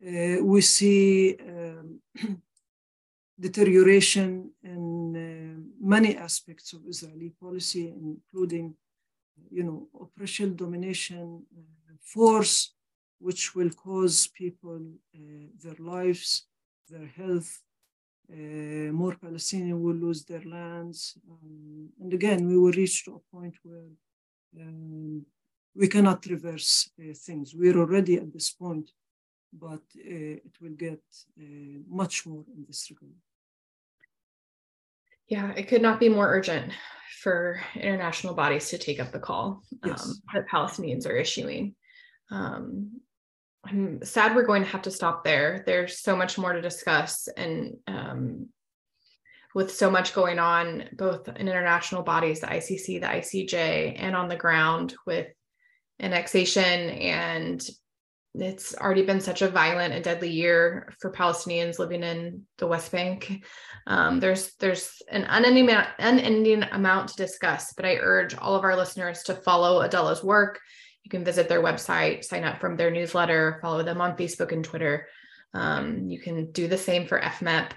we 0.00 0.60
see 0.60 1.36
um, 1.40 2.00
deterioration 3.40 4.50
in 4.62 5.72
many 5.80 6.16
aspects 6.16 6.72
of 6.72 6.80
Israeli 6.86 7.32
policy, 7.40 7.88
including 7.88 8.74
you 9.50 9.64
know, 9.64 9.88
oppression, 10.00 10.56
domination, 10.56 11.44
uh, 11.56 11.94
force, 12.00 12.72
which 13.18 13.54
will 13.54 13.70
cause 13.70 14.28
people 14.28 14.80
uh, 15.14 15.46
their 15.62 15.76
lives 15.78 16.46
their 16.88 17.06
health. 17.06 17.62
Uh, 18.30 18.92
more 18.92 19.14
Palestinians 19.14 19.80
will 19.80 19.94
lose 19.94 20.24
their 20.24 20.42
lands. 20.42 21.16
Um, 21.30 21.88
and 22.00 22.12
again, 22.12 22.46
we 22.46 22.58
will 22.58 22.72
reach 22.72 23.04
to 23.04 23.14
a 23.20 23.36
point 23.36 23.54
where 23.62 23.90
um, 24.60 25.24
we 25.76 25.88
cannot 25.88 26.26
reverse 26.26 26.90
uh, 26.98 27.12
things. 27.14 27.54
We're 27.54 27.78
already 27.78 28.16
at 28.16 28.32
this 28.32 28.50
point, 28.50 28.90
but 29.52 29.82
uh, 29.96 30.40
it 30.46 30.54
will 30.60 30.76
get 30.76 31.02
uh, 31.38 31.78
much 31.88 32.26
more 32.26 32.44
in 32.56 32.64
this 32.66 32.90
regard. 32.90 33.12
Yeah, 35.28 35.52
it 35.56 35.68
could 35.68 35.82
not 35.82 36.00
be 36.00 36.08
more 36.08 36.28
urgent 36.28 36.72
for 37.20 37.60
international 37.74 38.34
bodies 38.34 38.68
to 38.70 38.78
take 38.78 39.00
up 39.00 39.10
the 39.10 39.18
call 39.18 39.62
yes. 39.84 40.06
um, 40.06 40.14
that 40.34 40.48
Palestinians 40.48 41.06
are 41.06 41.16
issuing. 41.16 41.74
Um, 42.30 43.00
I'm 43.64 44.04
sad 44.04 44.36
we're 44.36 44.46
going 44.46 44.62
to 44.62 44.68
have 44.68 44.82
to 44.82 44.92
stop 44.92 45.24
there. 45.24 45.64
There's 45.66 45.98
so 46.00 46.14
much 46.14 46.38
more 46.38 46.52
to 46.52 46.60
discuss, 46.60 47.28
and 47.36 47.76
um, 47.88 48.48
with 49.54 49.74
so 49.74 49.90
much 49.90 50.14
going 50.14 50.38
on, 50.38 50.84
both 50.92 51.26
in 51.28 51.48
international 51.48 52.02
bodies, 52.02 52.40
the 52.40 52.46
ICC, 52.46 53.00
the 53.00 53.06
ICJ, 53.06 53.96
and 53.96 54.14
on 54.14 54.28
the 54.28 54.36
ground 54.36 54.94
with 55.04 55.26
annexation. 56.00 56.90
And 56.90 57.66
it's 58.34 58.74
already 58.74 59.02
been 59.02 59.20
such 59.20 59.40
a 59.40 59.48
violent 59.48 59.94
and 59.94 60.04
deadly 60.04 60.30
year 60.30 60.92
for 61.00 61.10
Palestinians 61.10 61.78
living 61.78 62.02
in 62.02 62.42
the 62.58 62.66
West 62.66 62.92
Bank. 62.92 63.44
Um, 63.86 64.20
there's 64.20 64.54
there's 64.60 65.00
an 65.10 65.24
unending, 65.24 65.70
unending 65.98 66.62
amount 66.64 67.08
to 67.08 67.16
discuss, 67.16 67.72
but 67.72 67.86
I 67.86 67.96
urge 67.96 68.36
all 68.36 68.54
of 68.54 68.64
our 68.64 68.76
listeners 68.76 69.22
to 69.24 69.34
follow 69.34 69.80
Adalah's 69.80 70.22
work 70.22 70.60
you 71.06 71.10
can 71.10 71.24
visit 71.24 71.48
their 71.48 71.62
website, 71.62 72.24
sign 72.24 72.42
up 72.42 72.60
from 72.60 72.76
their 72.76 72.90
newsletter, 72.90 73.60
follow 73.62 73.84
them 73.84 74.00
on 74.00 74.16
Facebook 74.16 74.50
and 74.50 74.64
Twitter. 74.64 75.06
Um, 75.54 76.10
you 76.10 76.20
can 76.20 76.50
do 76.50 76.66
the 76.66 76.76
same 76.76 77.06
for 77.06 77.20
FMEP. 77.20 77.70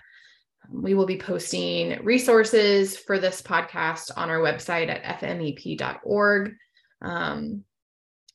We 0.71 0.95
will 0.95 1.05
be 1.05 1.19
posting 1.19 2.03
resources 2.03 2.97
for 2.97 3.19
this 3.19 3.39
podcast 3.43 4.09
on 4.17 4.31
our 4.31 4.39
website 4.39 4.89
at 4.89 5.19
fmep.org, 5.19 6.55
um, 7.03 7.63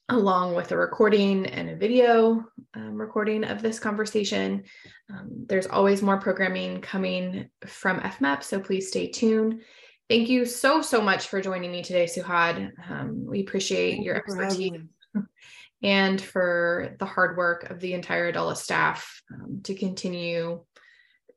along 0.09 0.55
with 0.55 0.71
a 0.73 0.77
recording 0.77 1.47
and 1.47 1.71
a 1.71 1.77
video 1.77 2.45
um, 2.75 2.95
recording 2.95 3.45
of 3.45 3.63
this 3.63 3.79
conversation. 3.79 4.65
Um, 5.11 5.47
there's 5.47 5.67
always 5.67 6.03
more 6.03 6.19
programming 6.19 6.81
coming 6.81 7.49
from 7.67 8.01
FMEP, 8.01 8.43
so 8.43 8.61
please 8.61 8.89
stay 8.89 9.09
tuned. 9.09 9.63
Thank 10.11 10.29
you 10.29 10.45
so, 10.45 10.83
so 10.83 11.01
much 11.01 11.29
for 11.29 11.41
joining 11.41 11.73
me 11.73 11.83
today, 11.83 12.05
Suhad. 12.05 12.73
Um, 12.91 13.25
we 13.27 13.41
appreciate 13.41 13.93
Thank 13.93 14.05
your 14.05 14.17
expertise 14.17 14.83
and 15.83 16.21
for 16.21 16.95
the 16.99 17.07
hard 17.07 17.39
work 17.39 17.71
of 17.71 17.81
the 17.81 17.95
entire 17.95 18.29
Adalah 18.29 18.57
staff 18.57 19.23
um, 19.33 19.61
to 19.65 19.75
continue 19.75 20.63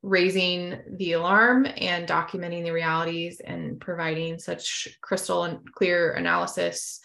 raising 0.03 0.77
the 0.97 1.13
alarm 1.13 1.65
and 1.77 2.07
documenting 2.07 2.63
the 2.63 2.71
realities 2.71 3.39
and 3.43 3.79
providing 3.79 4.39
such 4.39 4.89
crystal 5.01 5.43
and 5.43 5.71
clear 5.73 6.11
analysis 6.11 6.99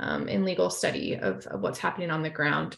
um, 0.00 0.28
in 0.28 0.44
legal 0.44 0.70
study 0.70 1.14
of, 1.14 1.46
of 1.46 1.60
what's 1.60 1.78
happening 1.78 2.10
on 2.10 2.22
the 2.22 2.30
ground. 2.30 2.76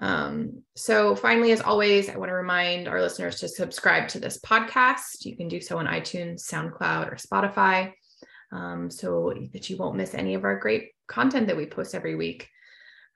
Um, 0.00 0.62
so, 0.74 1.14
finally, 1.14 1.52
as 1.52 1.60
always, 1.60 2.08
I 2.08 2.16
want 2.16 2.30
to 2.30 2.34
remind 2.34 2.88
our 2.88 3.00
listeners 3.00 3.38
to 3.40 3.48
subscribe 3.48 4.08
to 4.08 4.18
this 4.18 4.40
podcast. 4.40 5.24
You 5.24 5.36
can 5.36 5.48
do 5.48 5.60
so 5.60 5.78
on 5.78 5.86
iTunes, 5.86 6.40
SoundCloud, 6.50 7.12
or 7.12 7.16
Spotify 7.16 7.92
um, 8.50 8.90
so 8.90 9.32
that 9.52 9.70
you 9.70 9.76
won't 9.76 9.96
miss 9.96 10.14
any 10.14 10.34
of 10.34 10.44
our 10.44 10.58
great 10.58 10.92
content 11.06 11.46
that 11.46 11.56
we 11.56 11.66
post 11.66 11.94
every 11.94 12.16
week. 12.16 12.48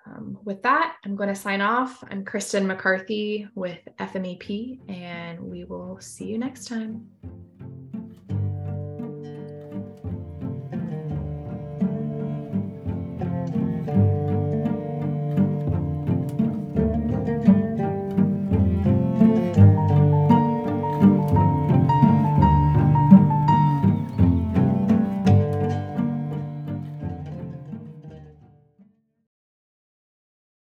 Um, 0.07 0.39
with 0.45 0.63
that, 0.63 0.97
I'm 1.05 1.17
going 1.17 1.29
to 1.29 1.35
sign 1.35 1.61
off. 1.61 2.03
I'm 2.11 2.25
Kristen 2.25 2.67
McCarthy 2.67 3.49
with 3.55 3.79
FMEP, 3.99 4.89
and 4.89 5.41
we 5.41 5.65
will 5.65 5.99
see 6.01 6.27
you 6.27 6.39
next 6.39 6.67
time. 6.67 7.09